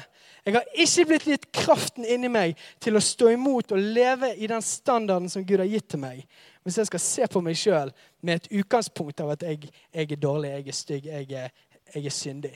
Jeg 0.47 0.55
har 0.55 0.69
ikke 0.79 1.05
blitt 1.09 1.25
gitt 1.27 1.47
kraften 1.51 2.05
inni 2.07 2.29
meg 2.31 2.59
til 2.79 2.95
å 2.95 3.01
stå 3.03 3.33
imot 3.33 3.73
og 3.75 3.89
leve 3.97 4.31
i 4.39 4.47
den 4.47 4.63
standarden 4.63 5.27
som 5.29 5.43
Gud 5.43 5.59
har 5.59 5.67
gitt 5.67 5.89
til 5.91 5.99
meg. 5.99 6.21
Hvis 6.63 6.79
jeg 6.79 6.87
skal 6.87 7.03
se 7.03 7.27
på 7.27 7.41
meg 7.43 7.59
sjøl 7.59 7.91
med 8.23 8.39
et 8.39 8.47
utgangspunkt 8.61 9.19
av 9.19 9.33
at 9.35 9.43
jeg, 9.43 9.67
jeg, 9.91 10.07
er 10.07 10.21
dårlig, 10.23 10.53
jeg 10.53 10.67
er 10.71 10.77
stygg, 10.79 11.11
jeg 11.11 11.27
er, 11.43 11.51
jeg 11.91 12.07
er 12.07 12.15
syndig. 12.15 12.53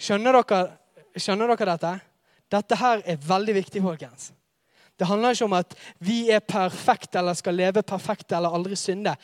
Skjønner 0.00 0.38
dere, 0.38 0.60
skjønner 1.18 1.50
dere 1.50 1.74
dette? 1.74 1.92
Dette 2.54 2.78
her 2.78 3.02
er 3.02 3.26
veldig 3.26 3.58
viktig, 3.58 3.82
folkens. 3.82 4.30
Det 5.00 5.08
handler 5.08 5.32
ikke 5.32 5.48
om 5.48 5.56
at 5.56 5.76
vi 6.04 6.18
er 6.30 6.44
perfekte 6.44 7.18
eller 7.18 7.38
skal 7.38 7.56
leve 7.56 7.82
perfekte 7.82 8.36
eller 8.36 8.52
aldri 8.52 8.76
synde. 8.76 9.14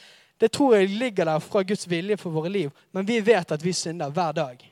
Det 0.41 0.49
tror 0.53 0.75
jeg 0.77 0.89
ligger 0.89 1.29
der 1.29 1.45
fra 1.45 1.63
Guds 1.63 1.85
vilje 1.91 2.17
for 2.17 2.33
våre 2.33 2.53
liv, 2.53 2.73
men 2.97 3.07
vi 3.09 3.21
vet 3.25 3.53
at 3.53 3.65
vi 3.65 3.77
synder 3.77 4.13
hver 4.13 4.33
dag 4.37 4.65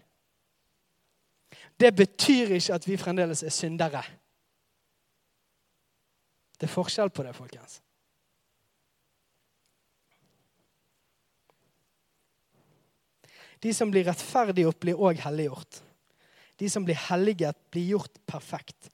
det 1.80 1.90
betyr 1.96 2.55
ikke 2.55 2.76
at 2.76 2.86
vi 2.86 2.98
fremdeles 2.98 3.42
er 3.42 3.55
syndere. 3.55 4.02
Det 6.55 6.68
er 6.68 6.74
forskjell 6.74 7.11
på 7.11 7.24
det, 7.26 7.34
folkens. 7.34 7.80
De 13.64 13.72
som 13.74 13.90
blir 13.90 14.07
rettferdiggjort, 14.07 14.78
blir 14.80 15.00
òg 15.00 15.22
helliggjort. 15.24 15.80
De 16.61 16.68
som 16.70 16.84
blir 16.84 16.98
helliget, 17.09 17.57
blir 17.72 17.96
gjort 17.96 18.20
perfekt. 18.28 18.90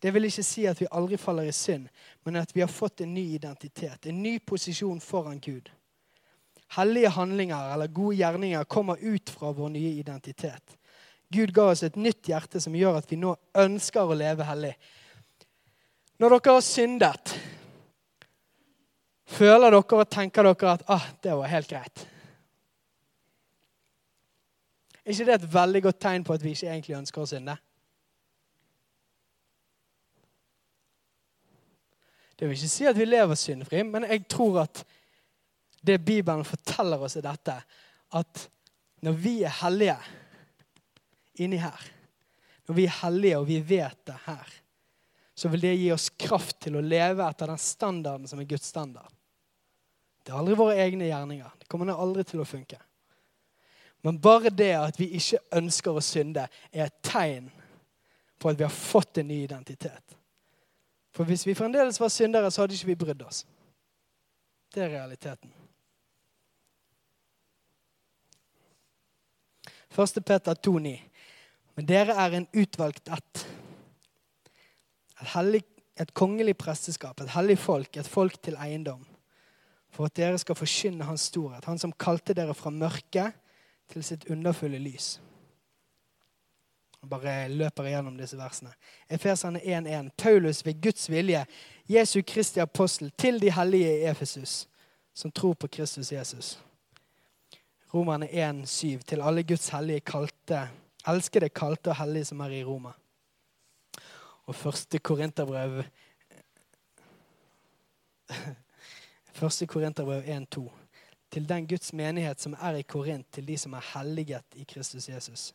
Det 0.00 0.10
vil 0.14 0.24
ikke 0.24 0.44
si 0.44 0.64
at 0.68 0.80
vi 0.80 0.88
aldri 0.96 1.18
faller 1.20 1.50
i 1.50 1.52
synd, 1.52 1.88
men 2.24 2.40
at 2.40 2.54
vi 2.56 2.62
har 2.64 2.72
fått 2.72 3.02
en 3.04 3.12
ny 3.14 3.26
identitet, 3.34 4.06
en 4.06 4.22
ny 4.22 4.38
posisjon 4.38 5.00
foran 5.00 5.40
Gud. 5.40 5.68
Hellige 6.76 7.10
handlinger 7.12 7.74
eller 7.74 7.92
gode 7.92 8.16
gjerninger 8.16 8.64
kommer 8.64 8.96
ut 9.00 9.30
fra 9.30 9.52
vår 9.52 9.74
nye 9.74 9.92
identitet. 10.00 10.76
Gud 11.28 11.52
ga 11.54 11.68
oss 11.70 11.82
et 11.86 11.98
nytt 12.00 12.30
hjerte 12.30 12.60
som 12.62 12.74
gjør 12.74 13.00
at 13.00 13.10
vi 13.10 13.18
nå 13.20 13.34
ønsker 13.58 14.06
å 14.08 14.16
leve 14.16 14.46
hellig. 14.48 14.72
Når 16.20 16.36
dere 16.36 16.54
har 16.56 16.64
syndet, 16.64 17.34
føler 19.30 19.68
dere 19.68 19.82
og 19.82 20.10
tenker 20.10 20.48
dere 20.48 20.74
at 20.74 20.86
ah, 20.90 21.06
det 21.22 21.36
var 21.36 21.52
helt 21.52 21.70
greit? 21.70 22.06
Er 25.04 25.14
ikke 25.14 25.26
det 25.28 25.36
et 25.38 25.50
veldig 25.54 25.82
godt 25.86 26.00
tegn 26.02 26.24
på 26.26 26.34
at 26.36 26.44
vi 26.44 26.54
ikke 26.54 26.70
egentlig 26.70 26.98
ønsker 26.98 27.22
å 27.22 27.30
synde? 27.30 27.56
Det 32.40 32.48
vil 32.48 32.56
ikke 32.56 32.72
si 32.72 32.86
at 32.88 32.96
vi 32.96 33.04
lever 33.04 33.36
syndfri, 33.36 33.82
men 33.84 34.06
jeg 34.08 34.22
tror 34.32 34.62
at 34.62 34.78
det 35.84 35.98
Bibelen 36.00 36.40
forteller 36.48 37.02
oss, 37.04 37.18
er 37.20 37.26
dette. 37.26 37.56
At 38.16 38.46
når 39.04 39.16
vi 39.20 39.34
er 39.44 39.52
hellige 39.58 39.96
inni 41.44 41.58
her, 41.60 41.82
når 42.64 42.78
vi 42.78 42.86
er 42.88 42.94
hellige 43.02 43.38
og 43.42 43.44
vi 43.48 43.58
vet 43.60 43.98
det 44.08 44.16
her, 44.24 44.54
så 45.36 45.50
vil 45.52 45.66
det 45.66 45.74
gi 45.82 45.90
oss 45.92 46.08
kraft 46.16 46.62
til 46.64 46.78
å 46.80 46.84
leve 46.84 47.26
etter 47.28 47.52
den 47.52 47.60
standarden 47.60 48.28
som 48.28 48.40
er 48.40 48.48
Guds 48.48 48.70
standard. 48.72 49.12
Det 50.24 50.32
er 50.32 50.40
aldri 50.40 50.56
våre 50.56 50.78
egne 50.80 51.10
gjerninger. 51.10 51.58
Det 51.60 51.68
kommer 51.68 51.92
aldri 51.92 52.24
til 52.28 52.40
å 52.40 52.48
funke. 52.48 52.78
Men 54.00 54.16
bare 54.20 54.48
det 54.48 54.72
at 54.78 55.00
vi 55.00 55.10
ikke 55.20 55.42
ønsker 55.60 55.92
å 55.92 56.04
synde, 56.04 56.46
er 56.72 56.88
et 56.88 57.02
tegn 57.04 57.52
på 58.40 58.48
at 58.48 58.56
vi 58.56 58.64
har 58.64 58.72
fått 58.72 59.20
en 59.20 59.28
ny 59.28 59.42
identitet. 59.44 60.16
For 61.10 61.26
hvis 61.26 61.46
vi 61.46 61.54
fremdeles 61.58 62.00
var 62.00 62.08
syndere, 62.08 62.50
så 62.50 62.62
hadde 62.62 62.74
ikke 62.74 62.92
vi 62.92 63.00
brydd 63.04 63.22
oss. 63.26 63.46
Det 64.74 64.82
er 64.84 64.92
realiteten. 64.94 65.52
1. 69.90 70.24
Peter 70.24 70.54
2,9. 70.54 71.00
Men 71.74 71.86
dere 71.86 72.14
er 72.14 72.36
en 72.36 72.46
utvalgt 72.54 73.08
ett. 73.10 73.46
Et, 75.20 75.64
et 76.00 76.12
kongelig 76.14 76.54
presteskap, 76.56 77.20
et 77.20 77.34
hellig 77.34 77.58
folk, 77.58 77.96
et 77.96 78.08
folk 78.08 78.38
til 78.42 78.56
eiendom. 78.62 79.02
For 79.90 80.06
at 80.06 80.16
dere 80.16 80.38
skal 80.38 80.54
forkynne 80.54 81.04
Hans 81.04 81.26
storhet, 81.32 81.64
Han 81.64 81.78
som 81.78 81.92
kalte 81.92 82.34
dere 82.34 82.54
fra 82.54 82.70
mørket 82.70 83.34
til 83.90 84.04
sitt 84.06 84.28
underfulle 84.30 84.78
lys. 84.78 85.18
Bare 87.08 87.48
løper 87.48 87.86
igjennom 87.88 88.16
disse 88.18 88.36
versene. 88.36 88.72
Efeserne 89.08 89.60
1.1. 89.60 90.10
Paulus 90.18 90.66
ved 90.66 90.82
Guds 90.82 91.10
vilje, 91.10 91.46
Jesu 91.88 92.20
Kristi 92.26 92.60
apostel, 92.60 93.12
til 93.18 93.40
de 93.40 93.52
hellige 93.52 93.94
i 93.98 94.04
Efesus, 94.10 94.68
som 95.14 95.32
tror 95.32 95.54
på 95.54 95.66
Kristus 95.66 96.12
Jesus. 96.12 96.58
Romerne 97.94 98.26
1.7. 98.26 99.00
Til 99.08 99.22
alle 99.22 99.42
Guds 99.42 99.68
hellige 99.68 100.00
kalte 100.00 100.68
elskede, 101.08 101.48
kalte 101.48 101.90
og 101.90 101.96
hellige 101.96 102.24
som 102.24 102.40
er 102.40 102.48
i 102.48 102.64
Roma. 102.64 102.92
Og 104.46 104.54
første 104.54 104.98
Korinterbrev 104.98 105.82
Første 109.40 109.66
Korinterbrev 109.66 110.22
1,2. 110.22 110.70
Til 111.30 111.48
den 111.48 111.68
Guds 111.68 111.92
menighet 111.92 112.40
som 112.40 112.56
er 112.60 112.76
i 112.76 112.82
Korint, 112.82 113.26
til 113.32 113.48
de 113.48 113.58
som 113.58 113.72
er 113.72 113.98
helliget 113.98 114.44
i 114.54 114.66
Kristus 114.68 115.08
Jesus. 115.08 115.54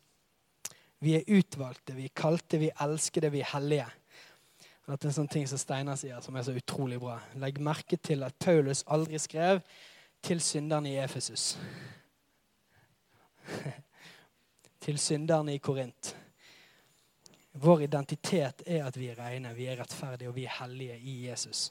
Vi 1.06 1.14
er 1.20 1.28
utvalgte, 1.38 1.94
vi 1.94 2.08
er 2.10 2.18
kalte, 2.18 2.58
vi 2.58 2.72
elsker 2.72 2.90
elskede, 2.90 3.32
vi 3.36 3.44
er 3.44 3.52
hellige. 3.52 3.88
Dette 4.86 5.06
er 5.06 5.12
en 5.12 5.18
sånn 5.20 5.30
ting 5.30 5.46
som 5.50 5.60
Steinar 5.62 5.98
sier, 6.02 6.18
som 6.22 6.36
er 6.38 6.46
så 6.46 6.54
utrolig 6.58 6.98
bra. 7.02 7.20
Legg 7.42 7.60
merke 7.62 7.98
til 7.98 8.26
at 8.26 8.38
Paulus 8.42 8.84
aldri 8.90 9.20
skrev 9.22 9.62
til 10.26 10.42
synderne 10.42 10.90
i 10.90 10.98
Efesus 11.02 11.56
til 14.86 14.98
synderne 15.02 15.54
i 15.54 15.62
Korint. 15.62 16.16
Vår 17.62 17.86
identitet 17.86 18.66
er 18.66 18.84
at 18.86 18.98
vi 18.98 19.10
er 19.12 19.22
rene, 19.22 19.54
vi 19.56 19.70
er 19.70 19.80
rettferdige 19.80 20.30
og 20.30 20.36
vi 20.36 20.46
er 20.50 20.58
hellige 20.60 20.98
i 20.98 21.16
Jesus. 21.30 21.70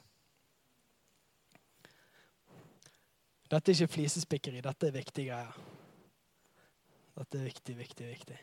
Dette 3.51 3.71
er 3.71 3.75
ikke 3.75 3.93
flisespikkeri, 3.99 4.63
dette 4.65 4.89
er 4.89 4.95
viktige 4.95 5.29
greier. 5.29 5.59
Dette 7.15 7.39
er 7.39 7.47
viktig, 7.51 7.77
viktig, 7.77 8.07
viktig. 8.15 8.39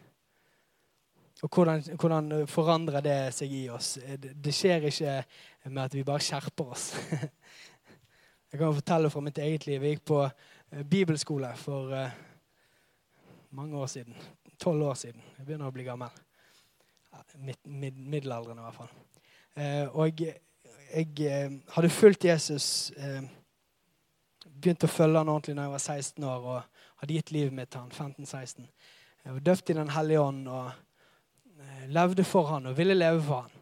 Og 1.42 1.48
hvordan, 1.50 1.82
hvordan, 1.98 2.46
forandrer 2.46 3.02
det 3.02 3.16
seg 3.34 3.50
i 3.50 3.62
oss? 3.74 3.96
Det, 4.18 4.52
skjer 4.54 4.84
ikke 4.86 5.14
med 5.64 5.80
at 5.84 5.94
vi 5.96 6.04
bare 6.06 6.22
skjerper 6.22 6.68
oss. 6.70 6.92
Jeg 8.52 8.60
kan 8.60 8.76
fortelle 8.76 9.10
fra 9.10 9.22
mitt 9.24 9.38
eget 9.42 9.66
liv. 9.66 9.82
Jeg 9.82 9.96
gikk 9.96 10.04
på 10.10 10.18
eh, 10.22 10.84
bibelskole 10.84 11.48
for 11.56 11.94
eh, 11.96 12.14
mange 13.58 13.78
år 13.80 13.88
siden. 13.88 14.14
Tolv 14.60 14.84
år 14.90 15.00
siden. 15.00 15.24
Jeg 15.38 15.46
begynner 15.46 15.72
å 15.72 15.74
bli 15.74 15.86
gammel. 15.86 16.12
Mid, 17.40 17.58
mid, 17.64 17.96
middelaldrende, 17.96 18.60
i 18.60 18.66
hvert 18.66 18.76
fall. 18.76 18.92
Eh, 19.56 19.86
og 19.88 20.20
jeg, 20.20 20.36
jeg 20.92 21.62
hadde 21.74 21.90
fulgt 21.92 22.28
Jesus 22.28 22.92
Begynte 24.42 24.86
å 24.86 24.92
følge 24.92 25.18
han 25.18 25.30
ordentlig 25.32 25.56
da 25.56 25.64
jeg 25.64 25.72
var 25.72 25.82
16 25.82 26.24
år 26.28 26.46
og 26.52 26.80
hadde 27.02 27.14
gitt 27.16 27.30
livet 27.34 27.54
mitt 27.56 27.70
til 27.72 27.82
han 27.82 28.14
15-16. 28.14 28.66
Jeg 29.24 29.34
var 29.36 29.44
døpt 29.46 29.70
i 29.70 29.76
Den 29.78 29.92
hellige 29.94 30.22
ånd 30.22 30.48
og 30.50 30.70
levde 31.92 32.24
for 32.24 32.48
han 32.52 32.66
og 32.70 32.76
ville 32.78 32.96
leve 32.96 33.22
for 33.22 33.46
han. 33.46 33.58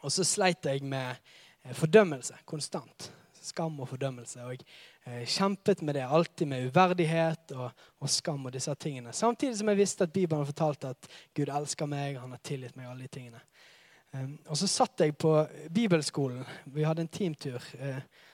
Og 0.00 0.12
så 0.12 0.24
sleit 0.24 0.64
jeg 0.64 0.84
med 0.86 1.16
eh, 1.64 1.74
fordømmelse 1.76 2.40
konstant. 2.48 3.10
Skam 3.40 3.78
og 3.80 3.88
fordømmelse. 3.88 4.44
Og 4.44 4.54
jeg 4.54 4.64
eh, 5.06 5.26
kjempet 5.28 5.82
med 5.82 5.96
det, 5.96 6.06
alltid 6.06 6.48
med 6.48 6.70
uverdighet 6.70 7.52
og, 7.56 7.70
og, 8.00 8.10
skam 8.10 8.46
og 8.46 8.54
disse 8.54 8.74
tingene. 8.74 9.12
Samtidig 9.12 9.58
som 9.58 9.68
jeg 9.72 9.80
visste 9.80 10.08
at 10.08 10.12
Bibelen 10.12 10.46
fortalte 10.46 10.94
at 10.94 11.10
Gud 11.36 11.48
elsker 11.48 11.88
meg, 11.90 12.20
han 12.20 12.32
har 12.36 12.42
tilgitt 12.44 12.76
meg 12.76 12.88
alle 12.88 13.06
de 13.06 13.12
tingene. 13.18 13.42
Um, 14.10 14.32
og 14.48 14.58
så 14.58 14.66
satt 14.66 15.04
jeg 15.04 15.14
på 15.22 15.36
bibelskolen. 15.70 16.42
Vi 16.74 16.82
hadde 16.82 17.04
en 17.04 17.12
teamtur 17.12 17.62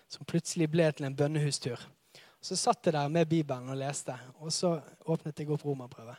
som 0.09 0.25
plutselig 0.25 0.71
ble 0.73 0.87
til 0.95 1.05
en 1.05 1.17
bønnehustur. 1.17 1.83
Så 2.41 2.57
satt 2.57 2.87
jeg 2.87 2.95
der 2.95 3.09
med 3.13 3.27
Bibelen 3.29 3.69
og 3.69 3.77
leste, 3.77 4.15
og 4.39 4.53
så 4.55 4.77
åpnet 5.05 5.41
jeg 5.41 5.51
opp 5.51 5.65
romerbrevet. 5.67 6.17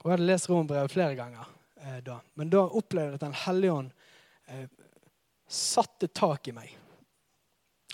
Og 0.00 0.08
jeg 0.08 0.16
hadde 0.16 0.28
lest 0.28 0.48
romerbrevet 0.48 0.92
flere 0.92 1.16
ganger 1.18 1.48
eh, 1.82 1.98
da. 2.04 2.20
Men 2.40 2.52
da 2.52 2.64
opplevde 2.64 3.12
jeg 3.12 3.20
at 3.20 3.26
Den 3.26 3.40
hellige 3.44 3.72
ånd 3.72 3.90
eh, 4.48 4.68
satte 5.50 6.08
tak 6.08 6.48
i 6.48 6.56
meg 6.56 6.76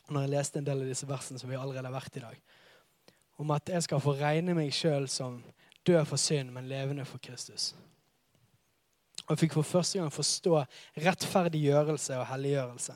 når 0.07 0.23
jeg 0.23 0.31
leste 0.37 0.61
en 0.61 0.67
del 0.69 0.85
av 0.85 0.91
disse 0.91 1.09
versene 1.09 1.41
som 1.41 1.51
vi 1.51 1.57
allerede 1.59 1.89
har 1.89 1.95
vært 1.97 2.19
i 2.21 2.23
dag, 2.23 2.37
om 3.43 3.51
at 3.51 3.73
jeg 3.73 3.83
skal 3.83 4.03
få 4.05 4.13
regne 4.21 4.55
meg 4.55 4.71
sjøl 4.71 5.09
som 5.11 5.41
død 5.83 6.05
for 6.07 6.21
synd, 6.21 6.53
men 6.55 6.69
levende 6.71 7.03
for 7.09 7.19
Kristus. 7.23 7.73
Og 9.27 9.33
jeg 9.35 9.41
fikk 9.41 9.57
for 9.57 9.67
første 9.67 9.99
gang 9.99 10.13
forstå 10.15 10.61
rettferdiggjørelse 11.03 12.21
og 12.21 12.29
helliggjørelse. 12.31 12.95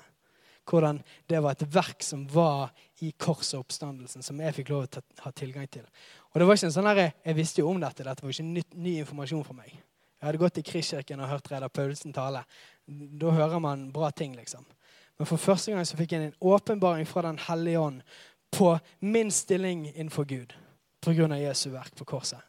Hvordan 0.70 1.00
det 1.26 1.40
var 1.42 1.56
et 1.56 1.66
verk 1.74 2.04
som 2.06 2.22
var 2.30 2.70
i 3.02 3.10
korset 3.18 3.56
og 3.58 3.64
oppstandelsen, 3.64 4.22
som 4.22 4.38
jeg 4.38 4.54
fikk 4.60 4.70
lov 4.70 4.86
til 4.86 5.02
å 5.02 5.24
ha 5.24 5.32
tilgang 5.34 5.66
til. 5.72 5.86
Og 6.30 6.40
det 6.40 6.46
var 6.46 6.58
ikke 6.58 6.68
en 6.70 6.74
sånn 6.74 6.90
her, 6.90 7.12
Jeg 7.24 7.36
visste 7.36 7.60
jo 7.60 7.70
om 7.70 7.80
dette. 7.80 8.04
Dette 8.04 8.22
var 8.22 8.30
ikke 8.30 8.46
ny, 8.46 8.62
ny 8.74 8.98
informasjon 9.02 9.44
for 9.44 9.54
meg. 9.54 9.70
Jeg 9.70 10.26
hadde 10.26 10.38
gått 10.38 10.58
i 10.58 10.62
Kristkirken 10.62 11.20
og 11.20 11.28
hørt 11.28 11.50
Reidar 11.50 11.68
Paulsen 11.68 12.12
tale. 12.12 12.44
Da 12.86 13.30
hører 13.30 13.58
man 13.58 13.90
bra 13.92 14.10
ting, 14.10 14.36
liksom. 14.36 14.66
Men 15.18 15.26
for 15.26 15.36
første 15.36 15.72
gang 15.72 15.86
så 15.86 15.96
fikk 15.96 16.12
jeg 16.12 16.26
en 16.28 16.36
åpenbaring 16.40 17.08
fra 17.08 17.22
Den 17.22 17.38
hellige 17.38 17.80
ånd 17.80 18.02
på 18.52 18.78
min 19.00 19.30
stilling 19.30 19.86
innenfor 19.94 20.24
Gud 20.24 20.54
pga. 21.00 21.36
Jesu 21.36 21.70
verk 21.70 21.94
på 21.96 22.04
korset. 22.04 22.40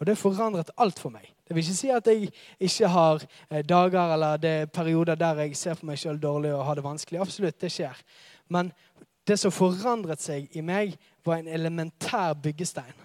Og 0.00 0.06
det 0.06 0.16
forandret 0.18 0.70
alt 0.80 0.98
for 0.98 1.12
meg. 1.12 1.26
Det 1.44 1.54
vil 1.54 1.64
ikke 1.64 1.76
si 1.76 1.90
at 1.92 2.06
jeg 2.06 2.30
ikke 2.60 2.88
har 2.88 3.24
eh, 3.50 3.64
dager 3.64 4.14
eller 4.14 4.36
det 4.40 4.50
er 4.50 4.66
perioder 4.66 5.14
der 5.14 5.42
jeg 5.42 5.56
ser 5.56 5.74
på 5.74 5.86
meg 5.86 5.98
sjøl 6.00 6.20
dårlig 6.20 6.54
og 6.54 6.64
har 6.64 6.78
det 6.78 6.84
vanskelig. 6.84 7.20
Absolutt, 7.20 7.60
det 7.60 7.72
skjer. 7.72 7.96
Men 8.48 8.72
det 9.28 9.36
som 9.38 9.52
forandret 9.52 10.22
seg 10.22 10.48
i 10.56 10.62
meg, 10.64 10.96
var 11.24 11.40
en 11.40 11.48
elementær 11.48 12.34
byggestein. 12.42 12.96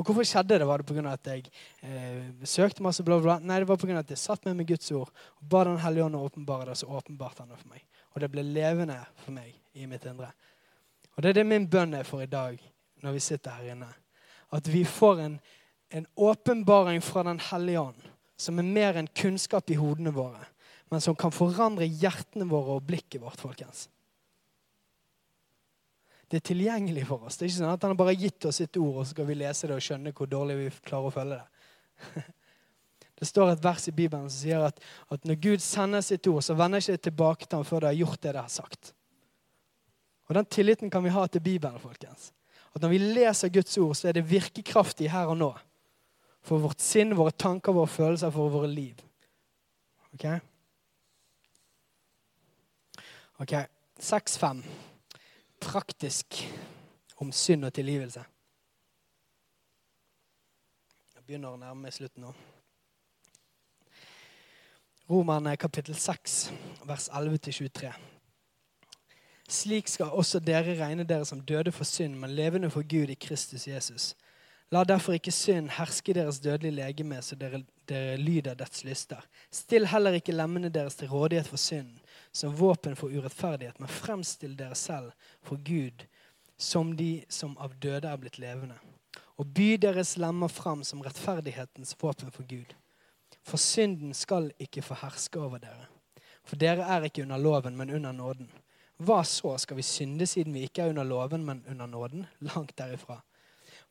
Og 0.00 0.06
hvorfor 0.06 0.24
skjedde 0.24 0.56
det? 0.58 0.66
Var 0.66 0.80
det 0.80 0.86
pga. 0.88 1.12
at 1.12 1.26
jeg 1.28 1.50
eh, 1.84 2.44
søkte 2.44 2.82
masse 2.82 3.04
bla, 3.04 3.18
bla? 3.20 3.38
Nei, 3.38 3.58
det 3.60 3.68
var 3.68 3.76
pga. 3.76 3.98
at 3.98 4.10
jeg 4.10 4.18
satt 4.18 4.44
med 4.48 4.56
meg 4.56 4.70
Guds 4.72 4.90
ord 4.96 5.10
og 5.10 5.48
ba 5.48 5.64
Den 5.64 5.78
hellige 5.78 6.04
ånd 6.04 6.16
å 6.16 6.24
åpenbare 6.24 6.70
det, 6.70 6.78
så 6.80 6.88
åpenbarte 6.88 7.42
han 7.42 7.52
det 7.52 7.60
for 7.60 7.68
meg. 7.68 7.84
Og 8.14 8.20
det 8.20 8.30
ble 8.32 8.42
levende 8.46 8.96
for 9.20 9.36
meg 9.36 9.52
i 9.76 9.86
mitt 9.86 10.06
indre. 10.08 10.32
Og 11.16 11.22
det 11.22 11.30
er 11.30 11.40
det 11.40 11.46
min 11.46 11.68
bønn 11.68 11.94
er 11.94 12.08
for 12.08 12.24
i 12.24 12.30
dag 12.30 12.56
når 13.04 13.12
vi 13.12 13.20
sitter 13.20 13.58
her 13.58 13.74
inne. 13.74 13.90
At 14.50 14.66
vi 14.72 14.84
får 14.88 15.20
en, 15.20 15.36
en 15.90 16.06
åpenbaring 16.16 17.04
fra 17.04 17.22
Den 17.28 17.40
hellige 17.50 17.84
ånd 17.90 18.08
som 18.40 18.58
er 18.58 18.64
mer 18.64 18.96
enn 18.96 19.10
kunnskap 19.12 19.68
i 19.68 19.76
hodene 19.76 20.14
våre, 20.16 20.46
men 20.88 21.02
som 21.04 21.16
kan 21.18 21.32
forandre 21.32 21.84
hjertene 21.84 22.48
våre 22.48 22.78
og 22.78 22.86
blikket 22.88 23.20
vårt, 23.20 23.40
folkens. 23.40 23.90
Det 26.30 26.38
er 26.38 26.46
tilgjengelig 26.46 27.08
for 27.08 27.26
oss. 27.26 27.36
Det 27.36 27.44
er 27.44 27.50
ikke 27.50 27.58
sånn 27.58 27.72
at 27.72 27.82
Han 27.82 27.90
har 27.90 27.98
bare 27.98 28.18
gitt 28.18 28.44
oss 28.46 28.60
sitt 28.60 28.76
ord, 28.78 29.00
og 29.00 29.06
så 29.06 29.16
skal 29.16 29.26
vi 29.26 29.38
lese 29.40 29.66
det 29.66 29.74
og 29.74 29.82
skjønne 29.82 30.12
hvor 30.14 30.28
dårlig 30.30 30.58
vi 30.60 30.68
klarer 30.86 31.10
å 31.10 31.14
følge 31.14 31.40
det. 31.40 32.22
Det 33.20 33.26
står 33.28 33.50
et 33.52 33.60
vers 33.60 33.82
i 33.84 33.92
Bibelen 33.92 34.30
som 34.30 34.40
sier 34.40 34.62
at, 34.64 34.78
at 35.12 35.26
når 35.28 35.36
Gud 35.44 35.60
sender 35.60 36.00
sitt 36.00 36.24
ord, 36.30 36.40
så 36.40 36.54
vender 36.56 36.80
ikke 36.80 36.94
det 36.94 37.02
tilbake 37.04 37.44
til 37.44 37.58
ham 37.58 37.66
før 37.68 37.82
det 37.82 37.90
har 37.90 37.98
gjort 37.98 38.22
det 38.22 38.32
det 38.32 38.40
har 38.40 38.54
sagt. 38.54 38.92
Og 40.30 40.38
Den 40.38 40.48
tilliten 40.48 40.88
kan 40.88 41.04
vi 41.04 41.12
ha 41.12 41.26
til 41.26 41.44
Bibelen. 41.44 41.76
folkens. 41.82 42.30
At 42.72 42.80
Når 42.80 42.94
vi 42.94 42.98
leser 42.98 43.52
Guds 43.52 43.76
ord, 43.76 43.92
så 43.98 44.08
er 44.08 44.16
det 44.16 44.30
virkekraftig 44.30 45.10
her 45.12 45.28
og 45.28 45.36
nå. 45.36 45.50
For 46.40 46.64
vårt 46.64 46.80
sinn, 46.80 47.12
våre 47.12 47.36
tanker, 47.36 47.76
våre 47.76 47.92
følelser, 47.92 48.32
for 48.32 48.48
våre 48.48 48.70
liv. 48.72 48.96
Ok? 50.14 50.24
Ok, 53.44 53.52
6-5 54.00 54.64
praktisk 55.60 56.40
om 57.20 57.32
synd 57.32 57.64
og 57.64 57.74
tilgivelse. 57.74 58.22
Jeg 61.14 61.26
begynner 61.26 61.52
å 61.52 61.60
nærme 61.60 61.86
meg 61.86 61.94
slutten 61.94 62.24
nå. 62.24 62.32
Romerne 65.10 65.56
kapittel 65.58 65.96
6, 65.98 66.38
vers 66.86 67.08
11-23. 67.10 67.90
Slik 69.50 69.88
skal 69.90 70.14
også 70.14 70.38
dere 70.38 70.76
regne 70.78 71.04
dere 71.04 71.26
som 71.26 71.40
døde 71.42 71.72
for 71.74 71.84
synd, 71.84 72.14
men 72.18 72.36
levende 72.38 72.70
for 72.70 72.86
Gud 72.86 73.10
i 73.10 73.18
Kristus 73.18 73.66
Jesus. 73.66 74.12
La 74.70 74.84
derfor 74.86 75.16
ikke 75.16 75.34
synd 75.34 75.72
herske 75.74 76.14
deres 76.14 76.38
dødelige 76.38 76.76
legeme, 76.76 77.18
så 77.22 77.34
dere, 77.34 77.64
dere 77.90 78.16
lyder 78.16 78.54
dets 78.54 78.84
lyster. 78.86 79.24
Still 79.50 79.88
heller 79.90 80.14
ikke 80.14 80.36
lemmene 80.36 80.70
deres 80.70 80.94
til 80.94 81.10
rådighet 81.10 81.50
for 81.50 81.58
synden 81.58 81.98
som 82.32 82.54
våpen 82.56 82.96
for 82.96 83.10
urettferdighet, 83.10 83.78
men 83.78 83.88
fremstill 83.88 84.56
dere 84.56 84.74
selv 84.78 85.12
for 85.42 85.56
Gud 85.56 86.06
som 86.60 86.96
de 86.96 87.24
som 87.28 87.56
av 87.58 87.74
døde 87.80 88.08
er 88.08 88.20
blitt 88.20 88.38
levende. 88.38 88.76
Og 89.40 89.48
by 89.56 89.74
deres 89.80 90.16
lemmer 90.20 90.52
fram 90.52 90.84
som 90.84 91.00
rettferdighetens 91.02 91.96
våpen 92.00 92.30
for 92.34 92.44
Gud. 92.44 92.74
For 93.42 93.56
synden 93.56 94.12
skal 94.14 94.50
ikke 94.60 94.84
få 94.84 94.98
herske 95.00 95.40
over 95.40 95.62
dere. 95.62 95.88
For 96.44 96.60
dere 96.60 96.84
er 96.84 97.08
ikke 97.08 97.24
under 97.24 97.40
loven, 97.40 97.76
men 97.76 97.90
under 97.96 98.12
nåden. 98.12 98.50
Hva 99.00 99.22
så? 99.24 99.54
Skal 99.58 99.78
vi 99.78 99.86
synde 99.86 100.26
siden 100.28 100.54
vi 100.54 100.66
ikke 100.68 100.84
er 100.84 100.92
under 100.92 101.08
loven, 101.08 101.44
men 101.44 101.64
under 101.68 101.86
nåden? 101.88 102.26
Langt 102.44 102.76
derifra. 102.78 103.22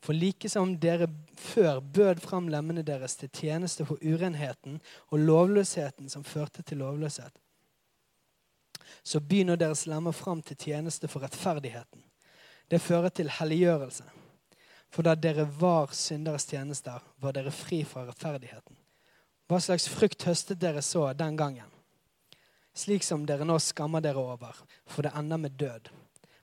For 0.00 0.16
like 0.16 0.48
som 0.48 0.76
dere 0.80 1.08
før 1.36 1.80
bød 1.80 2.22
fram 2.22 2.48
lemmene 2.48 2.82
deres 2.86 3.18
til 3.20 3.28
tjeneste 3.34 3.84
for 3.84 4.00
urenheten 4.00 4.78
og 5.10 5.18
lovløsheten 5.18 6.08
som 6.08 6.24
førte 6.24 6.62
til 6.62 6.80
lovløshet, 6.80 7.34
så 9.02 9.20
nå 9.20 9.56
deres 9.56 9.86
lemmer 9.86 10.12
fram 10.12 10.42
til 10.42 10.56
tjeneste 10.56 11.08
for 11.08 11.22
rettferdigheten. 11.22 12.02
Det 12.70 12.80
fører 12.80 13.08
til 13.08 13.30
helliggjørelse. 13.30 14.04
For 14.90 15.02
da 15.02 15.14
dere 15.14 15.46
var 15.46 15.92
synderes 15.94 16.46
tjenester, 16.46 17.00
var 17.18 17.32
dere 17.32 17.50
fri 17.50 17.84
fra 17.84 18.04
rettferdigheten. 18.06 18.76
Hva 19.50 19.58
slags 19.58 19.88
frukt 19.90 20.22
høstet 20.26 20.60
dere 20.60 20.82
så 20.82 21.12
den 21.12 21.36
gangen? 21.36 21.66
Slik 22.74 23.02
som 23.02 23.24
dere 23.26 23.46
nå 23.46 23.58
skammer 23.58 24.02
dere 24.02 24.22
over, 24.22 24.54
for 24.86 25.02
det 25.02 25.14
ender 25.18 25.38
med 25.42 25.58
død. 25.58 25.90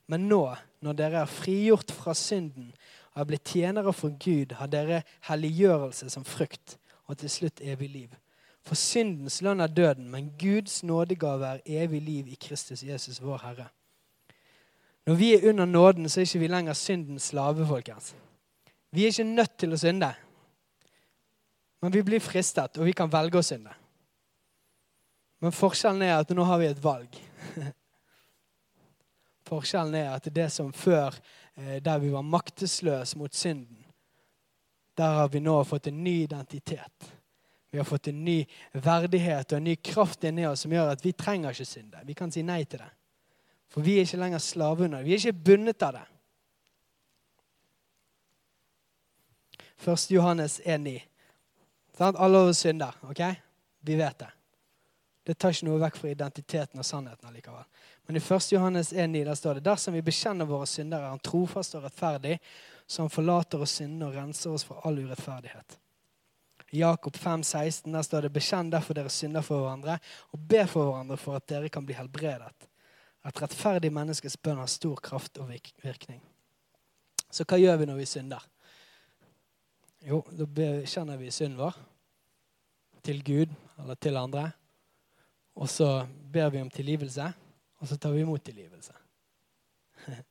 Men 0.07 0.27
nå, 0.27 0.43
når 0.83 0.95
dere 0.99 1.21
er 1.23 1.31
frigjort 1.31 1.91
fra 1.91 2.15
synden 2.15 2.71
og 3.13 3.21
er 3.23 3.29
blitt 3.31 3.51
tjenere 3.51 3.93
for 3.95 4.15
Gud, 4.19 4.53
har 4.59 4.71
dere 4.71 5.01
helliggjørelse 5.27 6.09
som 6.11 6.27
frukt, 6.27 6.77
og 7.07 7.17
til 7.19 7.31
slutt 7.31 7.63
evig 7.63 7.89
liv. 7.89 8.11
For 8.67 8.75
syndens 8.75 9.39
lønn 9.41 9.63
er 9.63 9.71
døden, 9.71 10.09
men 10.11 10.33
Guds 10.39 10.81
nådegave 10.83 11.47
er 11.47 11.83
evig 11.85 12.01
liv 12.03 12.27
i 12.27 12.35
Kristus 12.41 12.83
Jesus, 12.83 13.21
vår 13.23 13.37
Herre. 13.45 13.67
Når 15.07 15.15
vi 15.15 15.33
er 15.35 15.49
under 15.49 15.65
nåden, 15.65 16.09
så 16.09 16.19
er 16.19 16.25
ikke 16.27 16.39
vi 16.39 16.47
lenger 16.51 16.73
syndens 16.73 17.29
slave, 17.31 17.67
folkens. 17.67 18.15
Vi 18.91 19.05
er 19.05 19.13
ikke 19.13 19.23
nødt 19.23 19.57
til 19.57 19.71
å 19.71 19.79
synde. 19.79 20.11
Men 21.81 21.93
vi 21.93 22.03
blir 22.03 22.19
fristet, 22.19 22.75
og 22.77 22.89
vi 22.89 22.95
kan 22.97 23.11
velge 23.11 23.39
å 23.39 23.45
synde. 23.45 23.71
Men 25.39 25.55
forskjellen 25.55 26.03
er 26.03 26.17
at 26.17 26.33
nå 26.35 26.43
har 26.43 26.59
vi 26.59 26.67
et 26.67 26.83
valg. 26.83 27.19
Forskjellen 29.47 29.95
er 29.95 30.09
at 30.11 30.27
det 30.33 30.49
som 30.51 30.73
før, 30.75 31.15
eh, 31.55 31.77
der 31.79 32.01
vi 32.03 32.11
var 32.11 32.25
maktesløse 32.25 33.17
mot 33.17 33.35
synden, 33.35 33.85
der 34.97 35.21
har 35.21 35.29
vi 35.31 35.39
nå 35.39 35.61
fått 35.63 35.87
en 35.87 36.03
ny 36.03 36.23
identitet. 36.25 37.13
Vi 37.71 37.77
har 37.77 37.85
fått 37.85 38.07
en 38.07 38.23
ny 38.25 38.45
verdighet 38.71 39.51
og 39.51 39.57
en 39.57 39.67
ny 39.67 39.75
kraft 39.75 40.23
inni 40.23 40.45
oss 40.47 40.63
som 40.63 40.71
gjør 40.71 40.93
at 40.93 41.03
vi 41.03 41.11
trenger 41.11 41.51
ikke 41.51 41.67
synde. 41.67 42.03
Vi 42.07 42.15
kan 42.15 42.31
si 42.31 42.43
nei 42.47 42.61
til 42.65 42.79
det. 42.79 42.91
For 43.67 43.83
vi 43.83 43.97
er 43.97 44.07
ikke 44.07 44.21
lenger 44.21 44.43
slave 44.43 44.85
under 44.85 45.01
det. 45.01 45.07
Vi 45.07 45.15
er 45.15 45.19
ikke 45.21 45.43
bundet 45.49 45.83
av 45.83 45.97
det. 45.97 46.05
1. 49.83 50.07
Johannes 50.11 50.61
1,9. 50.63 51.01
Alle 51.97 52.39
over 52.39 52.53
synder. 52.53 52.95
ok? 53.01 53.21
Vi 53.79 53.95
vet 53.95 54.19
det. 54.19 54.29
Det 55.23 55.35
tar 55.35 55.51
ikke 55.51 55.67
noe 55.67 55.81
vekk 55.81 55.97
fra 55.99 56.09
identiteten 56.09 56.79
og 56.79 56.85
sannheten 56.87 57.27
allikevel. 57.27 57.65
Men 58.07 58.15
i 58.15 58.21
1. 58.23 58.51
Johannes 58.53 58.93
1,9 58.93 59.25
der 59.27 59.35
står 59.35 59.57
det 59.57 59.65
dersom 59.65 59.97
vi 59.97 60.05
bekjenner 60.07 60.47
våre 60.47 60.65
synder, 60.65 61.03
er 61.03 61.11
han 61.11 61.19
trofast 61.19 61.75
og 61.75 61.83
rettferdig, 61.83 62.37
så 62.87 63.03
han 63.03 63.11
forlater 63.11 63.61
oss 63.61 63.75
syndene 63.81 64.07
og 64.07 64.15
renser 64.15 64.55
oss 64.55 64.63
fra 64.63 64.79
all 64.87 65.01
urettferdighet. 65.03 65.75
Jakob 66.71 67.15
5, 67.15 67.43
16, 67.43 67.93
der 67.93 68.03
står 68.03 68.25
det 68.25 68.33
bekjenn 68.35 68.71
derfor 68.71 68.97
dere 68.97 69.11
synder 69.13 69.45
for 69.45 69.63
hverandre, 69.63 69.99
og 70.35 70.47
be 70.49 70.65
for 70.67 70.89
hverandre 70.89 71.17
for 71.17 71.39
at 71.39 71.47
dere 71.47 71.69
kan 71.71 71.85
bli 71.87 71.95
helbredet. 71.95 72.67
Et 73.27 73.41
rettferdig 73.41 73.91
menneskes 73.91 74.37
bønn 74.39 74.59
har 74.59 74.69
stor 74.71 74.99
kraft 75.03 75.39
og 75.43 75.51
virkning. 75.83 76.21
Så 77.31 77.43
hva 77.47 77.59
gjør 77.59 77.81
vi 77.81 77.87
når 77.89 77.99
vi 77.99 78.07
synder? 78.07 78.43
Jo, 80.07 80.21
da 80.31 80.45
bekjenner 80.45 81.19
vi 81.19 81.31
synden 81.33 81.59
vår 81.59 81.75
til 83.03 83.23
Gud 83.23 83.53
eller 83.79 83.95
til 83.99 84.19
andre. 84.19 84.45
Og 85.57 85.69
så 85.69 86.07
ber 86.31 86.51
vi 86.53 86.61
om 86.61 86.69
tilgivelse, 86.69 87.31
og 87.79 87.87
så 87.87 87.97
tar 87.97 88.13
vi 88.13 88.21
imot 88.21 88.43
tilgivelse. 88.45 88.93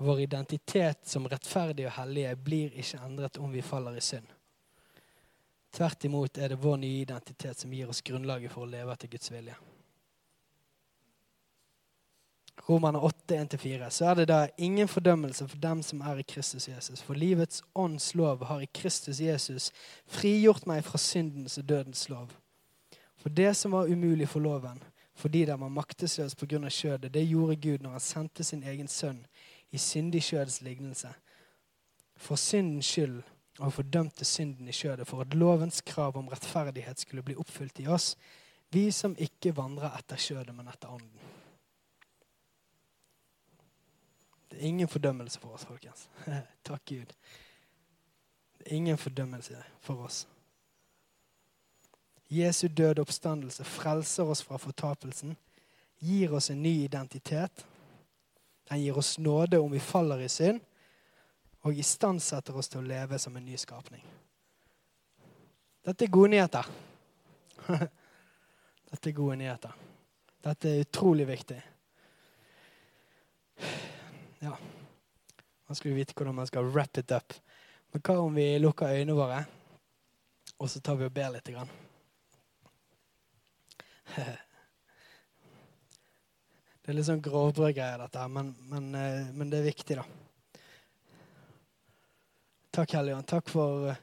Vår 0.00 0.20
identitet 0.20 1.08
som 1.08 1.26
rettferdige 1.28 1.88
og 1.88 1.96
hellige 1.96 2.36
blir 2.36 2.76
ikke 2.80 3.00
endret 3.04 3.40
om 3.40 3.52
vi 3.52 3.64
faller 3.64 3.96
i 3.96 4.04
synd. 4.04 4.28
Tvert 5.70 6.04
imot 6.04 6.38
er 6.38 6.50
det 6.50 6.62
vår 6.62 6.80
nye 6.82 7.02
identitet 7.04 7.58
som 7.58 7.72
gir 7.72 7.90
oss 7.90 8.02
grunnlaget 8.02 8.50
for 8.52 8.66
å 8.66 8.70
leve 8.70 8.94
etter 8.94 9.10
Guds 9.10 9.30
vilje. 9.30 9.54
Romerne 12.66 12.98
8, 12.98 13.34
1-4, 13.34 13.88
så 13.90 14.10
er 14.10 14.18
det 14.18 14.26
da 14.28 14.40
ingen 14.58 14.88
fordømmelse 14.88 15.46
for 15.48 15.58
dem 15.62 15.80
som 15.82 16.02
er 16.04 16.20
i 16.20 16.26
Kristus 16.28 16.68
Jesus. 16.68 17.00
For 17.02 17.18
livets 17.18 17.62
ånds 17.74 18.12
lov 18.14 18.44
har 18.50 18.60
i 18.62 18.68
Kristus 18.74 19.20
Jesus 19.20 19.70
frigjort 20.06 20.66
meg 20.68 20.84
fra 20.84 21.00
syndens 21.00 21.56
og 21.58 21.68
dødens 21.68 22.08
lov. 22.12 22.34
For 23.16 23.32
det 23.32 23.54
som 23.56 23.72
var 23.72 23.88
umulig 23.88 24.28
for 24.28 24.44
loven, 24.44 24.82
fordi 25.14 25.44
den 25.44 25.60
var 25.60 25.68
maktesløs 25.68 26.34
pga. 26.34 26.68
kjødet, 26.68 27.14
det 27.14 27.28
gjorde 27.28 27.56
Gud 27.56 27.78
når 27.80 27.90
han 27.90 28.00
sendte 28.00 28.44
sin 28.44 28.62
egen 28.62 28.88
sønn 28.88 29.26
i 29.70 29.78
syndig 29.78 30.22
kjødets 30.22 30.62
lignelse. 30.62 31.08
For 32.16 32.36
syndens 32.36 32.86
skyld 32.86 33.22
og 33.60 33.72
fordømte 33.72 34.24
synden 34.24 34.68
i 34.68 34.72
kjødet, 34.72 35.06
for 35.06 35.20
at 35.20 35.34
lovens 35.34 35.80
krav 35.80 36.16
om 36.16 36.28
rettferdighet 36.28 37.00
skulle 37.00 37.22
bli 37.22 37.36
oppfylt 37.36 37.80
i 37.80 37.86
oss, 37.86 38.16
vi 38.70 38.90
som 38.94 39.16
ikke 39.18 39.52
vandrer 39.56 39.96
etter 39.98 40.16
kjødet, 40.16 40.54
men 40.54 40.68
etter 40.70 40.88
ånden. 40.88 41.28
Det 44.50 44.58
er 44.58 44.66
ingen 44.66 44.88
fordømmelse 44.88 45.40
for 45.40 45.54
oss, 45.54 45.64
folkens. 45.64 46.08
Takk 46.66 46.84
Gud. 46.88 47.14
Det 48.58 48.66
er 48.66 48.76
ingen 48.76 48.98
fordømmelse 48.98 49.62
for 49.80 50.04
oss. 50.04 50.26
Jesu 52.30 52.68
døde 52.68 53.02
oppstandelse 53.02 53.64
frelser 53.64 54.24
oss 54.24 54.42
fra 54.42 54.56
fortapelsen, 54.56 55.36
gir 55.98 56.32
oss 56.34 56.50
en 56.50 56.62
ny 56.62 56.84
identitet. 56.84 57.66
Den 58.70 58.80
gir 58.80 58.98
oss 58.98 59.18
nåde 59.18 59.58
om 59.58 59.72
vi 59.72 59.78
faller 59.82 60.22
i 60.22 60.28
synd, 60.28 60.60
og 61.60 61.76
istandsetter 61.78 62.56
oss 62.56 62.70
til 62.72 62.80
å 62.80 62.88
leve 62.88 63.18
som 63.20 63.36
en 63.36 63.44
ny 63.44 63.56
skapning. 63.60 64.02
Dette 65.84 66.06
er 66.06 66.12
gode 66.12 66.32
nyheter. 66.34 66.66
Dette 68.90 69.10
er 69.10 69.16
gode 69.16 69.36
nyheter. 69.40 69.76
Dette 70.40 70.68
er 70.70 70.84
utrolig 70.84 71.26
viktig. 71.28 71.60
Ja. 74.40 74.56
Man 75.66 75.78
skulle 75.78 75.94
vite 76.00 76.16
hvordan 76.16 76.34
man 76.34 76.48
skal 76.48 76.68
wrap 76.72 76.98
it 76.98 77.12
up. 77.12 77.34
Men 77.92 78.02
hva 78.06 78.18
om 78.22 78.34
vi 78.34 78.46
lukker 78.58 78.92
øynene 78.94 79.16
våre, 79.18 79.40
og 80.58 80.70
så 80.70 80.80
tar 80.80 80.96
vi 81.00 81.08
og 81.08 81.14
ber 81.14 81.32
litt? 81.34 81.50
Grann? 81.50 81.72
Det 86.80 86.94
er 86.94 86.96
litt 86.96 87.06
sånn 87.06 87.20
grovbrødgreier, 87.22 88.00
dette 88.00 88.18
her, 88.18 88.30
men, 88.32 88.48
men, 88.66 88.86
eh, 88.96 89.28
men, 89.36 89.50
det 89.52 89.58
er 89.60 89.66
viktig, 89.68 89.94
da. 90.00 90.04
Takk, 92.70 92.92
Helligånd. 92.94 93.26
Takk 93.26 93.50
eh, 93.90 93.96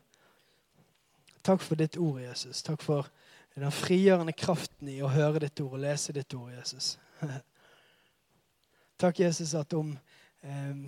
takk 1.41 1.61
for 1.63 1.80
ditt 1.80 1.97
ord, 1.97 2.20
Jesus. 2.22 2.63
Takk 2.63 2.84
for 2.84 3.07
den 3.55 3.72
frigjørende 3.72 4.36
kraften 4.38 4.89
i 4.91 4.99
å 5.01 5.09
høre 5.09 5.45
ditt 5.45 5.61
ord 5.63 5.78
og 5.80 5.84
lese 5.86 6.13
ditt 6.13 6.34
ord, 6.36 6.51
Jesus. 6.51 6.97
Takk, 9.01 9.20
Jesus, 9.24 9.55
at 9.55 9.72
om 9.78 9.93
eh, 10.43 10.84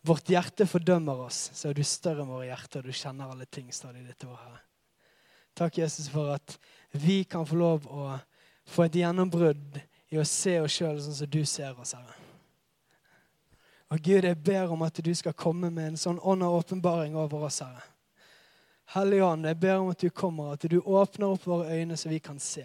vårt 0.00 0.32
hjerte 0.32 0.66
fordømmer 0.66 1.26
oss, 1.26 1.50
så 1.52 1.68
er 1.68 1.76
du 1.76 1.84
større 1.84 2.24
enn 2.24 2.32
våre 2.32 2.48
hjerter, 2.48 2.82
du 2.82 2.96
kjenner 2.96 3.30
alle 3.30 3.46
ting, 3.52 3.68
stadig 3.72 4.06
ditt 4.08 4.24
ord, 4.24 4.40
Herre. 4.40 4.62
Takk, 5.54 5.78
Jesus, 5.84 6.08
for 6.10 6.32
at 6.34 6.56
vi 6.96 7.20
kan 7.28 7.44
få 7.46 7.60
lov 7.60 7.86
å 7.86 8.14
få 8.64 8.88
et 8.88 9.02
gjennombrudd 9.04 9.80
i 10.08 10.18
å 10.18 10.24
se 10.26 10.56
oss 10.64 10.80
sjøl 10.80 10.98
sånn 11.04 11.20
som 11.20 11.30
du 11.30 11.42
ser 11.46 11.76
oss, 11.76 11.92
Herre. 11.92 12.23
Og 13.94 14.00
Gud, 14.02 14.24
jeg 14.24 14.38
ber 14.42 14.72
om 14.74 14.82
at 14.82 14.96
du 15.06 15.12
skal 15.14 15.36
komme 15.38 15.68
med 15.70 15.92
en 15.92 15.98
sånn 16.00 16.16
ånd 16.18 16.42
av 16.42 16.56
åpenbaring 16.56 17.14
over 17.14 17.44
oss, 17.46 17.60
Herre. 17.62 17.84
Hellige 18.90 19.26
Ånd, 19.26 19.46
jeg 19.46 19.58
ber 19.62 19.76
om 19.84 19.92
at 19.92 20.00
du 20.02 20.08
kommer, 20.10 20.56
at 20.56 20.66
du 20.66 20.80
åpner 20.80 21.30
opp 21.30 21.46
våre 21.46 21.76
øyne 21.78 21.94
så 21.96 22.10
vi 22.10 22.18
kan 22.18 22.40
se. 22.42 22.64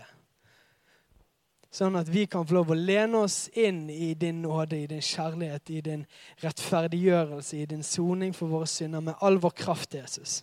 Sånn 1.70 2.00
at 2.00 2.10
vi 2.10 2.26
kan 2.26 2.48
få 2.50 2.58
lov 2.58 2.74
å 2.74 2.80
lene 2.80 3.22
oss 3.28 3.44
inn 3.54 3.84
i 3.94 4.16
din 4.18 4.42
nåde, 4.42 4.82
i 4.82 4.90
din 4.90 5.06
kjærlighet, 5.06 5.70
i 5.70 5.84
din 5.86 6.08
rettferdiggjørelse, 6.42 7.62
i 7.62 7.70
din 7.70 7.86
soning 7.86 8.34
for 8.34 8.50
våre 8.50 8.68
synder 8.68 9.06
med 9.06 9.22
all 9.22 9.38
vår 9.38 9.54
kraft, 9.62 9.94
Jesus. 9.94 10.40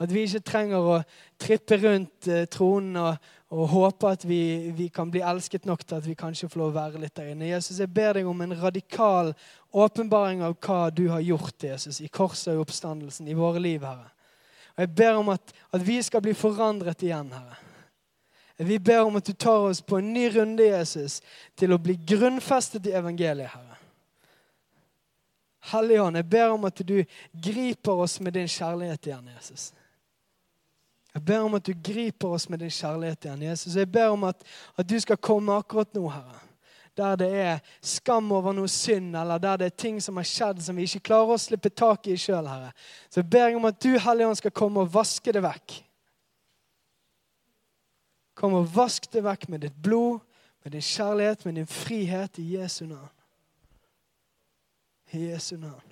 At 0.00 0.12
vi 0.12 0.24
ikke 0.26 0.42
trenger 0.46 0.80
å 0.80 1.00
trippe 1.40 1.76
rundt 1.82 2.28
eh, 2.30 2.46
tronen 2.50 2.96
og, 2.96 3.32
og 3.52 3.66
håpe 3.68 4.12
at 4.16 4.24
vi, 4.24 4.70
vi, 4.72 4.88
kan 4.88 5.10
bli 5.12 5.20
elsket 5.20 5.66
nok 5.68 5.84
til 5.84 5.98
at 5.98 6.06
vi 6.08 6.16
kanskje 6.18 6.48
får 6.48 6.62
lov 6.62 6.70
å 6.72 6.78
være 6.78 7.02
litt 7.02 7.14
der 7.18 7.32
inne. 7.34 7.50
Jesus, 7.50 7.82
jeg 7.82 7.92
ber 7.92 8.16
deg 8.16 8.28
om 8.28 8.40
en 8.40 8.56
radikal 8.56 9.34
åpenbaring 9.72 10.40
av 10.46 10.56
hva 10.56 10.86
du 10.90 11.04
har 11.12 11.20
gjort, 11.20 11.56
Jesus, 11.68 12.00
i 12.00 12.08
korset 12.08 12.54
og 12.54 12.64
oppstandelsen 12.64 13.28
i 13.28 13.36
våre 13.36 13.60
liv, 13.60 13.84
Herre. 13.84 14.08
Og 14.72 14.86
Jeg 14.86 14.94
ber 14.96 15.20
om 15.20 15.28
at, 15.34 15.52
at 15.72 15.84
vi 15.84 15.98
skal 16.02 16.24
bli 16.24 16.32
forandret 16.32 17.04
igjen, 17.04 17.28
Herre. 17.36 17.60
Vi 18.62 18.78
ber 18.78 19.04
om 19.04 19.16
at 19.16 19.26
du 19.26 19.32
tar 19.32 19.68
oss 19.68 19.80
på 19.84 19.98
en 19.98 20.12
ny 20.14 20.28
runde, 20.30 20.64
Jesus, 20.64 21.20
til 21.58 21.72
å 21.72 21.80
bli 21.80 21.96
grunnfestet 22.08 22.86
i 22.88 22.96
evangeliet, 22.96 23.52
Herre. 23.52 23.78
Hellige 25.72 26.08
jeg 26.16 26.26
ber 26.26 26.56
om 26.56 26.64
at 26.66 26.80
du 26.82 26.96
griper 27.32 28.00
oss 28.02 28.18
med 28.20 28.34
din 28.34 28.48
kjærlighet 28.50 29.06
igjen, 29.06 29.28
Jesus. 29.36 29.70
Jeg 31.14 31.24
ber 31.24 31.44
om 31.44 31.54
at 31.54 31.66
du 31.66 31.74
griper 31.84 32.32
oss 32.32 32.48
med 32.48 32.62
din 32.62 32.72
kjærlighet 32.72 33.24
igjen. 33.24 33.42
Jesus. 33.42 33.76
Jeg 33.76 33.90
ber 33.92 34.14
om 34.14 34.24
at, 34.24 34.44
at 34.76 34.88
du 34.88 34.96
skal 35.00 35.20
komme 35.20 35.52
akkurat 35.52 35.94
nå, 35.94 36.06
Herre. 36.08 36.40
Der 36.96 37.16
det 37.16 37.28
er 37.40 37.60
skam 37.80 38.32
over 38.32 38.52
noe 38.52 38.68
synd, 38.68 39.14
eller 39.16 39.38
der 39.40 39.60
det 39.60 39.66
er 39.66 39.76
ting 39.84 40.00
som 40.00 40.16
har 40.20 40.28
skjedd 40.28 40.60
som 40.60 40.76
vi 40.76 40.84
ikke 40.84 41.06
klarer 41.08 41.32
å 41.32 41.40
slippe 41.40 41.72
tak 41.72 42.08
i 42.08 42.16
sjøl, 42.20 42.48
Herre. 42.48 42.72
Så 43.08 43.20
jeg 43.20 43.30
ber 43.32 43.56
om 43.56 43.68
at 43.68 43.80
du, 43.80 43.94
Hellige 43.96 44.28
Ånd, 44.28 44.40
skal 44.40 44.56
komme 44.56 44.84
og 44.84 44.92
vaske 44.92 45.32
det 45.32 45.44
vekk. 45.44 45.78
Kom 48.36 48.56
og 48.56 48.68
vask 48.74 49.08
det 49.12 49.24
vekk 49.24 49.48
med 49.52 49.64
ditt 49.66 49.76
blod, 49.84 50.20
med 50.64 50.76
din 50.76 50.84
kjærlighet, 50.84 51.44
med 51.44 51.60
din 51.60 51.68
frihet, 51.68 52.38
i 52.38 52.56
Jesu 52.56 52.84
navn. 52.86 53.12
I 55.12 55.26
Jesu 55.28 55.56
navn. 55.56 55.91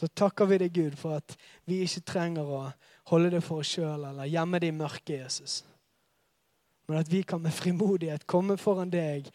Så 0.00 0.08
takker 0.08 0.48
vi 0.48 0.56
deg, 0.62 0.72
Gud, 0.72 0.94
for 0.96 1.18
at 1.18 1.34
vi 1.68 1.82
ikke 1.84 2.00
trenger 2.08 2.48
å 2.48 2.60
holde 3.10 3.34
det 3.34 3.42
for 3.44 3.60
oss 3.60 3.74
sjøl 3.74 4.06
eller 4.08 4.30
gjemme 4.30 4.60
det 4.62 4.70
i 4.70 4.76
mørket, 4.76 5.18
Jesus. 5.18 5.56
Men 6.88 7.02
at 7.02 7.10
vi 7.12 7.20
kan 7.22 7.42
med 7.44 7.52
frimodighet 7.52 8.24
komme 8.30 8.56
foran 8.56 8.88
deg 8.88 9.28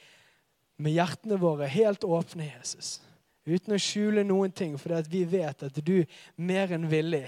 med 0.82 0.96
hjertene 0.96 1.38
våre 1.38 1.70
helt 1.70 2.04
åpne, 2.04 2.48
Jesus. 2.50 2.98
Uten 3.46 3.76
å 3.76 3.80
skjule 3.80 4.24
noen 4.26 4.56
ting, 4.58 4.74
fordi 4.82 4.98
at 4.98 5.12
vi 5.12 5.22
vet 5.30 5.62
at 5.68 5.78
du 5.86 6.00
mer 6.36 6.74
enn 6.74 6.90
villig 6.90 7.28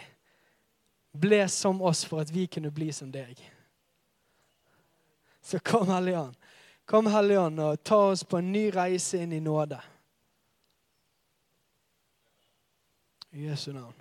ble 1.14 1.44
som 1.54 1.78
oss 1.86 2.02
for 2.10 2.26
at 2.26 2.34
vi 2.34 2.48
kunne 2.50 2.74
bli 2.74 2.90
som 2.90 3.12
deg. 3.14 3.38
Så 5.46 5.62
kom 5.62 5.94
Helligånd. 5.94 6.34
Kom 6.90 7.06
Helligånd 7.14 7.62
og 7.62 7.84
ta 7.86 8.02
oss 8.10 8.26
på 8.26 8.42
en 8.42 8.50
ny 8.52 8.66
reise 8.74 9.22
inn 9.22 9.38
i 9.38 9.44
nåde. 9.46 9.78
I 13.34 13.38
Jesu 13.38 13.74
navn. 13.74 13.94